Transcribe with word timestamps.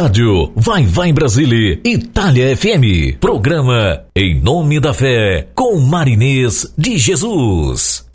Rádio 0.00 0.52
Vai 0.54 0.86
Vai 0.86 1.12
Brasília 1.12 1.80
Itália 1.84 2.56
FM. 2.56 3.18
Programa 3.18 4.04
Em 4.14 4.40
Nome 4.40 4.78
da 4.78 4.94
Fé 4.94 5.48
com 5.56 5.76
Marinês 5.80 6.72
de 6.78 6.96
Jesus. 6.96 8.07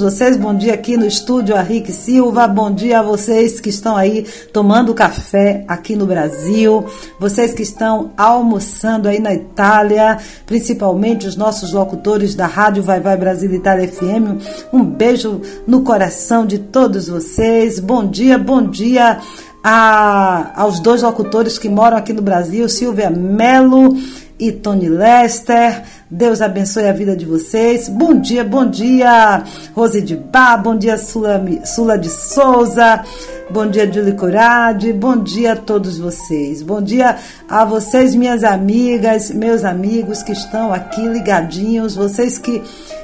Todos 0.00 0.14
vocês, 0.14 0.36
bom 0.36 0.54
dia 0.54 0.72
aqui 0.72 0.96
no 0.96 1.06
estúdio 1.06 1.54
Henrique 1.54 1.92
Silva, 1.92 2.48
bom 2.48 2.70
dia 2.70 3.00
a 3.00 3.02
vocês 3.02 3.60
que 3.60 3.68
estão 3.68 3.96
aí 3.96 4.24
tomando 4.50 4.94
café 4.94 5.62
aqui 5.68 5.94
no 5.94 6.06
Brasil, 6.06 6.86
vocês 7.18 7.52
que 7.52 7.62
estão 7.62 8.10
almoçando 8.16 9.08
aí 9.08 9.20
na 9.20 9.34
Itália, 9.34 10.16
principalmente 10.46 11.26
os 11.26 11.36
nossos 11.36 11.74
locutores 11.74 12.34
da 12.34 12.46
Rádio 12.46 12.82
Vai 12.82 12.98
Vai 12.98 13.16
Brasil 13.16 13.52
Itália 13.52 13.86
FM, 13.86 14.72
um 14.72 14.82
beijo 14.82 15.42
no 15.66 15.82
coração 15.82 16.46
de 16.46 16.58
todos 16.58 17.08
vocês, 17.08 17.78
bom 17.78 18.06
dia, 18.06 18.38
bom 18.38 18.62
dia 18.62 19.20
a, 19.62 20.62
aos 20.62 20.80
dois 20.80 21.02
locutores 21.02 21.58
que 21.58 21.68
moram 21.68 21.98
aqui 21.98 22.14
no 22.14 22.22
Brasil, 22.22 22.66
Silvia 22.70 23.10
Melo 23.10 23.94
e 24.38 24.50
Tony 24.50 24.88
Lester, 24.88 25.82
Deus 26.12 26.42
abençoe 26.42 26.88
a 26.88 26.92
vida 26.92 27.14
de 27.14 27.24
vocês. 27.24 27.88
Bom 27.88 28.18
dia, 28.18 28.42
bom 28.42 28.66
dia, 28.66 29.44
Rose 29.76 30.02
de 30.02 30.16
Bá, 30.16 30.56
bom 30.56 30.76
dia, 30.76 30.98
Sula, 30.98 31.40
Sula 31.64 31.96
de 31.96 32.08
Souza, 32.08 33.04
bom 33.48 33.68
dia, 33.68 33.90
Julie 33.90 34.14
Corade, 34.14 34.92
bom 34.92 35.16
dia 35.16 35.52
a 35.52 35.56
todos 35.56 35.98
vocês. 35.98 36.62
Bom 36.62 36.82
dia 36.82 37.16
a 37.48 37.64
vocês, 37.64 38.12
minhas 38.16 38.42
amigas, 38.42 39.30
meus 39.30 39.64
amigos 39.64 40.20
que 40.20 40.32
estão 40.32 40.72
aqui 40.72 41.00
ligadinhos, 41.00 41.94
vocês 41.94 42.38
que 42.38 42.60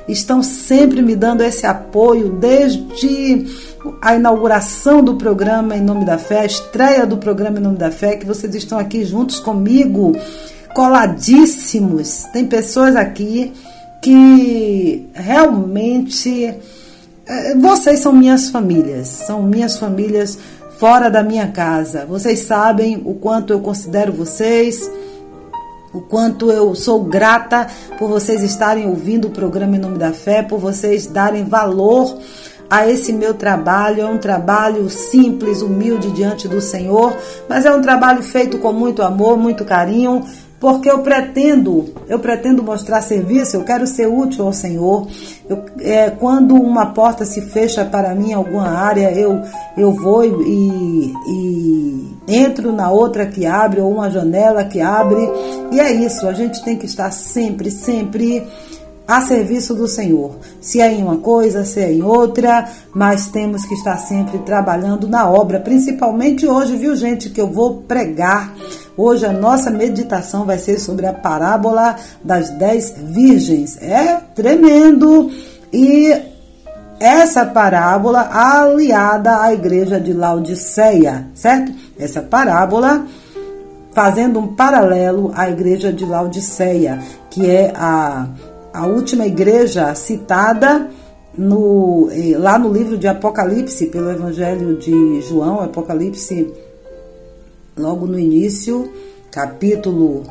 estão 0.08 0.42
sempre 0.42 1.00
me 1.00 1.14
dando 1.14 1.44
esse 1.44 1.64
apoio 1.64 2.30
desde 2.30 3.46
a 4.02 4.16
inauguração 4.16 5.00
do 5.00 5.14
programa 5.14 5.76
Em 5.76 5.80
Nome 5.80 6.04
da 6.04 6.18
Fé, 6.18 6.40
a 6.40 6.46
estreia 6.46 7.06
do 7.06 7.18
programa 7.18 7.58
Em 7.58 7.62
Nome 7.62 7.78
da 7.78 7.92
Fé, 7.92 8.16
que 8.16 8.26
vocês 8.26 8.52
estão 8.56 8.80
aqui 8.80 9.04
juntos 9.04 9.38
comigo, 9.38 10.12
coladíssimos. 10.76 12.24
Tem 12.34 12.46
pessoas 12.46 12.94
aqui 12.94 13.50
que 14.02 15.08
realmente. 15.14 16.54
Eh, 17.26 17.54
vocês 17.56 18.00
são 18.00 18.12
minhas 18.12 18.50
famílias, 18.50 19.08
são 19.08 19.42
minhas 19.42 19.78
famílias 19.78 20.38
fora 20.78 21.08
da 21.08 21.22
minha 21.22 21.48
casa. 21.48 22.04
Vocês 22.04 22.40
sabem 22.40 23.02
o 23.06 23.14
quanto 23.14 23.54
eu 23.54 23.60
considero 23.60 24.12
vocês 24.12 24.90
o 25.94 26.00
quanto 26.02 26.52
eu 26.52 26.74
sou 26.74 27.04
grata 27.04 27.68
por 27.98 28.10
vocês 28.10 28.42
estarem 28.42 28.86
ouvindo 28.86 29.28
o 29.28 29.30
programa 29.30 29.76
Em 29.76 29.78
Nome 29.78 29.96
da 29.96 30.12
Fé, 30.12 30.42
por 30.42 30.58
vocês 30.58 31.06
darem 31.06 31.44
valor 31.44 32.18
a 32.68 32.86
esse 32.86 33.14
meu 33.14 33.32
trabalho. 33.32 34.02
É 34.02 34.04
um 34.04 34.18
trabalho 34.18 34.90
simples, 34.90 35.62
humilde 35.62 36.10
diante 36.10 36.46
do 36.46 36.60
Senhor, 36.60 37.16
mas 37.48 37.64
é 37.64 37.74
um 37.74 37.80
trabalho 37.80 38.22
feito 38.22 38.58
com 38.58 38.74
muito 38.74 39.00
amor, 39.00 39.38
muito 39.38 39.64
carinho, 39.64 40.22
porque 40.58 40.90
eu 40.90 41.00
pretendo, 41.00 41.92
eu 42.08 42.18
pretendo 42.18 42.62
mostrar 42.62 43.02
serviço, 43.02 43.56
eu 43.56 43.64
quero 43.64 43.86
ser 43.86 44.06
útil 44.06 44.46
ao 44.46 44.52
Senhor. 44.52 45.06
Eu, 45.48 45.64
é, 45.80 46.10
quando 46.10 46.54
uma 46.54 46.86
porta 46.86 47.24
se 47.24 47.42
fecha 47.42 47.84
para 47.84 48.14
mim 48.14 48.30
em 48.30 48.34
alguma 48.34 48.68
área, 48.68 49.12
eu, 49.12 49.42
eu 49.76 49.92
vou 49.92 50.24
e, 50.24 51.12
e 51.28 52.16
entro 52.26 52.72
na 52.72 52.90
outra 52.90 53.26
que 53.26 53.44
abre, 53.44 53.80
ou 53.80 53.92
uma 53.92 54.10
janela 54.10 54.64
que 54.64 54.80
abre, 54.80 55.20
e 55.70 55.78
é 55.78 55.92
isso, 55.92 56.26
a 56.26 56.32
gente 56.32 56.64
tem 56.64 56.76
que 56.76 56.86
estar 56.86 57.10
sempre, 57.10 57.70
sempre 57.70 58.46
a 59.06 59.20
serviço 59.20 59.74
do 59.74 59.86
Senhor. 59.86 60.36
Se 60.60 60.80
é 60.80 60.92
em 60.92 61.02
uma 61.02 61.18
coisa, 61.18 61.64
se 61.64 61.80
é 61.80 61.92
em 61.92 62.02
outra, 62.02 62.68
mas 62.94 63.28
temos 63.28 63.64
que 63.64 63.74
estar 63.74 63.96
sempre 63.98 64.38
trabalhando 64.38 65.08
na 65.08 65.28
obra, 65.28 65.60
principalmente 65.60 66.46
hoje, 66.46 66.76
viu, 66.76 66.96
gente, 66.96 67.30
que 67.30 67.40
eu 67.40 67.50
vou 67.50 67.82
pregar. 67.82 68.52
Hoje 68.96 69.26
a 69.26 69.32
nossa 69.32 69.70
meditação 69.70 70.44
vai 70.44 70.58
ser 70.58 70.78
sobre 70.78 71.06
a 71.06 71.12
parábola 71.12 71.96
das 72.24 72.50
dez 72.50 72.94
virgens. 72.98 73.80
É 73.80 74.16
tremendo 74.34 75.30
e 75.72 76.12
essa 76.98 77.44
parábola 77.44 78.28
aliada 78.32 79.42
à 79.42 79.52
igreja 79.52 80.00
de 80.00 80.12
Laodiceia, 80.12 81.26
certo? 81.34 81.72
Essa 81.98 82.22
parábola 82.22 83.04
fazendo 83.92 84.38
um 84.38 84.54
paralelo 84.54 85.32
à 85.34 85.48
igreja 85.48 85.92
de 85.92 86.04
Laodiceia, 86.04 86.98
que 87.30 87.48
é 87.50 87.72
a 87.74 88.28
a 88.76 88.86
última 88.86 89.26
igreja 89.26 89.94
citada 89.94 90.90
no, 91.36 92.10
lá 92.36 92.58
no 92.58 92.70
livro 92.70 92.98
de 92.98 93.08
Apocalipse, 93.08 93.86
pelo 93.86 94.10
Evangelho 94.10 94.76
de 94.76 95.22
João, 95.22 95.62
Apocalipse, 95.62 96.52
logo 97.74 98.06
no 98.06 98.18
início, 98.18 98.92
capítulo 99.30 100.24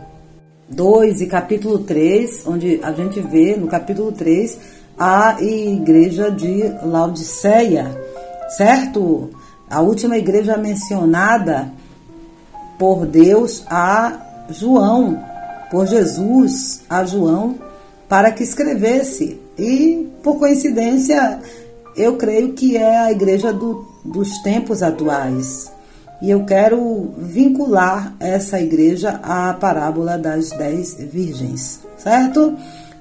2 0.69 1.21
e 1.21 1.25
capítulo 1.25 1.79
3, 1.79 2.45
onde 2.45 2.79
a 2.83 2.91
gente 2.91 3.19
vê 3.19 3.55
no 3.55 3.65
capítulo 3.65 4.11
3 4.11 4.59
a 4.95 5.41
igreja 5.41 6.29
de 6.29 6.71
Laodiceia, 6.83 7.99
certo? 8.55 9.31
A 9.67 9.81
última 9.81 10.19
igreja 10.19 10.55
mencionada 10.55 11.71
por 12.77 13.07
Deus 13.07 13.65
a 13.67 14.45
João, 14.51 15.19
por 15.71 15.87
Jesus 15.87 16.83
a 16.87 17.03
João 17.03 17.64
para 18.07 18.31
que 18.31 18.43
escrevesse. 18.43 19.39
E, 19.57 20.07
por 20.21 20.37
coincidência, 20.37 21.39
eu 21.95 22.17
creio 22.17 22.53
que 22.53 22.75
é 22.75 22.97
a 22.97 23.11
igreja 23.11 23.53
do, 23.53 23.85
dos 24.03 24.37
tempos 24.39 24.83
atuais. 24.83 25.71
E 26.21 26.29
eu 26.29 26.45
quero 26.45 27.13
vincular 27.17 28.15
essa 28.19 28.59
igreja 28.59 29.19
à 29.21 29.53
parábola 29.53 30.17
das 30.17 30.49
dez 30.49 30.95
virgens, 31.11 31.81
certo? 31.97 32.55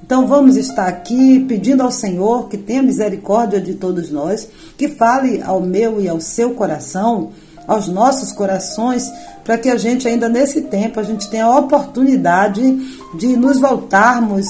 Então 0.05 0.27
vamos 0.27 0.57
estar 0.57 0.87
aqui 0.87 1.41
pedindo 1.49 1.83
ao 1.83 1.91
Senhor 1.91 2.49
que 2.49 2.59
tenha 2.59 2.83
misericórdia 2.83 3.61
de 3.61 3.75
todos 3.75 4.11
nós, 4.11 4.49
que 4.77 4.89
fale 4.89 5.41
ao 5.43 5.61
meu 5.61 6.01
e 6.01 6.09
ao 6.09 6.21
seu 6.21 6.51
coração, 6.51 7.31
aos 7.67 7.89
nossos 7.89 8.31
corações, 8.31 9.11
para 9.45 9.57
que 9.57 9.71
a 9.71 9.79
gente 9.79 10.07
ainda 10.07 10.29
nesse 10.29 10.63
tempo 10.63 11.01
a 11.01 11.03
gente 11.03 11.31
tenha 11.31 11.47
a 11.47 11.59
oportunidade 11.59 12.63
de 13.17 13.37
nos 13.37 13.59
voltarmos 13.59 14.47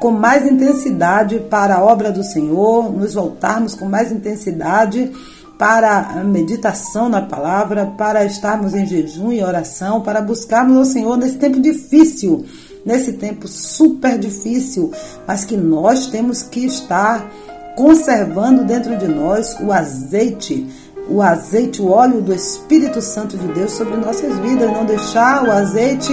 com 0.00 0.10
mais 0.10 0.46
intensidade 0.46 1.38
para 1.50 1.76
a 1.76 1.84
obra 1.84 2.12
do 2.12 2.22
Senhor, 2.22 2.92
nos 2.92 3.14
voltarmos 3.14 3.74
com 3.74 3.86
mais 3.86 4.12
intensidade 4.12 5.10
para 5.58 5.98
a 5.98 6.24
meditação 6.24 7.08
na 7.08 7.20
palavra, 7.20 7.86
para 7.98 8.24
estarmos 8.24 8.74
em 8.74 8.86
jejum 8.86 9.32
e 9.32 9.42
oração, 9.42 10.00
para 10.00 10.20
buscarmos 10.20 10.88
o 10.88 10.90
Senhor 10.90 11.16
nesse 11.16 11.36
tempo 11.36 11.60
difícil, 11.60 12.44
nesse 12.86 13.14
tempo 13.14 13.48
super 13.48 14.16
difícil, 14.18 14.92
mas 15.26 15.44
que 15.44 15.56
nós 15.56 16.06
temos 16.06 16.42
que 16.42 16.64
estar 16.64 17.28
conservando 17.76 18.64
dentro 18.64 18.96
de 18.96 19.08
nós 19.08 19.56
o 19.60 19.72
azeite 19.72 20.66
o 21.08 21.22
azeite, 21.22 21.80
o 21.80 21.88
óleo 21.88 22.20
do 22.20 22.34
Espírito 22.34 23.00
Santo 23.00 23.36
de 23.36 23.48
Deus 23.48 23.72
sobre 23.72 23.96
nossas 23.96 24.36
vidas, 24.38 24.70
não 24.70 24.84
deixar 24.84 25.42
o 25.42 25.50
azeite 25.50 26.12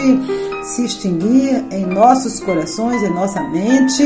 se 0.65 0.83
extinguir 0.83 1.63
em 1.71 1.85
nossos 1.85 2.39
corações, 2.39 3.03
em 3.03 3.13
nossa 3.13 3.41
mente. 3.49 4.03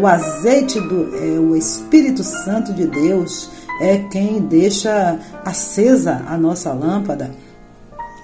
O 0.00 0.06
azeite 0.06 0.80
do 0.80 1.16
é, 1.16 1.38
o 1.38 1.56
Espírito 1.56 2.22
Santo 2.22 2.72
de 2.72 2.86
Deus 2.86 3.50
é 3.80 3.98
quem 4.10 4.40
deixa 4.40 5.18
acesa 5.44 6.22
a 6.28 6.36
nossa 6.36 6.72
lâmpada 6.72 7.30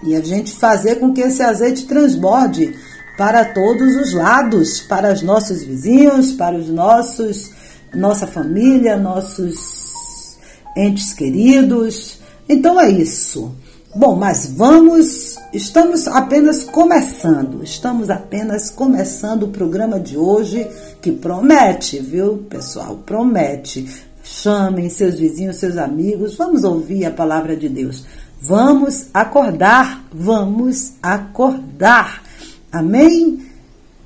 e 0.04 0.14
a 0.14 0.20
gente 0.20 0.54
fazer 0.54 0.96
com 0.96 1.12
que 1.12 1.22
esse 1.22 1.42
azeite 1.42 1.86
transborde 1.86 2.74
para 3.16 3.44
todos 3.46 3.96
os 3.96 4.14
lados, 4.14 4.80
para 4.80 5.12
os 5.12 5.22
nossos 5.22 5.62
vizinhos, 5.62 6.32
para 6.32 6.56
os 6.56 6.68
nossos 6.68 7.50
nossa 7.94 8.26
família, 8.26 8.96
nossos 8.96 10.36
entes 10.76 11.12
queridos. 11.12 12.20
Então 12.48 12.78
é 12.78 12.90
isso. 12.90 13.54
Bom, 13.94 14.14
mas 14.14 14.52
vamos, 14.54 15.35
estamos 15.56 16.06
apenas 16.06 16.64
começando, 16.64 17.64
estamos 17.64 18.10
apenas 18.10 18.68
começando 18.68 19.44
o 19.44 19.48
programa 19.48 19.98
de 19.98 20.16
hoje 20.16 20.68
que 21.00 21.10
promete, 21.10 21.98
viu, 21.98 22.44
pessoal? 22.48 22.98
Promete. 23.06 24.04
Chamem 24.22 24.90
seus 24.90 25.14
vizinhos, 25.14 25.56
seus 25.56 25.78
amigos, 25.78 26.36
vamos 26.36 26.62
ouvir 26.62 27.06
a 27.06 27.10
palavra 27.10 27.56
de 27.56 27.68
Deus. 27.68 28.04
Vamos 28.40 29.06
acordar, 29.14 30.04
vamos 30.12 30.92
acordar. 31.02 32.22
Amém? 32.70 33.46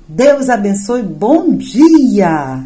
Deus 0.07 0.47
abençoe, 0.47 1.03
bom 1.03 1.55
dia! 1.55 2.63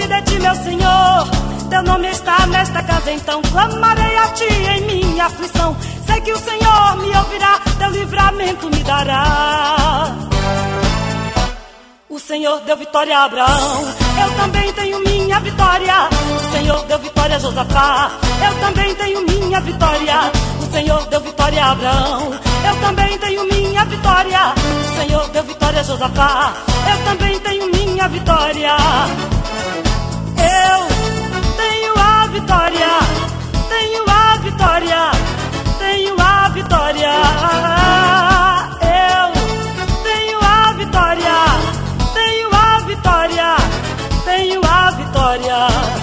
De 0.00 0.22
ti, 0.22 0.38
meu 0.38 0.54
Senhor. 0.54 1.28
Teu 1.68 1.82
nome 1.82 2.08
está 2.10 2.46
nesta 2.46 2.82
casa, 2.82 3.12
então 3.12 3.42
clamarei 3.42 4.16
a 4.16 4.28
ti 4.28 4.44
em 4.44 4.80
minha 4.82 5.26
aflição. 5.26 5.76
Sei 6.06 6.20
que 6.20 6.32
o 6.32 6.38
Senhor 6.38 6.96
me 6.96 7.16
ouvirá, 7.16 7.60
teu 7.78 7.90
livramento 7.90 8.70
me 8.70 8.82
dará. 8.84 10.06
O 12.08 12.18
Senhor 12.18 12.60
deu 12.60 12.76
vitória 12.76 13.18
a 13.18 13.24
Abraão, 13.24 13.84
eu 14.22 14.30
também 14.36 14.72
tenho 14.72 14.98
minha 15.00 15.40
vitória. 15.40 15.94
O 16.36 16.52
Senhor 16.52 16.84
deu 16.86 16.98
vitória 16.98 17.36
a 17.36 17.38
Josafá, 17.38 18.10
eu 18.46 18.60
também 18.60 18.94
tenho 18.94 19.26
minha 19.26 19.60
vitória. 19.60 20.32
O 20.60 20.72
Senhor 20.72 21.06
deu 21.06 21.20
vitória 21.20 21.64
a 21.64 21.72
Abraão, 21.72 22.32
eu 22.32 22.80
também 22.86 23.18
tenho 23.18 23.44
minha 23.44 23.84
vitória. 23.84 24.54
O 24.56 25.00
Senhor 25.00 25.28
deu 25.28 25.42
vitória 25.42 25.80
a 25.80 25.82
Josafá, 25.82 26.52
eu 26.90 27.04
também 27.04 27.38
tenho 27.40 27.66
minha 27.66 28.08
vitória. 28.08 28.76
Vitória, 32.42 32.98
tenho 33.68 34.04
a 34.08 34.36
vitória, 34.38 35.10
tenho 35.78 36.16
a 36.20 36.48
vitória. 36.48 37.12
Eu 38.82 40.02
tenho 40.02 40.38
a 40.42 40.72
vitória, 40.72 41.34
tenho 42.14 42.48
a 42.52 42.80
vitória, 42.80 43.56
tenho 44.24 44.60
a 44.64 44.90
vitória. 44.90 46.01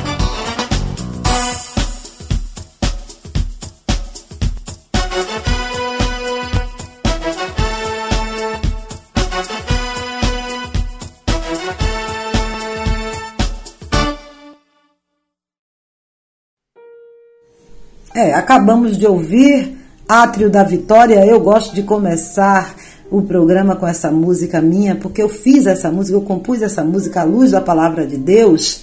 É, 18.20 18.34
acabamos 18.34 18.98
de 18.98 19.08
ouvir 19.08 19.78
Átrio 20.06 20.50
da 20.50 20.62
Vitória. 20.62 21.26
Eu 21.26 21.40
gosto 21.40 21.74
de 21.74 21.84
começar 21.84 22.76
o 23.10 23.22
programa 23.22 23.78
com 23.78 23.88
essa 23.88 24.12
música 24.12 24.62
minha, 24.62 24.94
porque 24.94 25.22
eu 25.22 25.30
fiz 25.30 25.66
essa 25.66 25.90
música, 25.90 26.18
eu 26.18 26.22
compus 26.22 26.62
essa 26.62 26.84
música 26.84 27.22
à 27.22 27.24
luz 27.24 27.52
da 27.52 27.62
palavra 27.62 28.06
de 28.06 28.18
Deus, 28.18 28.82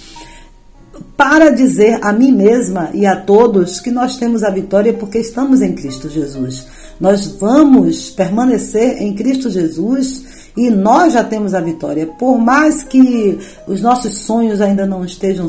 para 1.15 1.51
dizer 1.51 1.99
a 2.01 2.11
mim 2.11 2.31
mesma 2.31 2.89
e 2.95 3.05
a 3.05 3.15
todos 3.15 3.79
que 3.79 3.91
nós 3.91 4.17
temos 4.17 4.43
a 4.43 4.49
vitória 4.49 4.91
porque 4.91 5.19
estamos 5.19 5.61
em 5.61 5.75
Cristo 5.75 6.09
Jesus. 6.09 6.65
Nós 6.99 7.27
vamos 7.39 8.09
permanecer 8.09 9.03
em 9.03 9.13
Cristo 9.13 9.51
Jesus 9.51 10.49
e 10.57 10.71
nós 10.71 11.13
já 11.13 11.23
temos 11.23 11.53
a 11.53 11.61
vitória. 11.61 12.07
Por 12.07 12.39
mais 12.39 12.81
que 12.81 13.37
os 13.67 13.83
nossos 13.83 14.17
sonhos 14.17 14.61
ainda 14.61 14.87
não 14.87 15.05
estejam 15.05 15.47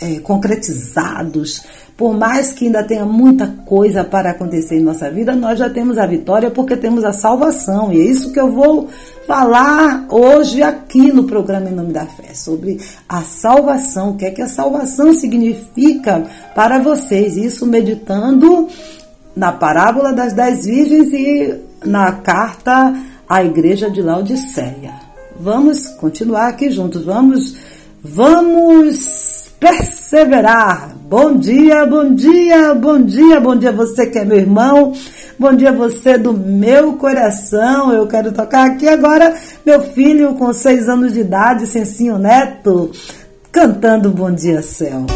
é, 0.00 0.20
concretizados, 0.20 1.64
por 1.96 2.14
mais 2.14 2.52
que 2.52 2.66
ainda 2.66 2.84
tenha 2.84 3.06
muita 3.06 3.46
coisa 3.64 4.04
para 4.04 4.30
acontecer 4.30 4.76
em 4.76 4.82
nossa 4.82 5.10
vida, 5.10 5.34
nós 5.34 5.58
já 5.58 5.70
temos 5.70 5.96
a 5.96 6.06
vitória 6.06 6.50
porque 6.50 6.76
temos 6.76 7.04
a 7.04 7.12
salvação. 7.12 7.90
E 7.90 8.00
é 8.00 8.04
isso 8.04 8.32
que 8.32 8.40
eu 8.40 8.52
vou 8.52 8.88
falar 9.26 10.06
hoje 10.10 10.62
aqui 10.62 11.10
no 11.10 11.24
programa 11.24 11.70
Em 11.70 11.74
Nome 11.74 11.94
da 11.94 12.04
Fé, 12.04 12.34
sobre 12.34 12.78
a 13.08 13.22
salvação, 13.22 14.10
o 14.10 14.16
que 14.16 14.26
é 14.26 14.30
que 14.30 14.42
a 14.42 14.48
salvação 14.48 15.14
significa 15.14 16.24
para 16.54 16.78
vocês. 16.78 17.38
Isso 17.38 17.64
meditando 17.64 18.68
na 19.34 19.52
parábola 19.52 20.12
das 20.12 20.34
dez 20.34 20.66
virgens 20.66 21.12
e 21.14 21.54
na 21.84 22.12
carta 22.12 22.94
à 23.26 23.42
igreja 23.42 23.90
de 23.90 24.02
Laodiceia. 24.02 25.06
Vamos 25.40 25.88
continuar 25.88 26.48
aqui 26.48 26.70
juntos, 26.70 27.04
vamos, 27.04 27.56
vamos 28.02 29.35
perseverar. 29.58 30.94
Bom 31.08 31.36
dia, 31.36 31.86
bom 31.86 32.14
dia, 32.14 32.74
bom 32.74 33.00
dia, 33.00 33.40
bom 33.40 33.56
dia 33.56 33.72
você 33.72 34.06
que 34.06 34.18
é 34.18 34.24
meu 34.24 34.36
irmão, 34.36 34.92
bom 35.38 35.52
dia 35.52 35.72
você 35.72 36.18
do 36.18 36.32
meu 36.32 36.94
coração. 36.94 37.92
Eu 37.92 38.06
quero 38.06 38.32
tocar 38.32 38.66
aqui 38.66 38.88
agora 38.88 39.34
meu 39.64 39.80
filho 39.80 40.34
com 40.34 40.52
seis 40.52 40.88
anos 40.88 41.12
de 41.12 41.20
idade, 41.20 41.66
Sensinho 41.66 42.18
Neto, 42.18 42.90
cantando 43.52 44.10
Bom 44.10 44.32
Dia 44.32 44.62
Céu. 44.62 45.06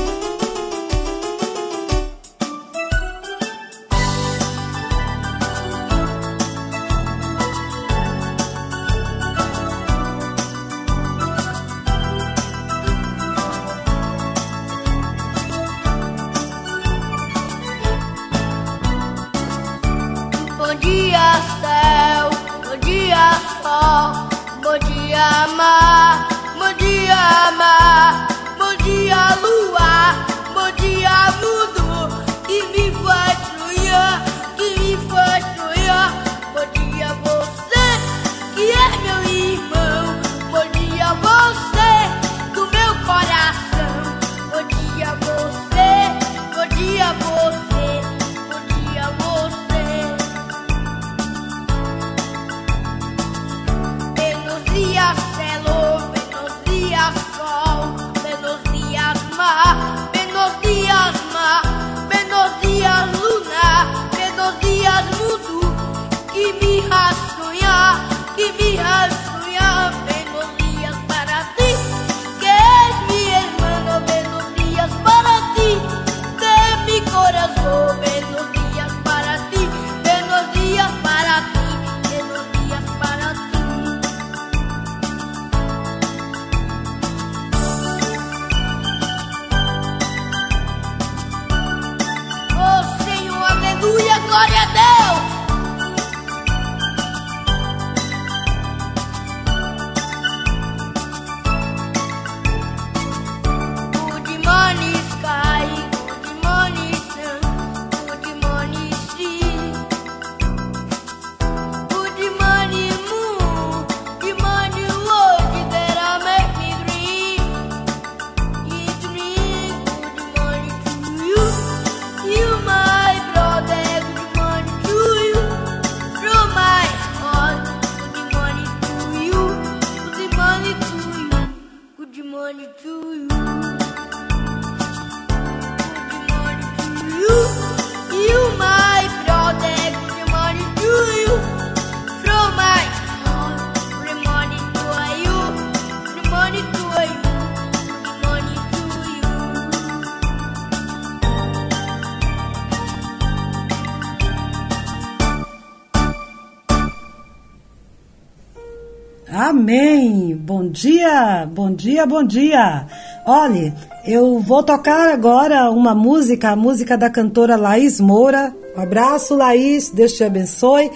Dia, 161.00 161.48
bom 161.50 161.72
dia, 161.72 162.04
bom 162.04 162.22
dia! 162.22 162.86
Olhe, 163.24 163.72
eu 164.04 164.38
vou 164.38 164.62
tocar 164.62 165.08
agora 165.08 165.70
uma 165.70 165.94
música, 165.94 166.50
a 166.50 166.56
música 166.56 166.98
da 166.98 167.08
cantora 167.08 167.56
Laís 167.56 167.98
Moura. 167.98 168.54
Um 168.76 168.82
abraço, 168.82 169.34
Laís, 169.34 169.88
Deus 169.88 170.12
te 170.12 170.24
abençoe. 170.24 170.90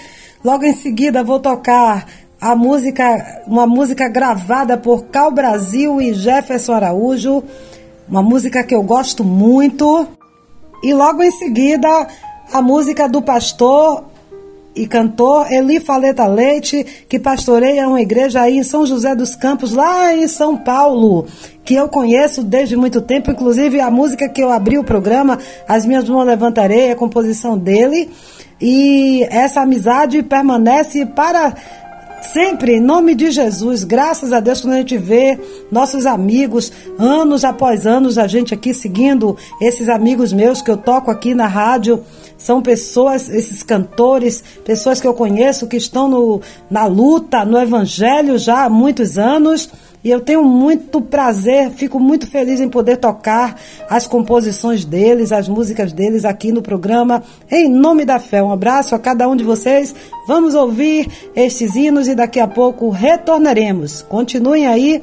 Logo 0.45 0.63
em 0.63 0.75
seguida 0.75 1.25
vou 1.25 1.41
tocar 1.41 2.07
a 2.39 2.55
música, 2.55 3.45
uma 3.47 3.67
música 3.67 4.07
gravada 4.07 4.77
por 4.77 5.07
Cal 5.07 5.31
Brasil 5.31 6.03
e 6.03 6.13
Jefferson 6.13 6.75
Araújo, 6.75 7.43
uma 8.07 8.23
música 8.23 8.63
que 8.63 8.75
eu 8.75 8.83
gosto 8.83 9.25
muito. 9.25 10.07
E 10.83 10.93
logo 10.93 11.23
em 11.23 11.31
seguida 11.31 11.89
a 12.53 12.61
música 12.61 13.09
do 13.09 13.23
pastor 13.23 14.05
e 14.75 14.87
cantor 14.87 15.51
Eli 15.53 15.79
Faleta 15.79 16.27
Leite, 16.27 16.85
que 17.09 17.19
pastoreia 17.19 17.89
uma 17.89 18.01
igreja 18.01 18.41
aí 18.41 18.59
em 18.59 18.63
São 18.63 18.85
José 18.85 19.15
dos 19.15 19.37
Campos, 19.37 19.73
lá 19.73 20.15
em 20.15 20.27
São 20.27 20.57
Paulo, 20.57 21.27
que 21.65 21.75
eu 21.75 21.89
conheço 21.89 22.43
desde 22.43 22.77
muito 22.77 23.01
tempo, 23.01 23.31
inclusive 23.31 23.81
a 23.81 23.91
música 23.91 24.29
que 24.29 24.43
eu 24.43 24.51
abri 24.51 24.79
o 24.79 24.85
programa, 24.85 25.39
As 25.69 25.87
Minhas 25.87 26.09
Mãos 26.09 26.27
Levantarei, 26.27 26.91
é 26.91 26.95
composição 26.95 27.57
dele, 27.57 28.11
e 28.61 29.27
essa 29.31 29.61
amizade 29.61 30.23
permanece 30.23 31.07
para 31.07 31.55
Sempre, 32.33 32.77
em 32.77 32.81
nome 32.81 33.15
de 33.15 33.31
Jesus, 33.31 33.85
graças 33.85 34.33
a 34.33 34.41
Deus, 34.41 34.63
quando 34.63 34.73
a 34.73 34.79
gente 34.79 34.97
vê 34.97 35.39
nossos 35.71 36.07
amigos, 36.07 36.73
anos 36.99 37.45
após 37.45 37.87
anos, 37.87 38.17
a 38.17 38.27
gente 38.27 38.55
aqui 38.55 38.73
seguindo 38.73 39.37
esses 39.61 39.91
amigos 39.91 40.33
meus 40.33 40.63
que 40.63 40.71
eu 40.71 40.77
toco 40.77 41.11
aqui 41.11 41.35
na 41.35 41.47
rádio, 41.47 42.03
são 42.37 42.61
pessoas, 42.61 43.29
esses 43.29 43.63
cantores, 43.63 44.43
pessoas 44.65 45.01
que 45.01 45.07
eu 45.07 45.15
conheço 45.15 45.67
que 45.67 45.77
estão 45.77 46.09
no, 46.09 46.41
na 46.71 46.87
luta, 46.87 47.45
no 47.45 47.59
Evangelho 47.59 48.39
já 48.39 48.65
há 48.65 48.69
muitos 48.69 49.19
anos. 49.19 49.71
E 50.05 50.11
eu 50.11 50.21
tenho 50.21 50.45
muito 50.45 51.01
prazer, 51.01 51.71
fico 51.71 51.99
muito 51.99 52.27
feliz 52.27 52.61
em 52.61 52.69
poder 52.69 52.99
tocar 52.99 53.59
as 53.89 54.07
composições 54.07 54.85
deles, 54.85 55.33
as 55.33 55.49
músicas 55.49 55.95
deles 55.95 56.27
aqui 56.27 56.53
no 56.53 56.61
programa 56.61 57.23
Em 57.51 57.71
Nome 57.71 58.05
da 58.05 58.19
Fé. 58.19 58.43
Um 58.43 58.53
abraço 58.53 58.95
a 58.95 58.99
cada 58.99 59.27
um 59.27 59.35
de 59.35 59.43
vocês. 59.43 59.95
Vamos 60.29 60.55
ouvir 60.55 61.11
estes 61.35 61.75
hinos 61.75 62.07
e 62.07 62.15
daqui 62.15 62.39
a 62.39 62.47
pouco 62.47 62.91
retornaremos. 62.91 64.03
Continuem 64.03 64.67
aí, 64.67 65.03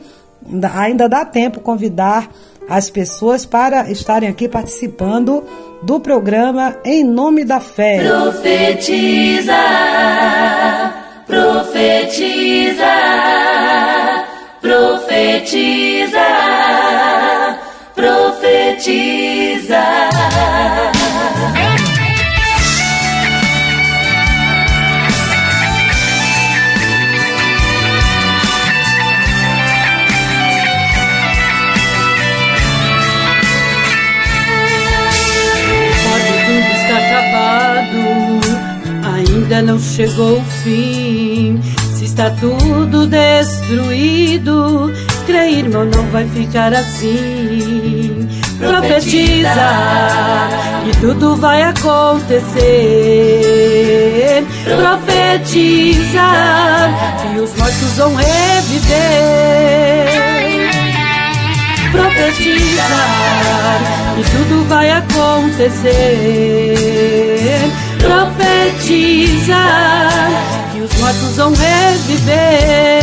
ainda 0.75 1.09
dá 1.09 1.25
tempo 1.25 1.61
convidar 1.61 2.29
as 2.71 2.89
pessoas 2.89 3.45
para 3.45 3.91
estarem 3.91 4.29
aqui 4.29 4.47
participando 4.47 5.43
do 5.83 5.99
programa 5.99 6.77
Em 6.85 7.03
Nome 7.03 7.43
da 7.43 7.59
Fé. 7.59 7.97
Profetiza, 8.01 9.53
profetiza, 11.27 12.85
profetiza, 14.61 16.27
profetiza. 17.93 19.81
Chegou 40.01 40.39
o 40.39 40.43
fim. 40.63 41.61
Se 41.93 42.05
está 42.05 42.31
tudo 42.31 43.05
destruído, 43.05 44.91
creia, 45.27 45.59
irmão, 45.59 45.85
não 45.85 46.05
vai 46.07 46.27
ficar 46.29 46.73
assim. 46.73 48.27
Profetiza 48.57 49.49
que 50.83 50.97
tudo 50.99 51.35
vai 51.35 51.61
acontecer. 51.63 52.53
Profetiza 54.63 56.29
que 57.21 57.39
os 57.39 57.55
mortos 57.55 57.97
vão 57.97 58.15
reviver 58.15 59.51
profetizar 61.91 63.81
que 64.15 64.23
tudo 64.31 64.65
vai 64.67 64.89
acontecer. 64.89 65.91
Profetizar 68.01 69.49
que 70.73 70.81
os 70.81 70.93
mortos 70.99 71.35
vão 71.37 71.53
reviver. 71.53 73.01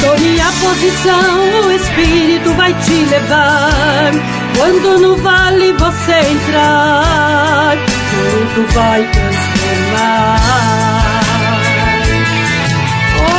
Tome 0.00 0.40
a 0.40 0.52
posição, 0.62 1.66
o 1.66 1.72
Espírito 1.72 2.52
vai 2.54 2.72
te 2.74 3.04
levar. 3.10 4.12
Quando 4.56 4.98
no 5.00 5.16
vale 5.16 5.72
você 5.72 6.12
entrar, 6.12 7.76
tudo 8.10 8.66
vai 8.72 9.02
transformar. 9.02 10.40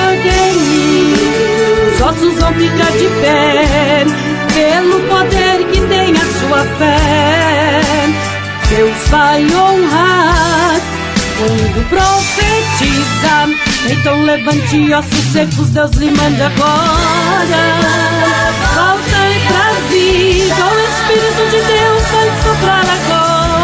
Ordene 0.06 0.78
os 1.88 2.02
ossos 2.02 2.34
vão 2.40 2.54
ficar 2.54 2.92
de 2.92 3.08
pé 3.22 4.06
pelo 4.54 5.00
poder 5.08 5.66
que 5.72 5.80
tem 5.88 6.12
a 6.12 6.26
sua 6.40 6.64
fé. 6.78 8.07
Deus 8.70 9.08
vai 9.10 9.46
honrar 9.46 10.82
quando 11.38 11.90
profetiza. 11.90 13.36
Então 13.90 14.24
levante 14.24 14.94
ossos 14.94 15.32
secos, 15.32 15.70
Deus 15.70 15.92
lhe 15.92 16.12
manda 16.12 16.48
agora. 16.48 17.64
Volta 18.76 19.20
pra 19.48 19.72
vida, 19.90 20.66
o 20.66 20.80
Espírito 20.80 21.44
de 21.52 21.62
Deus 21.66 22.04
vai 22.12 22.28
soprar 22.44 22.86
agora 22.86 23.58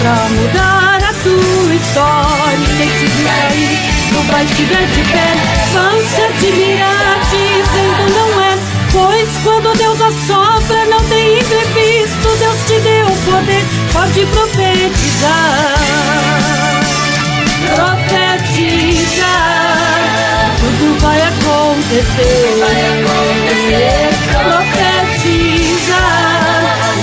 pra 0.00 0.14
mudar 0.30 1.00
a 1.08 1.12
tua 1.22 1.74
história. 1.74 2.68
Quem 2.78 2.88
te 2.88 3.06
viu 3.06 3.26
cair 3.26 3.76
não 4.12 4.22
vai 4.24 4.44
te 4.46 4.62
ver 4.64 4.86
de 4.86 5.02
pé. 5.12 5.28
Vão 5.72 6.00
se 6.00 6.22
admirar 6.22 7.20
dizendo 7.30 8.04
não 8.16 8.40
é. 8.40 8.52
Pois 8.92 9.28
quando 9.42 9.76
Deus 9.76 10.00
assopra, 10.00 10.84
não 10.86 11.02
tem 11.08 11.38
imprevisto. 11.38 12.28
Deus 12.38 12.58
te 12.66 12.80
deu 12.80 13.01
poder, 13.24 13.64
pode 13.92 14.26
profetizar. 14.26 15.74
Profetizar, 17.74 19.22
tudo 20.58 20.98
vai 21.00 21.20
acontecer. 21.20 22.58
Profetizar, 24.44 25.82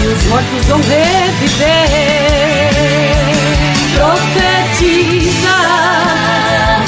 e 0.02 0.08
os 0.08 0.24
mortos 0.26 0.66
vão 0.66 0.82
reviver. 0.82 1.90
Profetizar, 3.96 5.50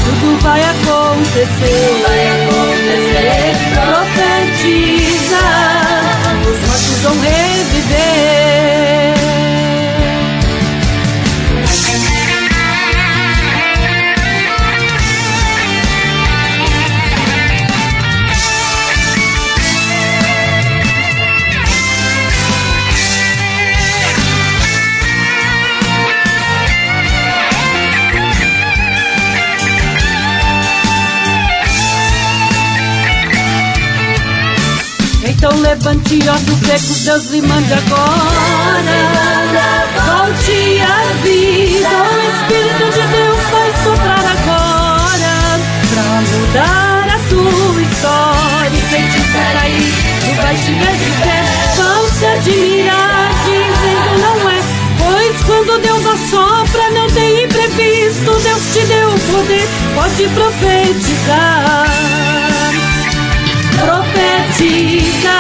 tudo 0.04 0.28
vai 0.42 0.62
acontecer. 0.62 2.02
Profetizar, 4.42 5.42
os 6.42 6.60
mortos 6.68 6.98
vão 7.04 7.16
reviver. 7.22 8.61
Levante 35.72 36.20
ossos 36.30 36.60
secos, 36.66 37.00
Deus 37.06 37.26
lhe 37.32 37.42
mande 37.42 37.74
agora. 37.74 38.12
Volte 40.06 40.82
a 40.82 41.14
vida, 41.24 41.88
o 41.88 42.20
Espírito 42.34 42.86
de 42.92 43.04
Deus 43.08 43.42
vai 43.52 43.72
soprar 43.82 44.26
agora 44.36 45.34
pra 45.94 46.04
mudar 46.30 47.08
a 47.08 47.20
tua 47.30 47.82
história. 47.82 48.74
E 48.74 48.82
feiticeira 48.90 49.60
aí, 49.62 49.94
tu 50.20 50.32
vais 50.42 50.60
te 50.60 50.72
ver 50.74 50.96
de 50.98 51.12
pé, 51.24 51.40
vão 51.78 52.02
se 52.10 52.26
admirar, 52.26 53.32
dizendo 53.46 54.12
não 54.20 54.38
é. 54.50 54.60
Pois 55.00 55.36
quando 55.46 55.82
Deus 55.82 56.06
assopra, 56.06 56.90
não 56.90 57.08
tem 57.12 57.46
imprevisto, 57.46 58.32
Deus 58.44 58.62
te 58.74 58.86
deu 58.88 59.08
o 59.10 59.20
poder, 59.20 59.68
pode 59.96 60.28
profetizar 60.36 62.31
profetiza, 64.62 65.38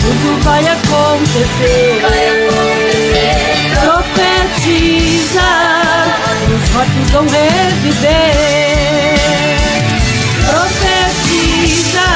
tudo 0.00 0.42
vai 0.42 0.66
acontecer. 0.66 2.00
Vai 2.02 2.28
acontecer. 2.28 3.34
Profetiza, 3.80 5.48
os 6.54 6.70
mortos 6.70 7.10
vão 7.12 7.26
reviver. 7.28 8.34
Profetiza, 10.50 12.08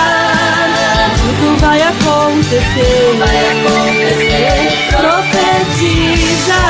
tudo 1.17 1.61
vai 1.61 1.81
acontecer. 1.83 3.17
Vai 3.19 3.38
acontecer. 3.53 4.57
Profetiza, 4.97 6.61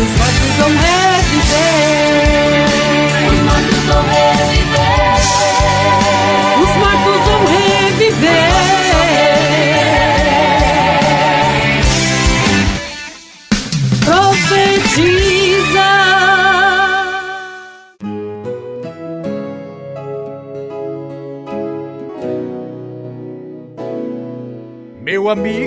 os 0.00 0.10
mortos 0.18 0.52
vão 0.58 0.68
reviver. 0.68 1.01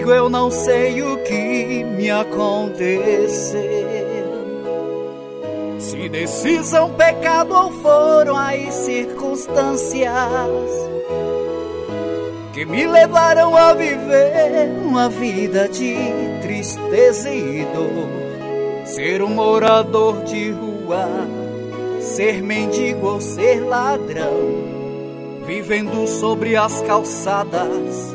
Meu 0.05 0.11
amigo, 0.11 0.11
eu 0.11 0.29
não 0.29 0.51
sei 0.51 1.01
o 1.01 1.17
que 1.23 1.83
me 1.83 2.11
aconteceu. 2.11 3.59
Se 5.79 6.07
decisão, 6.09 6.91
pecado 6.91 7.55
ou 7.55 7.71
foram 7.81 8.37
as 8.37 8.73
circunstâncias 8.73 10.05
que 12.53 12.65
me 12.65 12.85
levaram 12.85 13.55
a 13.55 13.73
viver 13.73 14.69
uma 14.83 15.09
vida 15.09 15.67
de 15.67 15.95
tristeza 16.41 17.29
e 17.29 17.65
dor. 17.65 18.85
Ser 18.85 19.23
um 19.23 19.29
morador 19.29 20.23
de 20.23 20.51
rua, 20.51 21.07
ser 21.99 22.43
mendigo 22.43 23.07
ou 23.07 23.21
ser 23.21 23.61
ladrão, 23.61 25.43
vivendo 25.45 26.07
sobre 26.07 26.55
as 26.55 26.81
calçadas 26.83 28.14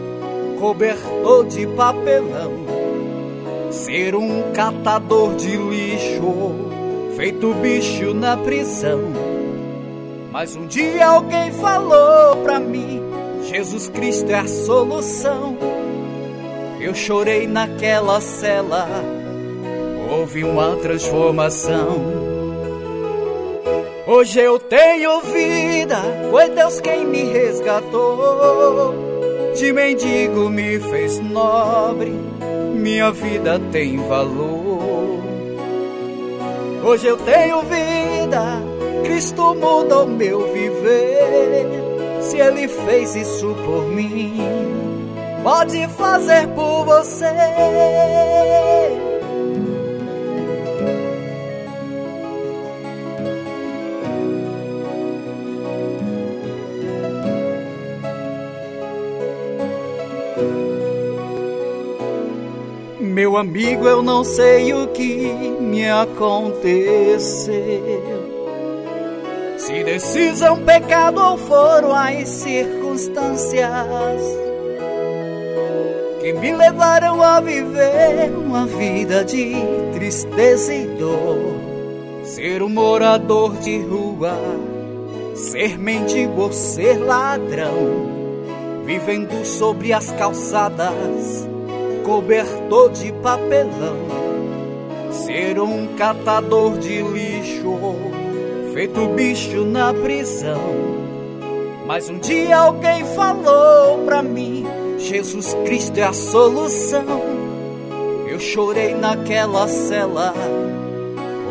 cobertor 0.61 1.47
de 1.47 1.67
papelão, 1.69 2.53
ser 3.71 4.15
um 4.15 4.53
catador 4.53 5.35
de 5.35 5.57
lixo, 5.57 6.55
feito 7.17 7.55
bicho 7.55 8.13
na 8.13 8.37
prisão. 8.37 9.01
Mas 10.31 10.55
um 10.55 10.67
dia 10.67 11.07
alguém 11.07 11.51
falou 11.53 12.37
pra 12.45 12.61
mim: 12.61 13.03
Jesus 13.45 13.89
Cristo 13.89 14.31
é 14.31 14.41
a 14.41 14.47
solução. 14.47 15.57
Eu 16.79 16.95
chorei 16.95 17.47
naquela 17.47 18.21
cela, 18.21 18.87
houve 20.13 20.45
uma 20.45 20.77
transformação. 20.77 22.21
Hoje 24.07 24.41
eu 24.41 24.59
tenho 24.59 25.21
vida, 25.23 26.03
foi 26.31 26.51
Deus 26.51 26.81
quem 26.81 27.07
me 27.07 27.25
resgatou 27.25 29.10
de 29.61 29.75
mendigo 29.75 30.49
me 30.49 30.81
fez 30.81 31.21
nobre, 31.21 32.11
minha 32.75 33.13
vida 33.13 33.61
tem 33.71 33.99
valor. 34.09 35.21
Hoje 36.83 37.07
eu 37.07 37.19
tenho 37.19 37.61
vida, 37.65 38.43
Cristo 39.05 39.55
mudou 39.55 40.07
meu 40.07 40.51
viver. 40.51 41.67
Se 42.23 42.39
Ele 42.39 42.69
fez 42.69 43.15
isso 43.15 43.55
por 43.67 43.87
mim, 43.89 44.41
pode 45.43 45.87
fazer 45.89 46.49
por 46.49 46.87
você. 46.87 47.27
Meu 63.31 63.39
amigo, 63.39 63.87
eu 63.87 64.03
não 64.03 64.25
sei 64.25 64.75
o 64.75 64.89
que 64.89 65.33
me 65.61 65.89
aconteceu. 65.89 67.55
Se 69.57 69.85
decisão, 69.85 70.57
pecado 70.65 71.21
ou 71.23 71.39
foram 71.39 71.95
as 71.95 72.29
circunstâncias 72.29 74.21
que 76.21 76.33
me 76.33 76.57
levaram 76.57 77.23
a 77.23 77.39
viver 77.39 78.33
uma 78.37 78.67
vida 78.67 79.25
de 79.25 79.55
tristeza 79.93 80.75
e 80.75 80.89
dor. 80.99 81.55
Ser 82.25 82.65
um 82.65 82.69
morador 82.69 83.57
de 83.59 83.79
rua, 83.79 84.37
ser 85.37 85.79
mendigo 85.79 86.43
ou 86.43 86.53
ser 86.53 86.99
ladrão, 86.99 88.11
vivendo 88.85 89.45
sobre 89.47 89.93
as 89.93 90.11
calçadas 90.15 91.49
cobertor 92.05 92.91
de 92.91 93.13
papelão, 93.15 93.97
ser 95.11 95.61
um 95.61 95.95
catador 95.97 96.79
de 96.79 97.03
lixo, 97.03 97.75
feito 98.73 99.07
bicho 99.09 99.65
na 99.65 99.93
prisão. 99.93 100.61
Mas 101.87 102.09
um 102.09 102.19
dia 102.19 102.57
alguém 102.57 103.05
falou 103.15 104.05
pra 104.05 104.23
mim: 104.23 104.65
Jesus 104.99 105.55
Cristo 105.65 105.99
é 105.99 106.05
a 106.05 106.13
solução. 106.13 107.23
Eu 108.29 108.39
chorei 108.39 108.95
naquela 108.95 109.67
cela, 109.67 110.33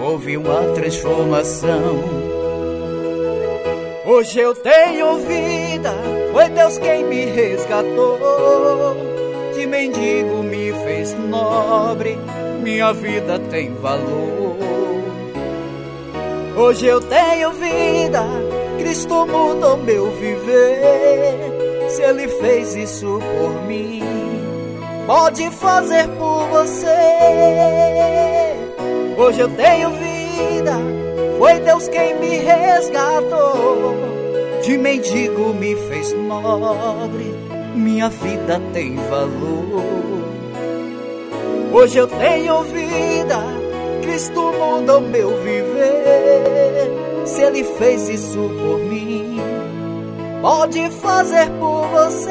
houve 0.02 0.38
uma 0.38 0.64
transformação. 0.74 2.30
Hoje 4.06 4.40
eu 4.40 4.56
tenho 4.56 5.18
vida, 5.18 5.94
foi 6.32 6.50
Deus 6.50 6.78
quem 6.80 7.04
me 7.04 7.26
resgatou 7.26 8.18
mendigo 9.80 10.44
me 10.44 10.74
fez 10.84 11.14
nobre, 11.14 12.20
minha 12.62 12.92
vida 12.92 13.40
tem 13.50 13.74
valor. 13.76 14.58
Hoje 16.58 16.86
eu 16.86 17.00
tenho 17.00 17.52
vida, 17.54 18.26
Cristo 18.78 19.26
mudou 19.26 19.78
meu 19.78 20.12
viver. 20.12 21.88
Se 21.90 22.02
Ele 22.02 22.28
fez 22.28 22.76
isso 22.76 23.20
por 23.38 23.66
mim, 23.66 24.04
pode 25.08 25.50
fazer 25.52 26.10
por 26.10 26.46
você. 26.50 26.88
Hoje 29.18 29.40
eu 29.40 29.50
tenho 29.50 29.92
vida, 29.92 30.74
foi 31.38 31.58
Deus 31.60 31.88
quem 31.88 32.20
me 32.20 32.38
resgatou. 32.40 33.96
De 34.62 34.78
mendigo 34.78 35.54
me 35.54 35.74
fez 35.88 36.12
nobre 36.12 37.39
minha 37.76 38.10
vida 38.10 38.62
tem 38.74 38.96
valor. 38.96 39.84
Hoje 41.72 42.00
eu 42.00 42.08
tenho 42.08 42.64
vida, 42.64 43.44
Cristo 44.02 44.52
mudou 44.54 45.02
meu 45.02 45.30
viver. 45.42 47.26
Se 47.26 47.44
Ele 47.44 47.64
fez 47.64 48.10
isso 48.10 48.38
por 48.40 48.80
mim, 48.80 49.38
pode 50.42 50.90
fazer 50.90 51.50
por 51.52 51.88
você. 51.88 52.30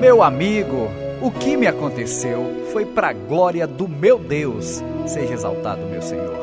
Meu 0.00 0.22
amigo, 0.22 0.88
o 1.20 1.30
que 1.30 1.56
me 1.56 1.66
aconteceu 1.66 2.64
foi 2.72 2.84
para 2.84 3.10
a 3.10 3.12
glória 3.12 3.66
do 3.66 3.88
meu 3.88 4.18
Deus. 4.18 4.82
Seja 5.06 5.34
exaltado, 5.34 5.82
meu 5.86 6.02
Senhor. 6.02 6.41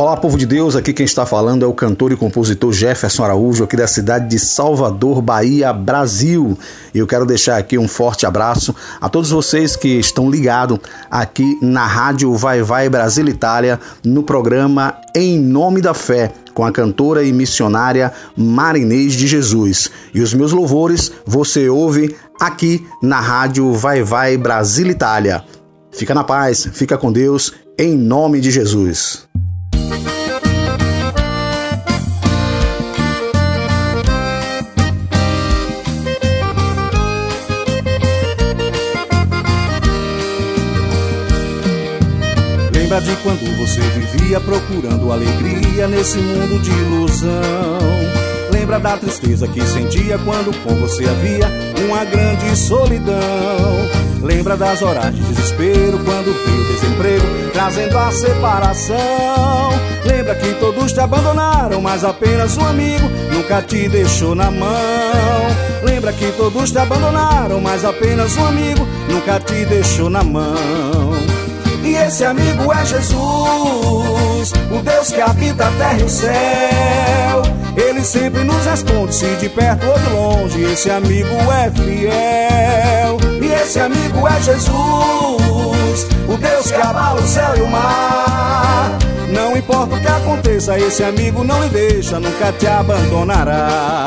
Olá, 0.00 0.16
povo 0.16 0.38
de 0.38 0.46
Deus, 0.46 0.76
aqui 0.76 0.94
quem 0.94 1.04
está 1.04 1.26
falando 1.26 1.62
é 1.62 1.68
o 1.68 1.74
cantor 1.74 2.10
e 2.10 2.16
compositor 2.16 2.72
Jefferson 2.72 3.22
Araújo, 3.22 3.64
aqui 3.64 3.76
da 3.76 3.86
cidade 3.86 4.30
de 4.30 4.38
Salvador, 4.38 5.20
Bahia, 5.20 5.74
Brasil. 5.74 6.56
E 6.94 6.98
eu 7.00 7.06
quero 7.06 7.26
deixar 7.26 7.58
aqui 7.58 7.76
um 7.76 7.86
forte 7.86 8.24
abraço 8.24 8.74
a 8.98 9.10
todos 9.10 9.28
vocês 9.28 9.76
que 9.76 9.88
estão 9.98 10.30
ligados 10.30 10.78
aqui 11.10 11.58
na 11.60 11.84
Rádio 11.84 12.34
Vai 12.34 12.62
Vai 12.62 12.88
Brasil 12.88 13.28
Itália, 13.28 13.78
no 14.02 14.22
programa 14.22 14.96
Em 15.14 15.38
Nome 15.38 15.82
da 15.82 15.92
Fé. 15.92 16.32
com 16.54 16.64
a 16.64 16.72
cantora 16.72 17.22
e 17.22 17.30
missionária 17.30 18.10
Marinês 18.34 19.12
de 19.12 19.26
Jesus. 19.26 19.90
E 20.14 20.22
os 20.22 20.32
meus 20.32 20.52
louvores 20.52 21.12
você 21.26 21.68
ouve 21.68 22.16
aqui 22.40 22.86
na 23.02 23.20
rádio 23.20 23.70
Vai 23.74 24.02
Vai 24.02 24.38
Brasil 24.38 24.86
Itália. 24.86 25.44
Fica 25.92 26.14
na 26.14 26.24
paz, 26.24 26.66
fica 26.72 26.96
com 26.96 27.12
Deus, 27.12 27.52
em 27.78 27.98
nome 27.98 28.40
de 28.40 28.50
Jesus. 28.50 29.28
De 43.04 43.16
quando 43.22 43.56
você 43.56 43.80
vivia 43.80 44.38
procurando 44.40 45.10
alegria 45.10 45.88
nesse 45.88 46.18
mundo 46.18 46.60
de 46.60 46.70
ilusão? 46.70 47.30
Lembra 48.52 48.78
da 48.78 48.96
tristeza 48.98 49.48
que 49.48 49.60
sentia 49.62 50.18
quando 50.18 50.54
com 50.62 50.74
você 50.76 51.08
havia 51.08 51.50
uma 51.86 52.04
grande 52.04 52.54
solidão? 52.56 53.16
Lembra 54.22 54.54
das 54.56 54.82
horas 54.82 55.14
de 55.14 55.22
desespero 55.22 55.98
quando 56.04 56.32
veio 56.44 56.62
o 56.62 56.72
desemprego 56.74 57.26
trazendo 57.52 57.98
a 57.98 58.12
separação? 58.12 59.70
Lembra 60.04 60.34
que 60.34 60.54
todos 60.60 60.92
te 60.92 61.00
abandonaram, 61.00 61.80
mas 61.80 62.04
apenas 62.04 62.56
um 62.58 62.66
amigo 62.66 63.08
nunca 63.32 63.62
te 63.62 63.88
deixou 63.88 64.34
na 64.34 64.50
mão? 64.50 64.70
Lembra 65.82 66.12
que 66.12 66.30
todos 66.32 66.70
te 66.70 66.78
abandonaram, 66.78 67.60
mas 67.60 67.82
apenas 67.82 68.36
um 68.36 68.44
amigo 68.44 68.86
nunca 69.08 69.40
te 69.40 69.64
deixou 69.64 70.10
na 70.10 70.22
mão? 70.22 71.40
Esse 72.06 72.24
amigo 72.24 72.72
é 72.72 72.84
Jesus, 72.84 74.52
o 74.70 74.82
Deus 74.82 75.10
que 75.10 75.20
habita 75.20 75.66
a 75.66 75.70
terra 75.70 75.98
e 75.98 76.02
o 76.02 76.08
céu. 76.08 77.42
Ele 77.76 78.02
sempre 78.02 78.42
nos 78.44 78.64
responde, 78.64 79.14
se 79.14 79.26
de 79.36 79.48
perto 79.48 79.86
ou 79.86 79.98
de 79.98 80.10
longe. 80.10 80.62
Esse 80.72 80.90
amigo 80.90 81.28
é 81.52 81.70
fiel. 81.70 83.18
E 83.42 83.46
esse 83.62 83.80
amigo 83.80 84.26
é 84.26 84.42
Jesus, 84.42 86.06
o 86.28 86.36
Deus 86.36 86.70
que 86.70 86.80
abala 86.80 87.20
o 87.20 87.26
céu 87.26 87.56
e 87.56 87.60
o 87.62 87.68
mar. 87.68 88.98
Não 89.32 89.56
importa 89.56 89.94
o 89.94 90.00
que 90.00 90.08
aconteça, 90.08 90.78
esse 90.78 91.04
amigo 91.04 91.44
não 91.44 91.62
lhe 91.62 91.68
deixa, 91.68 92.18
nunca 92.18 92.52
te 92.52 92.66
abandonará. 92.66 94.04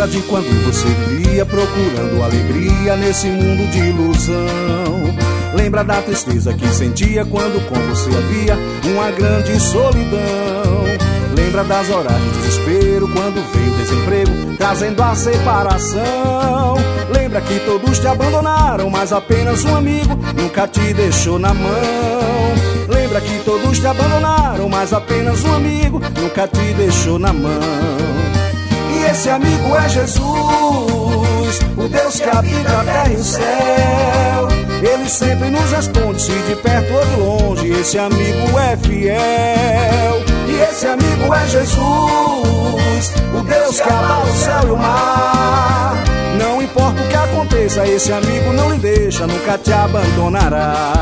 Lembra 0.00 0.16
de 0.16 0.26
quando 0.28 0.64
você 0.64 0.88
vivia 0.88 1.44
procurando 1.44 2.22
alegria 2.22 2.96
nesse 2.96 3.26
mundo 3.26 3.70
de 3.70 3.80
ilusão? 3.80 4.34
Lembra 5.54 5.84
da 5.84 6.00
tristeza 6.00 6.54
que 6.54 6.66
sentia 6.68 7.22
quando 7.26 7.60
com 7.68 7.74
você 7.74 8.08
havia 8.08 8.56
uma 8.90 9.10
grande 9.10 9.60
solidão? 9.60 10.84
Lembra 11.36 11.64
das 11.64 11.90
horas 11.90 12.14
de 12.14 12.30
desespero 12.30 13.08
quando 13.08 13.44
veio 13.52 13.74
o 13.74 13.76
desemprego 13.76 14.56
trazendo 14.56 15.02
a 15.02 15.14
separação? 15.14 16.76
Lembra 17.14 17.42
que 17.42 17.60
todos 17.66 17.98
te 17.98 18.06
abandonaram, 18.06 18.88
mas 18.88 19.12
apenas 19.12 19.62
um 19.66 19.76
amigo 19.76 20.18
nunca 20.34 20.66
te 20.66 20.94
deixou 20.94 21.38
na 21.38 21.52
mão? 21.52 21.70
Lembra 22.88 23.20
que 23.20 23.38
todos 23.44 23.78
te 23.78 23.86
abandonaram, 23.86 24.66
mas 24.66 24.94
apenas 24.94 25.44
um 25.44 25.52
amigo 25.52 26.00
nunca 26.18 26.48
te 26.48 26.72
deixou 26.72 27.18
na 27.18 27.34
mão? 27.34 27.99
Esse 29.10 29.28
amigo 29.28 29.76
é 29.76 29.88
Jesus, 29.88 30.24
o 31.76 31.88
Deus 31.88 32.20
que 32.20 32.28
habita 32.28 32.80
a 32.80 32.84
terra 32.84 33.08
e 33.08 33.16
o 33.16 33.24
céu. 33.24 34.48
Ele 34.82 35.08
sempre 35.08 35.50
nos 35.50 35.70
responde, 35.72 36.22
se 36.22 36.32
de 36.32 36.56
perto 36.56 36.92
ou 36.94 37.04
de 37.04 37.20
longe, 37.20 37.80
esse 37.80 37.98
amigo 37.98 38.58
é 38.58 38.76
fiel. 38.76 40.24
E 40.48 40.60
esse 40.70 40.86
amigo 40.86 41.34
é 41.34 41.48
Jesus, 41.48 43.12
o 43.34 43.42
Deus 43.42 43.80
que 43.80 43.82
abala 43.82 44.24
o 44.24 44.36
céu 44.36 44.68
e 44.68 44.70
o 44.70 44.76
mar. 44.76 45.96
Não 46.38 46.62
importa 46.62 47.02
o 47.02 47.08
que 47.08 47.16
aconteça, 47.16 47.86
esse 47.86 48.12
amigo 48.12 48.52
não 48.52 48.70
lhe 48.70 48.78
deixa, 48.78 49.26
nunca 49.26 49.58
te 49.58 49.72
abandonará. 49.72 50.92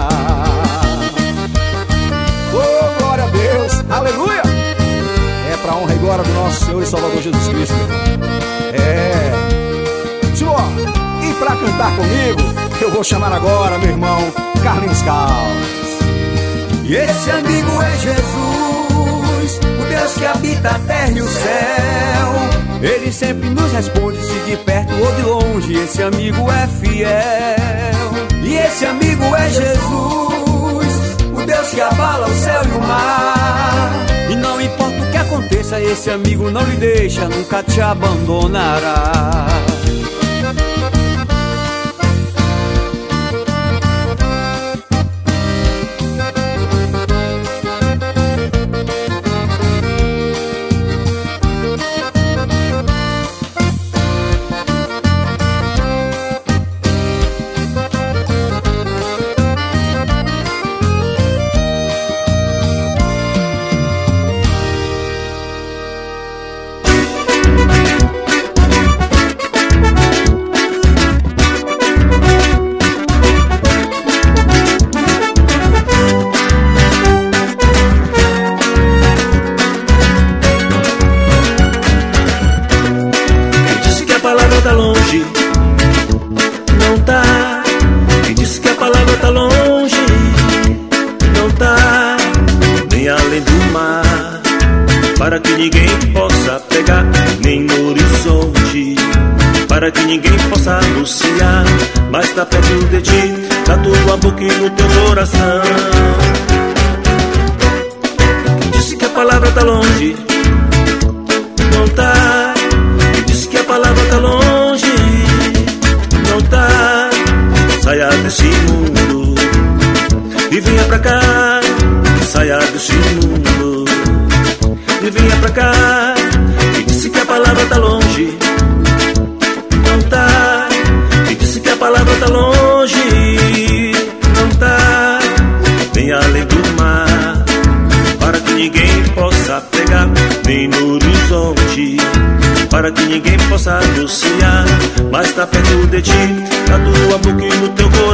Oh, 2.55 3.01
glória 3.01 3.25
a 3.25 3.29
Deus, 3.29 3.85
aleluia! 3.91 4.48
Para 5.69 5.77
honra 5.77 5.95
e 5.95 5.99
glória 5.99 6.25
do 6.25 6.33
nosso 6.33 6.65
Senhor 6.65 6.83
e 6.83 6.87
Salvador 6.87 7.21
Jesus 7.21 7.49
Cristo. 7.49 7.75
É. 8.73 10.35
Senhor, 10.35 10.57
e 11.23 11.35
para 11.35 11.57
cantar 11.57 11.95
comigo, 11.95 12.41
eu 12.81 12.91
vou 12.91 13.05
chamar 13.05 13.31
agora 13.33 13.77
meu 13.79 13.91
irmão 13.91 14.19
Carlinhos 14.63 15.03
Caldas. 15.03 15.69
E 16.85 16.97
esse 16.97 17.31
amigo 17.31 17.83
é 17.83 17.99
Jesus, 17.99 19.61
o 19.79 19.85
Deus 19.91 20.15
que 20.15 20.25
habita 20.25 20.71
a 20.71 20.79
terra 20.79 21.11
e 21.11 21.21
o 21.21 21.29
céu. 21.29 22.33
Ele 22.81 23.13
sempre 23.13 23.51
nos 23.51 23.71
responde 23.71 24.19
se 24.25 24.39
de 24.47 24.57
perto 24.57 24.95
ou 24.95 25.13
de 25.17 25.23
longe, 25.23 25.75
esse 25.75 26.03
amigo 26.03 26.51
é 26.51 26.67
fiel. 26.81 27.11
E 28.43 28.57
esse 28.57 28.87
amigo 28.87 29.23
é 29.37 29.51
Jesus, 29.51 30.87
o 31.35 31.45
Deus 31.45 31.69
que 31.69 31.81
abala 31.83 32.27
o 32.27 32.35
céu 32.35 32.63
e 32.65 32.75
o 32.75 32.81
mar. 32.81 33.93
E 34.31 34.35
não 34.37 34.59
importa 34.61 35.08
aconteça, 35.29 35.79
esse 35.79 36.11
amigo 36.11 36.51
não 36.51 36.63
lhe 36.63 36.77
deixa, 36.77 37.29
nunca 37.29 37.63
te 37.63 37.81
abandonará. 37.83 39.68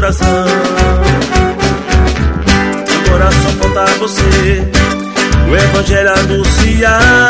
coração. 0.05 0.45
Agora 3.07 3.31
só 3.33 3.49
falta 3.59 3.87
você, 3.99 4.63
o 5.49 5.57
evangelho 5.57 6.11
anunciar. 6.11 7.24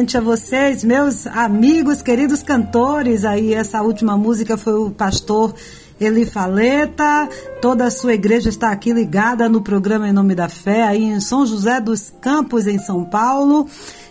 A 0.00 0.20
vocês, 0.20 0.82
meus 0.82 1.26
amigos, 1.26 2.00
queridos 2.00 2.42
cantores. 2.42 3.22
Aí, 3.22 3.52
essa 3.52 3.82
última 3.82 4.16
música 4.16 4.56
foi 4.56 4.72
o 4.72 4.90
pastor 4.90 5.54
Eli 6.00 6.24
Faleta. 6.24 7.28
Toda 7.60 7.84
a 7.84 7.90
sua 7.90 8.14
igreja 8.14 8.48
está 8.48 8.72
aqui 8.72 8.94
ligada 8.94 9.46
no 9.46 9.60
programa 9.60 10.08
Em 10.08 10.12
Nome 10.12 10.34
da 10.34 10.48
Fé, 10.48 10.84
aí 10.84 11.04
em 11.04 11.20
São 11.20 11.44
José 11.44 11.82
dos 11.82 12.10
Campos, 12.18 12.66
em 12.66 12.78
São 12.78 13.04
Paulo. 13.04 13.68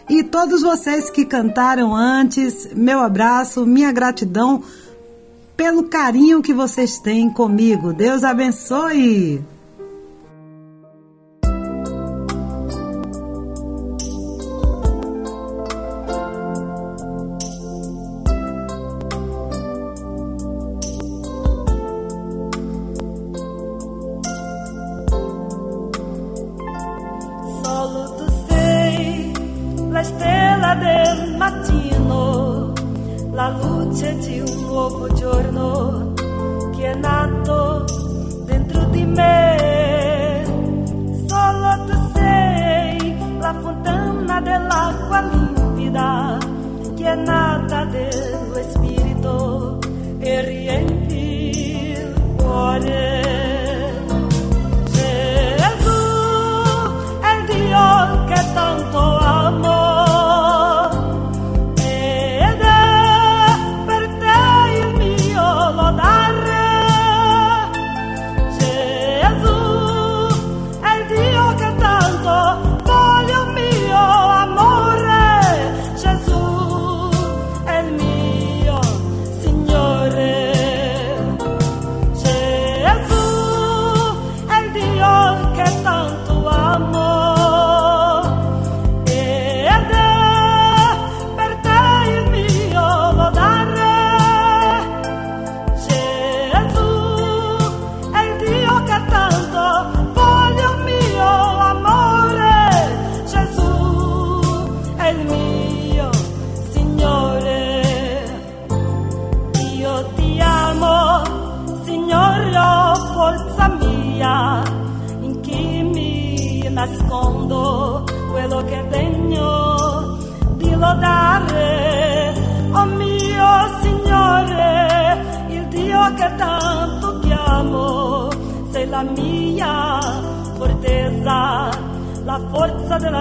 E 0.07 0.23
todos 0.23 0.61
vocês 0.61 1.09
que 1.09 1.25
cantaram 1.25 1.95
antes, 1.95 2.69
meu 2.75 2.99
abraço, 2.99 3.65
minha 3.65 3.91
gratidão 3.91 4.61
pelo 5.57 5.85
carinho 5.85 6.39
que 6.39 6.53
vocês 6.53 6.99
têm 6.99 7.31
comigo. 7.31 7.93
Deus 7.93 8.23
abençoe! 8.23 9.43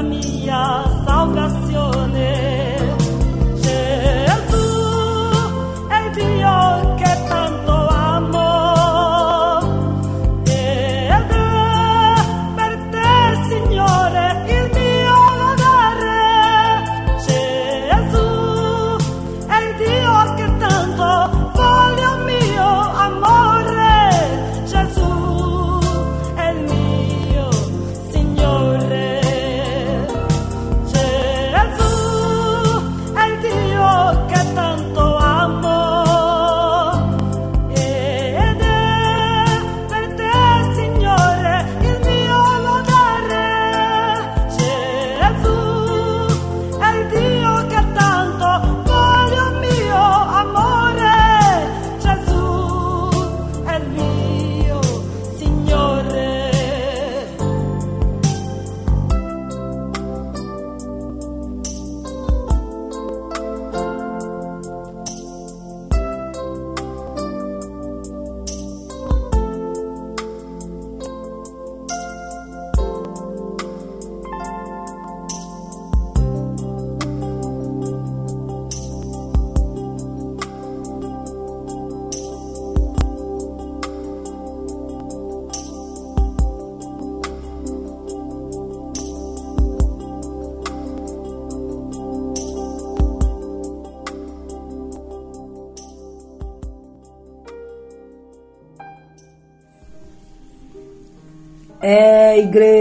mía. 0.02 0.87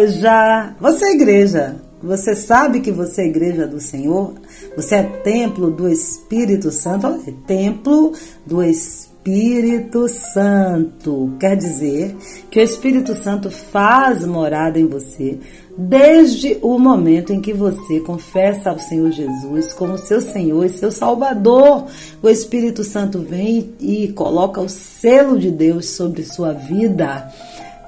Igreja. 0.08 0.76
Você 0.80 1.06
é 1.06 1.12
igreja. 1.14 1.76
Você 2.02 2.36
sabe 2.36 2.80
que 2.80 2.92
você 2.92 3.24
é 3.24 3.28
igreja 3.28 3.68
do 3.68 3.80
Senhor? 3.80 4.34
Você 4.76 4.96
é 4.96 5.04
templo 5.04 5.72
do 5.72 5.90
Espírito 5.90 6.72
Santo? 6.72 7.08
É 7.08 7.34
templo 7.46 8.14
do 8.46 8.64
Espírito 8.64 10.08
Santo. 10.08 11.34
Quer 11.40 11.58
dizer 11.58 12.16
que 12.52 12.60
o 12.60 12.64
Espírito 12.64 13.16
Santo 13.16 13.50
faz 13.50 14.26
morada 14.26 14.80
em 14.80 14.86
você 14.86 15.40
desde 15.76 16.58
o 16.62 16.80
momento 16.80 17.32
em 17.32 17.40
que 17.40 17.54
você 17.54 18.00
confessa 18.00 18.72
ao 18.72 18.80
Senhor 18.80 19.12
Jesus 19.12 19.74
como 19.74 19.98
seu 19.98 20.22
Senhor 20.22 20.66
e 20.66 20.70
seu 20.70 20.92
Salvador. 20.92 21.86
O 22.22 22.30
Espírito 22.30 22.84
Santo 22.84 23.20
vem 23.20 23.74
e 23.80 24.08
coloca 24.10 24.62
o 24.62 24.70
selo 24.70 25.38
de 25.38 25.52
Deus 25.52 25.90
sobre 25.90 26.24
sua 26.24 26.54
vida. 26.54 27.32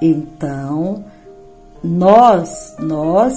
Então, 0.01 1.03
nós, 1.83 2.75
nós, 2.79 3.35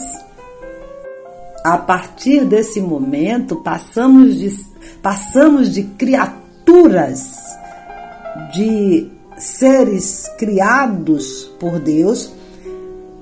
a 1.64 1.78
partir 1.78 2.44
desse 2.44 2.80
momento, 2.80 3.56
passamos 3.56 4.36
de, 4.36 4.50
passamos 5.00 5.72
de 5.72 5.84
criaturas, 5.84 7.36
de 8.52 9.10
seres 9.36 10.28
criados 10.38 11.50
por 11.58 11.78
Deus, 11.78 12.32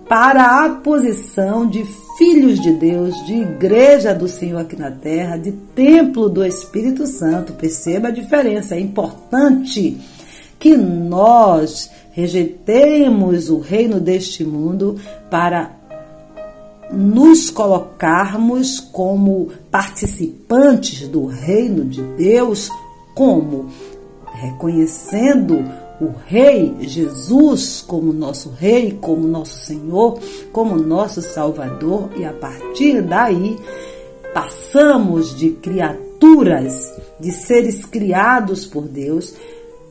para 0.09 0.65
a 0.65 0.71
posição 0.71 1.69
de 1.69 1.85
filhos 2.19 2.59
de 2.61 2.73
Deus, 2.73 3.25
de 3.27 3.35
igreja 3.35 4.13
do 4.13 4.27
Senhor 4.27 4.59
aqui 4.59 4.77
na 4.77 4.91
terra, 4.91 5.37
de 5.37 5.53
templo 5.53 6.29
do 6.29 6.45
Espírito 6.45 7.07
Santo. 7.07 7.53
Perceba 7.53 8.09
a 8.09 8.11
diferença, 8.11 8.75
é 8.75 8.81
importante 8.81 10.01
que 10.59 10.77
nós 10.77 11.91
rejeitemos 12.11 13.51
o 13.51 13.59
reino 13.59 14.01
deste 14.01 14.45
mundo 14.45 14.97
para 15.31 15.77
nos 16.93 17.51
colocarmos 17.51 18.81
como 18.81 19.49
participantes 19.71 21.07
do 21.09 21.27
reino 21.27 21.85
de 21.85 22.03
Deus, 22.17 22.69
como 23.15 23.71
reconhecendo 24.41 25.65
o 26.01 26.15
Rei 26.27 26.75
Jesus 26.81 27.85
como 27.87 28.13
nosso 28.13 28.51
Rei, 28.51 28.99
como 29.01 29.27
nosso 29.29 29.67
Senhor, 29.67 30.19
como 30.51 30.77
nosso 30.77 31.21
Salvador, 31.21 32.11
e 32.17 32.25
a 32.25 32.33
partir 32.33 33.03
daí 33.03 33.59
passamos 34.33 35.37
de 35.37 35.51
criaturas, 35.51 36.93
de 37.19 37.31
seres 37.31 37.85
criados 37.85 38.65
por 38.65 38.85
Deus, 38.85 39.35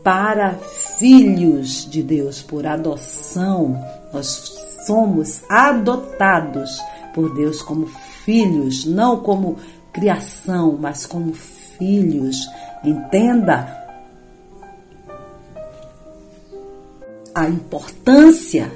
para 0.10 0.56
filhos 0.98 1.88
de 1.88 2.02
Deus, 2.02 2.42
por 2.42 2.66
adoção. 2.66 3.80
Nós 4.12 4.26
somos 4.88 5.44
adotados 5.48 6.82
por 7.14 7.32
Deus 7.36 7.62
como 7.62 7.86
filhos, 8.26 8.86
não 8.86 9.18
como 9.18 9.58
criação, 9.94 10.76
mas 10.82 11.06
como 11.06 11.32
filhos. 11.36 12.50
Entenda 12.84 13.88
a 17.36 17.48
importância 17.48 18.72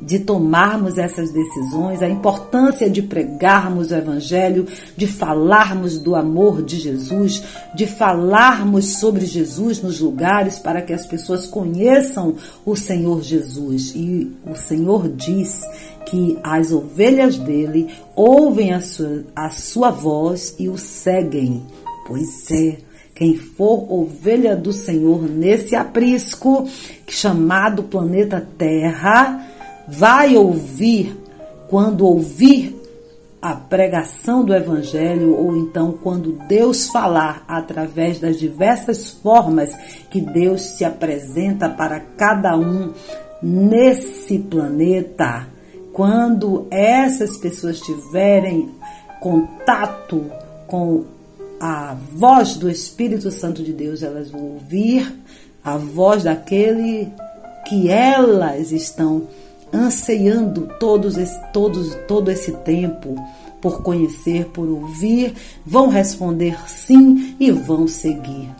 de 0.00 0.18
tomarmos 0.18 0.98
essas 0.98 1.30
decisões, 1.30 2.02
a 2.02 2.08
importância 2.08 2.90
de 2.90 3.02
pregarmos 3.02 3.90
o 3.90 3.94
Evangelho, 3.94 4.66
de 4.96 5.06
falarmos 5.06 5.98
do 5.98 6.14
amor 6.14 6.62
de 6.62 6.78
Jesus, 6.78 7.42
de 7.74 7.86
falarmos 7.86 8.96
sobre 8.98 9.24
Jesus 9.24 9.80
nos 9.80 10.00
lugares 10.00 10.58
para 10.58 10.82
que 10.82 10.92
as 10.92 11.06
pessoas 11.06 11.46
conheçam 11.46 12.34
o 12.66 12.76
Senhor 12.76 13.22
Jesus. 13.22 13.92
E 13.94 14.30
o 14.46 14.56
Senhor 14.56 15.08
diz 15.08 15.62
que 16.06 16.38
as 16.42 16.72
ovelhas 16.72 17.38
dele 17.38 17.88
ouvem 18.14 18.72
a 18.72 18.80
sua, 18.80 19.24
a 19.34 19.50
sua 19.50 19.90
voz 19.90 20.54
e 20.58 20.68
o 20.68 20.76
seguem. 20.76 21.62
Pois 22.06 22.50
é. 22.50 22.78
Quem 23.14 23.36
for 23.36 23.92
ovelha 23.92 24.56
do 24.56 24.72
Senhor 24.72 25.22
nesse 25.22 25.76
aprisco 25.76 26.68
chamado 27.06 27.84
planeta 27.84 28.44
Terra 28.58 29.53
vai 29.88 30.36
ouvir, 30.36 31.16
quando 31.68 32.06
ouvir 32.06 32.80
a 33.40 33.54
pregação 33.54 34.42
do 34.42 34.54
Evangelho, 34.54 35.36
ou 35.36 35.54
então 35.54 35.92
quando 36.02 36.32
Deus 36.48 36.88
falar 36.88 37.44
através 37.46 38.18
das 38.18 38.38
diversas 38.38 39.10
formas 39.10 39.76
que 40.10 40.20
Deus 40.20 40.62
se 40.62 40.84
apresenta 40.84 41.68
para 41.68 42.00
cada 42.00 42.56
um 42.56 42.92
nesse 43.42 44.38
planeta, 44.38 45.46
quando 45.92 46.66
essas 46.70 47.36
pessoas 47.36 47.78
tiverem 47.80 48.70
contato 49.20 50.24
com 50.66 51.04
a 51.60 51.94
voz 52.16 52.56
do 52.56 52.70
Espírito 52.70 53.30
Santo 53.30 53.62
de 53.62 53.72
Deus, 53.72 54.02
elas 54.02 54.30
vão 54.30 54.54
ouvir 54.54 55.14
a 55.62 55.76
voz 55.76 56.24
daquele 56.24 57.12
que 57.68 57.90
elas 57.90 58.72
estão 58.72 59.28
anseiando 59.74 60.68
todos 60.78 61.16
esse, 61.18 61.38
todos, 61.52 61.94
todo 62.06 62.30
esse 62.30 62.52
tempo 62.52 63.14
por 63.60 63.82
conhecer, 63.82 64.46
por 64.46 64.68
ouvir, 64.68 65.34
vão 65.64 65.88
responder 65.88 66.56
sim 66.68 67.34
e 67.40 67.50
vão 67.50 67.88
seguir. 67.88 68.50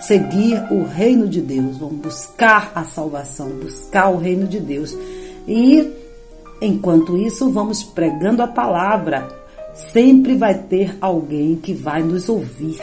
Seguir 0.00 0.64
o 0.72 0.84
reino 0.84 1.28
de 1.28 1.40
Deus, 1.40 1.78
vão 1.78 1.90
buscar 1.90 2.72
a 2.74 2.84
salvação, 2.84 3.48
buscar 3.50 4.08
o 4.08 4.18
reino 4.18 4.46
de 4.46 4.58
Deus. 4.58 4.96
E 5.46 5.88
enquanto 6.60 7.16
isso, 7.16 7.50
vamos 7.50 7.82
pregando 7.82 8.42
a 8.42 8.48
palavra 8.48 9.42
Sempre 9.74 10.34
vai 10.34 10.54
ter 10.54 10.96
alguém 11.00 11.56
que 11.56 11.72
vai 11.72 12.02
nos 12.02 12.28
ouvir. 12.28 12.78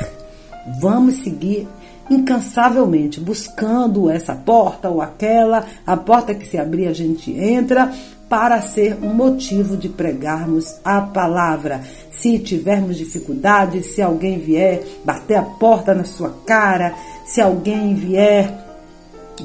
Vamos 0.82 1.16
seguir 1.16 1.68
incansavelmente 2.10 3.20
buscando 3.20 4.10
essa 4.10 4.36
porta 4.36 4.90
ou 4.90 5.02
aquela, 5.02 5.66
a 5.86 5.96
porta 5.96 6.34
que 6.34 6.46
se 6.46 6.58
abrir 6.58 6.88
a 6.88 6.94
gente 6.94 7.32
entra 7.32 7.92
para 8.30 8.62
ser 8.62 8.98
um 9.02 9.14
motivo 9.14 9.76
de 9.76 9.90
pregarmos 9.90 10.76
a 10.86 11.02
palavra. 11.02 11.82
Se 12.12 12.38
tivermos 12.38 12.96
dificuldade, 12.96 13.82
se 13.82 14.02
alguém 14.02 14.38
vier 14.38 14.84
bater 15.04 15.36
a 15.36 15.44
porta 15.44 15.96
na 15.96 16.04
sua 16.04 16.30
cara, 16.46 16.94
se 17.26 17.42
alguém 17.42 17.96
vier 17.96 18.54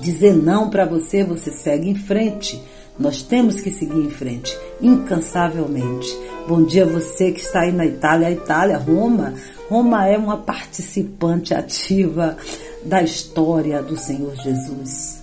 dizer 0.01 0.35
não 0.35 0.69
para 0.69 0.85
você, 0.85 1.25
você 1.25 1.51
segue 1.51 1.89
em 1.89 1.95
frente. 1.95 2.63
Nós 2.99 3.23
temos 3.23 3.61
que 3.61 3.71
seguir 3.71 3.99
em 3.99 4.11
frente, 4.11 4.57
incansavelmente. 4.81 6.09
Bom 6.47 6.63
dia 6.63 6.87
você 6.87 7.33
que 7.33 7.41
está 7.41 7.63
aí 7.63 7.73
na 7.73 7.85
Itália. 7.85 8.29
A 8.29 8.31
Itália, 8.31 8.79
Roma, 8.79 9.35
Roma 9.69 10.07
é 10.07 10.17
uma 10.17 10.37
participante 10.37 11.53
ativa 11.53 12.37
da 12.85 13.03
história 13.03 13.83
do 13.83 13.97
Senhor 13.97 14.37
Jesus. 14.37 15.21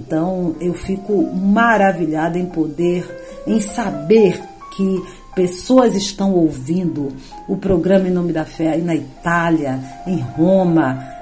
Então 0.00 0.56
eu 0.60 0.72
fico 0.72 1.22
maravilhada 1.34 2.38
em 2.38 2.46
poder, 2.46 3.04
em 3.46 3.60
saber 3.60 4.40
que 4.74 5.02
pessoas 5.34 5.94
estão 5.94 6.32
ouvindo 6.32 7.12
o 7.46 7.56
programa 7.56 8.08
Em 8.08 8.12
Nome 8.12 8.32
da 8.32 8.46
Fé 8.46 8.70
aí 8.70 8.82
na 8.82 8.94
Itália, 8.94 9.78
em 10.06 10.18
Roma, 10.18 11.19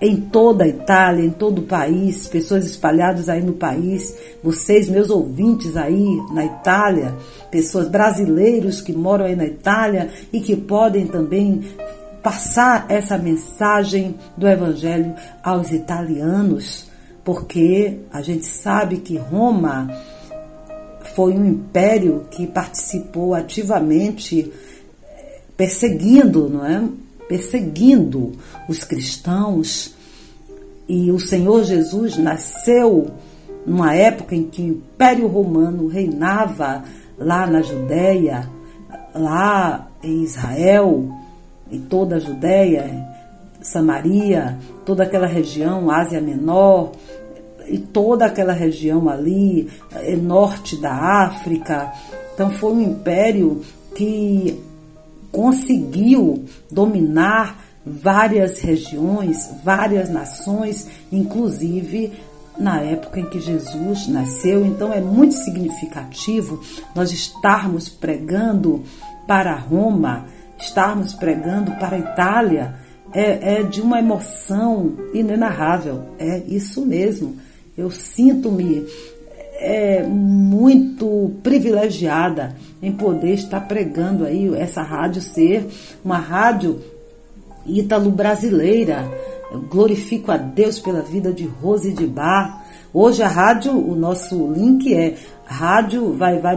em 0.00 0.16
toda 0.16 0.64
a 0.64 0.68
Itália, 0.68 1.24
em 1.24 1.30
todo 1.30 1.60
o 1.60 1.66
país, 1.66 2.26
pessoas 2.28 2.64
espalhadas 2.66 3.28
aí 3.28 3.42
no 3.42 3.54
país, 3.54 4.14
vocês, 4.42 4.88
meus 4.88 5.08
ouvintes 5.08 5.76
aí 5.76 6.22
na 6.32 6.44
Itália, 6.44 7.14
pessoas 7.50 7.88
brasileiros 7.88 8.80
que 8.80 8.92
moram 8.92 9.24
aí 9.24 9.34
na 9.34 9.46
Itália 9.46 10.10
e 10.32 10.40
que 10.40 10.54
podem 10.54 11.06
também 11.06 11.62
passar 12.22 12.86
essa 12.88 13.16
mensagem 13.16 14.16
do 14.36 14.46
Evangelho 14.46 15.14
aos 15.42 15.70
italianos, 15.70 16.90
porque 17.24 18.00
a 18.12 18.20
gente 18.20 18.44
sabe 18.44 18.98
que 18.98 19.16
Roma 19.16 19.88
foi 21.14 21.32
um 21.32 21.44
império 21.44 22.26
que 22.30 22.46
participou 22.46 23.34
ativamente 23.34 24.52
perseguindo, 25.56 26.48
não 26.48 26.66
é? 26.66 26.82
Perseguindo 27.28 28.32
os 28.68 28.84
cristãos. 28.84 29.94
E 30.88 31.10
o 31.10 31.18
Senhor 31.18 31.64
Jesus 31.64 32.16
nasceu 32.16 33.10
numa 33.66 33.94
época 33.94 34.34
em 34.34 34.44
que 34.44 34.62
o 34.62 34.68
Império 34.68 35.26
Romano 35.26 35.88
reinava 35.88 36.84
lá 37.18 37.46
na 37.46 37.62
Judéia, 37.62 38.48
lá 39.14 39.88
em 40.02 40.22
Israel, 40.22 41.08
em 41.70 41.80
toda 41.80 42.16
a 42.16 42.20
Judéia, 42.20 43.04
Samaria, 43.60 44.56
toda 44.84 45.02
aquela 45.02 45.26
região, 45.26 45.90
Ásia 45.90 46.20
Menor, 46.20 46.92
e 47.68 47.78
toda 47.78 48.26
aquela 48.26 48.52
região 48.52 49.08
ali, 49.08 49.68
eh, 49.92 50.14
norte 50.14 50.76
da 50.80 50.92
África. 51.24 51.92
Então 52.32 52.50
foi 52.50 52.72
um 52.72 52.80
império 52.80 53.62
que 53.94 54.62
conseguiu 55.36 56.46
dominar 56.72 57.62
várias 57.84 58.60
regiões, 58.60 59.50
várias 59.62 60.08
nações, 60.08 60.88
inclusive 61.12 62.10
na 62.58 62.80
época 62.80 63.20
em 63.20 63.26
que 63.26 63.38
Jesus 63.38 64.08
nasceu, 64.08 64.64
então 64.64 64.90
é 64.90 64.98
muito 64.98 65.34
significativo 65.34 66.62
nós 66.94 67.12
estarmos 67.12 67.86
pregando 67.86 68.82
para 69.26 69.54
Roma, 69.54 70.24
estarmos 70.58 71.12
pregando 71.12 71.72
para 71.72 71.96
a 71.96 72.00
Itália, 72.00 72.74
é, 73.12 73.58
é 73.58 73.62
de 73.62 73.82
uma 73.82 73.98
emoção 73.98 74.94
inenarrável, 75.12 76.02
é 76.18 76.38
isso 76.48 76.86
mesmo. 76.86 77.36
Eu 77.76 77.90
sinto-me 77.90 78.86
é, 79.58 80.02
muito 80.02 81.32
privilegiada 81.42 82.54
em 82.82 82.92
poder 82.92 83.34
estar 83.34 83.60
pregando 83.62 84.24
aí 84.24 84.54
essa 84.54 84.82
rádio 84.82 85.22
ser 85.22 85.66
uma 86.04 86.18
rádio 86.18 86.80
ítalo-brasileira. 87.66 89.10
Glorifico 89.70 90.30
a 90.30 90.36
Deus 90.36 90.78
pela 90.78 91.02
vida 91.02 91.32
de 91.32 91.46
Rose 91.46 91.92
de 91.92 92.06
Bar. 92.06 92.64
Hoje 92.92 93.22
a 93.22 93.28
rádio, 93.28 93.72
o 93.72 93.94
nosso 93.94 94.52
link 94.52 94.92
é 94.92 95.16
rádio 95.44 96.12
vai 96.12 96.38
vai 96.38 96.56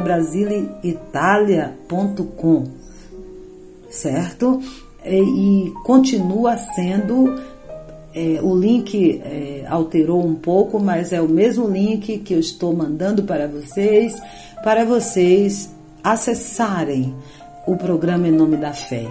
certo? 3.89 4.60
E, 5.06 5.68
e 5.68 5.72
continua 5.84 6.58
sendo 6.58 7.36
é, 8.14 8.39
o 8.41 8.55
link 8.55 9.22
é, 9.24 9.66
alterou 9.68 10.26
um 10.26 10.36
pouco, 10.36 10.80
mas 10.80 11.14
é 11.14 11.22
o 11.22 11.28
mesmo 11.28 11.68
link 11.68 12.20
que 12.20 12.34
eu 12.34 12.39
estou 12.39 12.76
mandando 12.76 13.24
para 13.24 13.47
vocês, 13.47 14.20
para 14.64 14.84
vocês 14.84 15.70
acessarem 16.03 17.14
o 17.68 17.78
programa 17.78 18.28
Em 18.28 18.32
Nome 18.32 18.57
da 18.57 18.74
Fé. 18.74 19.07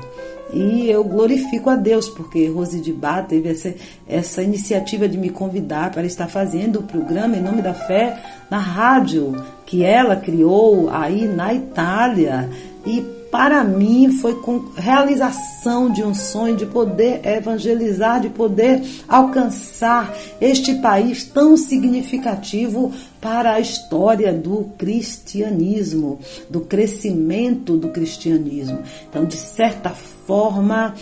E 0.52 0.90
eu 0.90 1.04
glorifico 1.04 1.68
a 1.68 1.76
Deus, 1.76 2.08
porque 2.08 2.48
Rose 2.48 2.80
de 2.80 2.92
Bar 2.92 3.26
teve 3.26 3.50
essa, 3.50 3.74
essa 4.08 4.42
iniciativa 4.42 5.06
de 5.06 5.18
me 5.18 5.28
convidar 5.28 5.90
para 5.90 6.06
estar 6.06 6.26
fazendo 6.26 6.80
o 6.80 6.82
programa 6.82 7.36
Em 7.36 7.42
Nome 7.42 7.60
da 7.60 7.74
Fé 7.74 8.18
na 8.50 8.58
rádio 8.58 9.36
que 9.66 9.84
ela 9.84 10.16
criou 10.16 10.88
aí 10.90 11.28
na 11.28 11.52
Itália. 11.52 12.48
E 12.86 13.17
para 13.30 13.62
mim 13.62 14.10
foi 14.10 14.34
com 14.36 14.70
realização 14.76 15.90
de 15.90 16.02
um 16.02 16.14
sonho 16.14 16.56
de 16.56 16.66
poder 16.66 17.20
evangelizar, 17.26 18.20
de 18.20 18.28
poder 18.28 18.82
alcançar 19.06 20.16
este 20.40 20.74
país 20.76 21.24
tão 21.24 21.56
significativo 21.56 22.92
para 23.20 23.54
a 23.54 23.60
história 23.60 24.32
do 24.32 24.70
cristianismo, 24.78 26.18
do 26.48 26.60
crescimento 26.62 27.76
do 27.76 27.88
cristianismo. 27.88 28.80
Então, 29.08 29.24
de 29.24 29.36
certa 29.36 29.90
forma, 29.90 30.94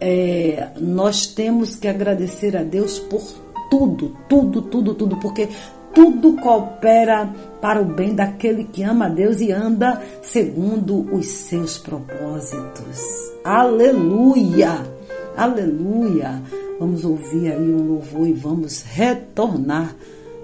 é, 0.00 0.68
nós 0.80 1.26
temos 1.26 1.76
que 1.76 1.88
agradecer 1.88 2.56
a 2.56 2.62
Deus 2.62 2.98
por 2.98 3.22
tudo, 3.70 4.16
tudo, 4.28 4.62
tudo, 4.62 4.94
tudo, 4.94 5.16
porque 5.16 5.48
tudo 5.96 6.34
coopera 6.34 7.26
para 7.58 7.80
o 7.80 7.86
bem 7.86 8.14
daquele 8.14 8.64
que 8.64 8.82
ama 8.82 9.06
a 9.06 9.08
Deus 9.08 9.40
e 9.40 9.50
anda 9.50 10.02
segundo 10.20 11.08
os 11.10 11.26
seus 11.26 11.78
propósitos. 11.78 13.00
Aleluia! 13.42 14.86
Aleluia! 15.34 16.42
Vamos 16.78 17.02
ouvir 17.02 17.50
aí 17.50 17.72
um 17.72 17.94
louvor 17.94 18.28
e 18.28 18.34
vamos 18.34 18.82
retornar 18.82 19.96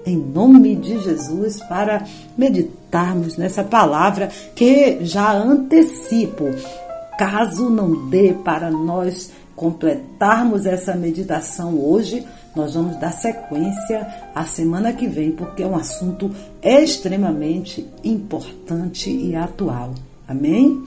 em 0.03 0.17
nome 0.17 0.75
de 0.75 0.97
Jesus 0.97 1.61
para 1.69 2.03
meditarmos 2.35 3.37
nessa 3.37 3.63
palavra 3.63 4.29
que 4.55 5.05
já 5.05 5.33
antecipo. 5.33 6.45
Caso 7.19 7.69
não 7.69 8.09
dê 8.09 8.33
para 8.43 8.71
nós 8.71 9.31
completarmos 9.55 10.65
essa 10.65 10.95
meditação 10.95 11.79
hoje, 11.79 12.25
nós 12.55 12.75
vamos 12.75 12.97
dar 12.97 13.11
sequência 13.11 14.07
a 14.33 14.45
semana 14.45 14.93
que 14.93 15.07
vem, 15.07 15.31
porque 15.31 15.63
é 15.63 15.67
um 15.67 15.75
assunto 15.75 16.29
extremamente 16.61 17.87
importante 18.03 19.09
e 19.09 19.35
atual. 19.35 19.93
Amém? 20.27 20.83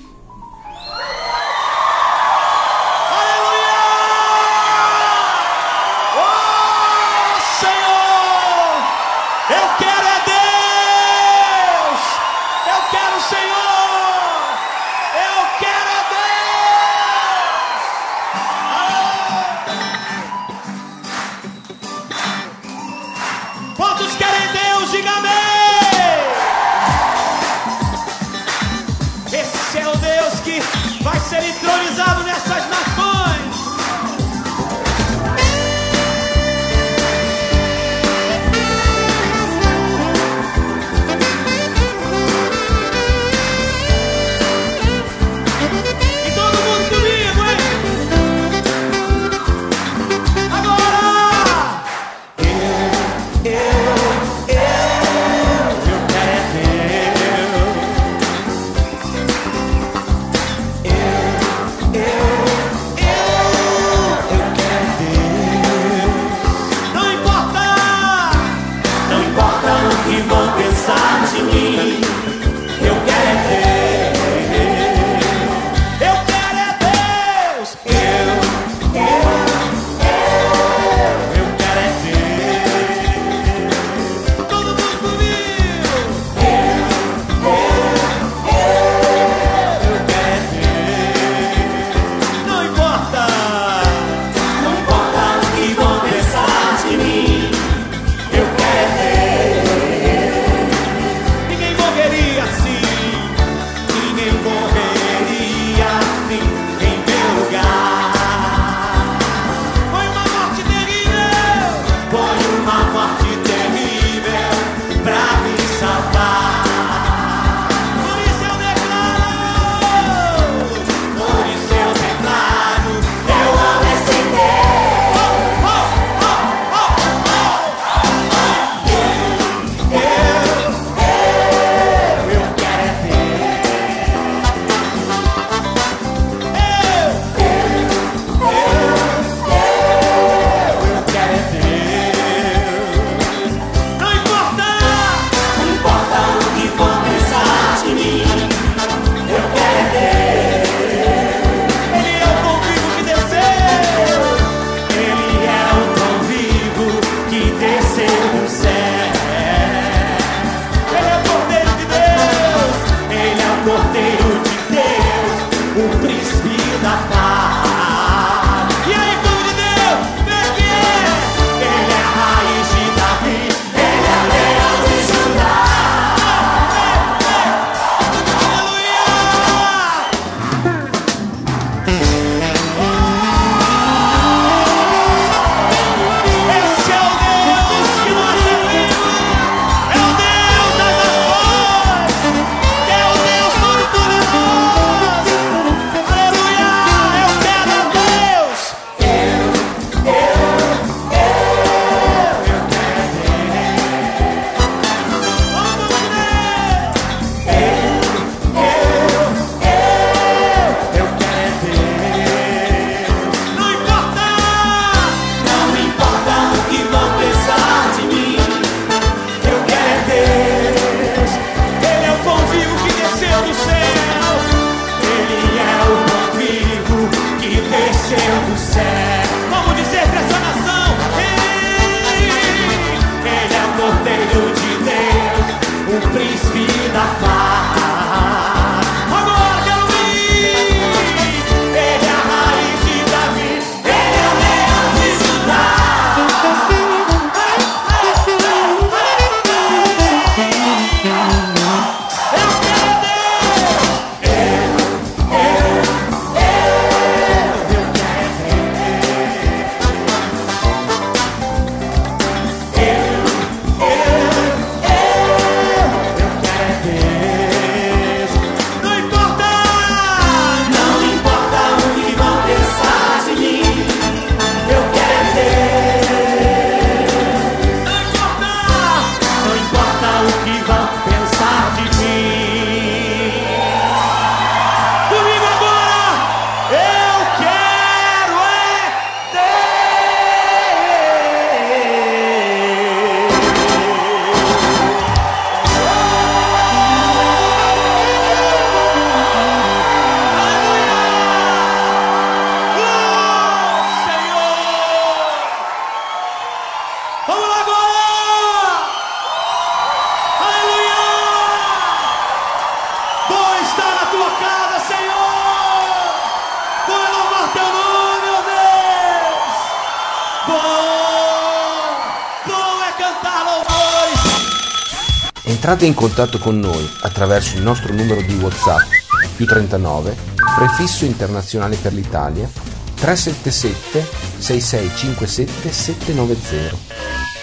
Entrate 325.76 325.92
in 325.92 326.08
contatto 326.08 326.38
con 326.38 326.58
noi 326.58 326.88
attraverso 327.02 327.58
il 327.58 327.62
nostro 327.62 327.92
numero 327.92 328.22
di 328.22 328.32
WhatsApp 328.36 328.88
più 329.36 329.44
39 329.44 330.16
prefisso 330.56 331.04
internazionale 331.04 331.76
per 331.76 331.92
l'Italia 331.92 332.48
377 332.94 334.06
6657 334.38 335.70
790. 335.70 336.76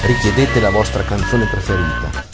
Richiedete 0.07 0.59
la 0.59 0.71
vostra 0.71 1.03
canzone 1.03 1.45
preferita. 1.45 2.25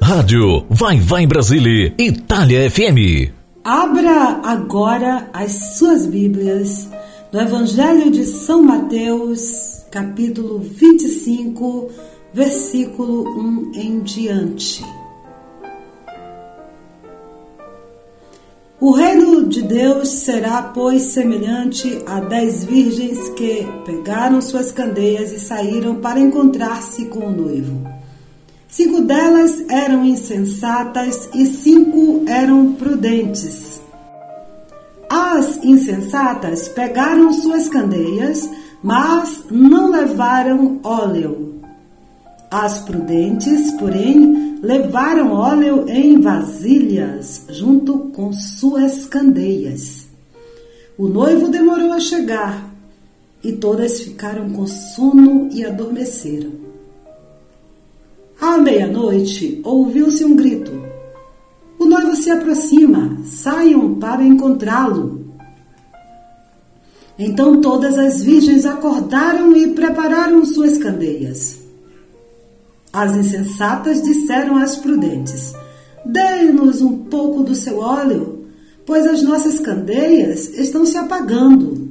Rádio 0.00 0.64
Vai 0.70 0.98
Vai 0.98 1.26
Brasília, 1.28 1.92
Itália 1.94 2.68
FM. 2.68 3.30
Abra 3.62 4.40
agora 4.42 5.28
as 5.32 5.76
suas 5.76 6.06
Bíblias 6.06 6.88
no 7.32 7.40
Evangelho 7.40 8.10
de 8.10 8.24
São 8.24 8.64
Mateus, 8.64 9.84
capítulo 9.92 10.58
25, 10.58 12.05
versículo 12.36 13.26
1 13.30 13.72
em 13.76 14.00
diante. 14.00 14.84
O 18.78 18.90
reino 18.90 19.48
de 19.48 19.62
Deus 19.62 20.10
será, 20.10 20.60
pois, 20.64 21.04
semelhante 21.04 22.02
a 22.06 22.20
dez 22.20 22.62
virgens 22.62 23.30
que 23.30 23.66
pegaram 23.86 24.42
suas 24.42 24.70
candeias 24.70 25.32
e 25.32 25.40
saíram 25.40 25.94
para 25.94 26.20
encontrar-se 26.20 27.06
com 27.06 27.20
o 27.20 27.32
noivo. 27.32 27.88
Cinco 28.68 29.00
delas 29.00 29.64
eram 29.70 30.04
insensatas 30.04 31.30
e 31.34 31.46
cinco 31.46 32.22
eram 32.28 32.74
prudentes. 32.74 33.80
As 35.08 35.56
insensatas 35.64 36.68
pegaram 36.68 37.32
suas 37.32 37.66
candeias, 37.66 38.46
mas 38.82 39.42
não 39.50 39.90
levaram 39.90 40.78
óleo. 40.84 41.55
As 42.50 42.78
prudentes, 42.80 43.72
porém, 43.72 44.58
levaram 44.62 45.32
óleo 45.32 45.88
em 45.88 46.20
vasilhas, 46.20 47.44
junto 47.50 47.98
com 48.10 48.32
suas 48.32 49.04
candeias. 49.06 50.06
O 50.96 51.08
noivo 51.08 51.48
demorou 51.48 51.92
a 51.92 52.00
chegar, 52.00 52.72
e 53.42 53.52
todas 53.52 54.00
ficaram 54.00 54.50
com 54.50 54.66
sono 54.66 55.48
e 55.52 55.64
adormeceram. 55.64 56.52
À 58.40 58.58
meia-noite, 58.58 59.60
ouviu-se 59.64 60.24
um 60.24 60.36
grito. 60.36 60.72
O 61.78 61.84
noivo 61.84 62.14
se 62.14 62.30
aproxima, 62.30 63.18
saiam 63.24 63.94
para 63.96 64.22
encontrá-lo. 64.22 65.26
Então 67.18 67.60
todas 67.60 67.98
as 67.98 68.22
virgens 68.22 68.64
acordaram 68.64 69.56
e 69.56 69.68
prepararam 69.68 70.44
suas 70.44 70.78
candeias. 70.78 71.65
As 72.96 73.14
insensatas 73.14 74.00
disseram 74.00 74.56
às 74.56 74.76
prudentes: 74.76 75.52
Dê-nos 76.02 76.80
um 76.80 76.96
pouco 76.96 77.42
do 77.42 77.54
seu 77.54 77.78
óleo, 77.78 78.46
pois 78.86 79.06
as 79.06 79.22
nossas 79.22 79.60
candeias 79.60 80.48
estão 80.54 80.86
se 80.86 80.96
apagando. 80.96 81.90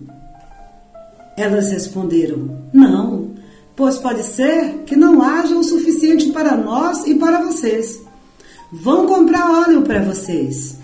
Elas 1.37 1.69
responderam: 1.71 2.57
Não, 2.73 3.29
pois 3.75 3.99
pode 3.99 4.23
ser 4.23 4.79
que 4.87 4.95
não 4.95 5.21
haja 5.21 5.55
o 5.55 5.63
suficiente 5.63 6.31
para 6.31 6.57
nós 6.57 7.05
e 7.05 7.13
para 7.13 7.39
vocês. 7.43 8.01
Vão 8.73 9.05
comprar 9.05 9.61
óleo 9.61 9.83
para 9.83 10.01
vocês. 10.01 10.79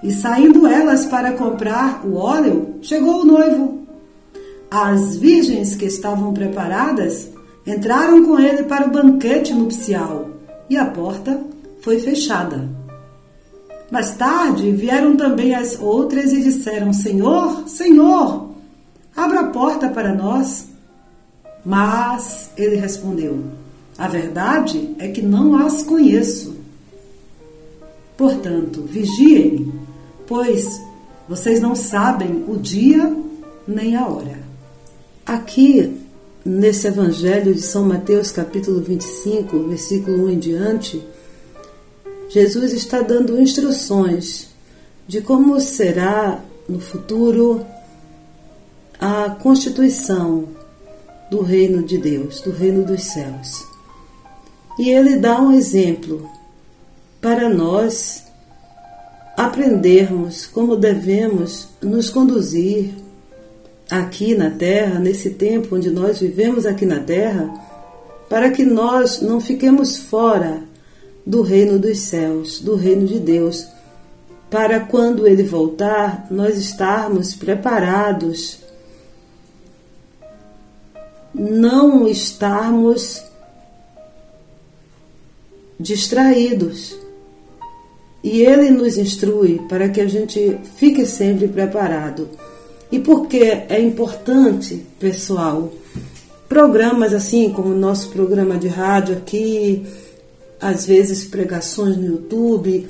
E 0.00 0.12
saindo 0.12 0.64
elas 0.64 1.06
para 1.06 1.32
comprar 1.32 2.06
o 2.06 2.14
óleo, 2.14 2.76
chegou 2.82 3.22
o 3.22 3.26
noivo. 3.26 3.80
As 4.70 5.16
virgens 5.16 5.74
que 5.74 5.86
estavam 5.86 6.32
preparadas 6.32 7.36
entraram 7.70 8.24
com 8.24 8.38
ele 8.38 8.62
para 8.64 8.86
o 8.86 8.90
banquete 8.90 9.52
nupcial 9.52 10.30
e 10.70 10.76
a 10.76 10.86
porta 10.86 11.40
foi 11.80 11.98
fechada. 11.98 12.68
Mais 13.90 14.14
tarde 14.14 14.70
vieram 14.72 15.16
também 15.16 15.54
as 15.54 15.78
outras 15.80 16.32
e 16.32 16.42
disseram: 16.42 16.92
Senhor, 16.92 17.66
Senhor, 17.66 18.50
abra 19.16 19.40
a 19.40 19.44
porta 19.50 19.88
para 19.88 20.14
nós. 20.14 20.68
Mas 21.64 22.50
ele 22.56 22.76
respondeu: 22.76 23.44
A 23.96 24.08
verdade 24.08 24.94
é 24.98 25.08
que 25.08 25.22
não 25.22 25.56
as 25.56 25.82
conheço. 25.82 26.56
Portanto, 28.16 28.82
vigiem, 28.82 29.72
pois 30.26 30.80
vocês 31.28 31.60
não 31.60 31.74
sabem 31.74 32.44
o 32.48 32.56
dia 32.56 33.14
nem 33.66 33.96
a 33.96 34.06
hora. 34.06 34.38
Aqui, 35.24 35.97
nesse 36.48 36.86
Evangelho 36.86 37.54
de 37.54 37.60
São 37.60 37.84
Mateus, 37.84 38.32
capítulo 38.32 38.80
25, 38.80 39.68
versículo 39.68 40.24
1 40.24 40.30
em 40.30 40.38
diante, 40.38 41.06
Jesus 42.30 42.72
está 42.72 43.02
dando 43.02 43.38
instruções 43.38 44.48
de 45.06 45.20
como 45.20 45.60
será 45.60 46.42
no 46.66 46.80
futuro 46.80 47.66
a 48.98 49.28
constituição 49.28 50.48
do 51.30 51.42
reino 51.42 51.82
de 51.82 51.98
Deus, 51.98 52.40
do 52.40 52.50
reino 52.50 52.82
dos 52.82 53.02
céus. 53.02 53.66
E 54.78 54.88
ele 54.88 55.16
dá 55.16 55.38
um 55.38 55.52
exemplo 55.52 56.30
para 57.20 57.50
nós 57.50 58.24
aprendermos 59.36 60.46
como 60.46 60.76
devemos 60.76 61.68
nos 61.82 62.08
conduzir 62.08 62.94
aqui 63.90 64.34
na 64.34 64.50
terra, 64.50 64.98
nesse 64.98 65.30
tempo 65.30 65.76
onde 65.76 65.90
nós 65.90 66.20
vivemos 66.20 66.66
aqui 66.66 66.84
na 66.84 67.00
terra, 67.00 67.48
para 68.28 68.50
que 68.50 68.64
nós 68.64 69.22
não 69.22 69.40
fiquemos 69.40 69.98
fora 69.98 70.62
do 71.24 71.42
reino 71.42 71.78
dos 71.78 71.98
céus, 72.00 72.60
do 72.60 72.74
reino 72.74 73.06
de 73.06 73.18
Deus, 73.18 73.66
para 74.50 74.80
quando 74.80 75.26
ele 75.26 75.42
voltar, 75.42 76.26
nós 76.30 76.56
estarmos 76.56 77.34
preparados, 77.34 78.60
não 81.34 82.08
estarmos 82.08 83.22
distraídos. 85.78 86.96
E 88.24 88.40
ele 88.40 88.70
nos 88.70 88.96
instrui 88.98 89.60
para 89.68 89.88
que 89.88 90.00
a 90.00 90.08
gente 90.08 90.58
fique 90.76 91.06
sempre 91.06 91.46
preparado. 91.46 92.28
E 92.90 92.98
por 92.98 93.26
que 93.26 93.42
é 93.42 93.80
importante, 93.80 94.86
pessoal? 94.98 95.72
Programas 96.48 97.12
assim 97.12 97.50
como 97.50 97.74
o 97.74 97.78
nosso 97.78 98.08
programa 98.08 98.56
de 98.56 98.68
rádio 98.68 99.16
aqui, 99.16 99.86
às 100.58 100.86
vezes 100.86 101.24
pregações 101.24 101.96
no 101.96 102.06
YouTube, 102.06 102.88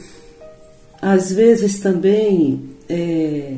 às 1.03 1.33
vezes 1.33 1.81
também 1.81 2.77
é, 2.89 3.57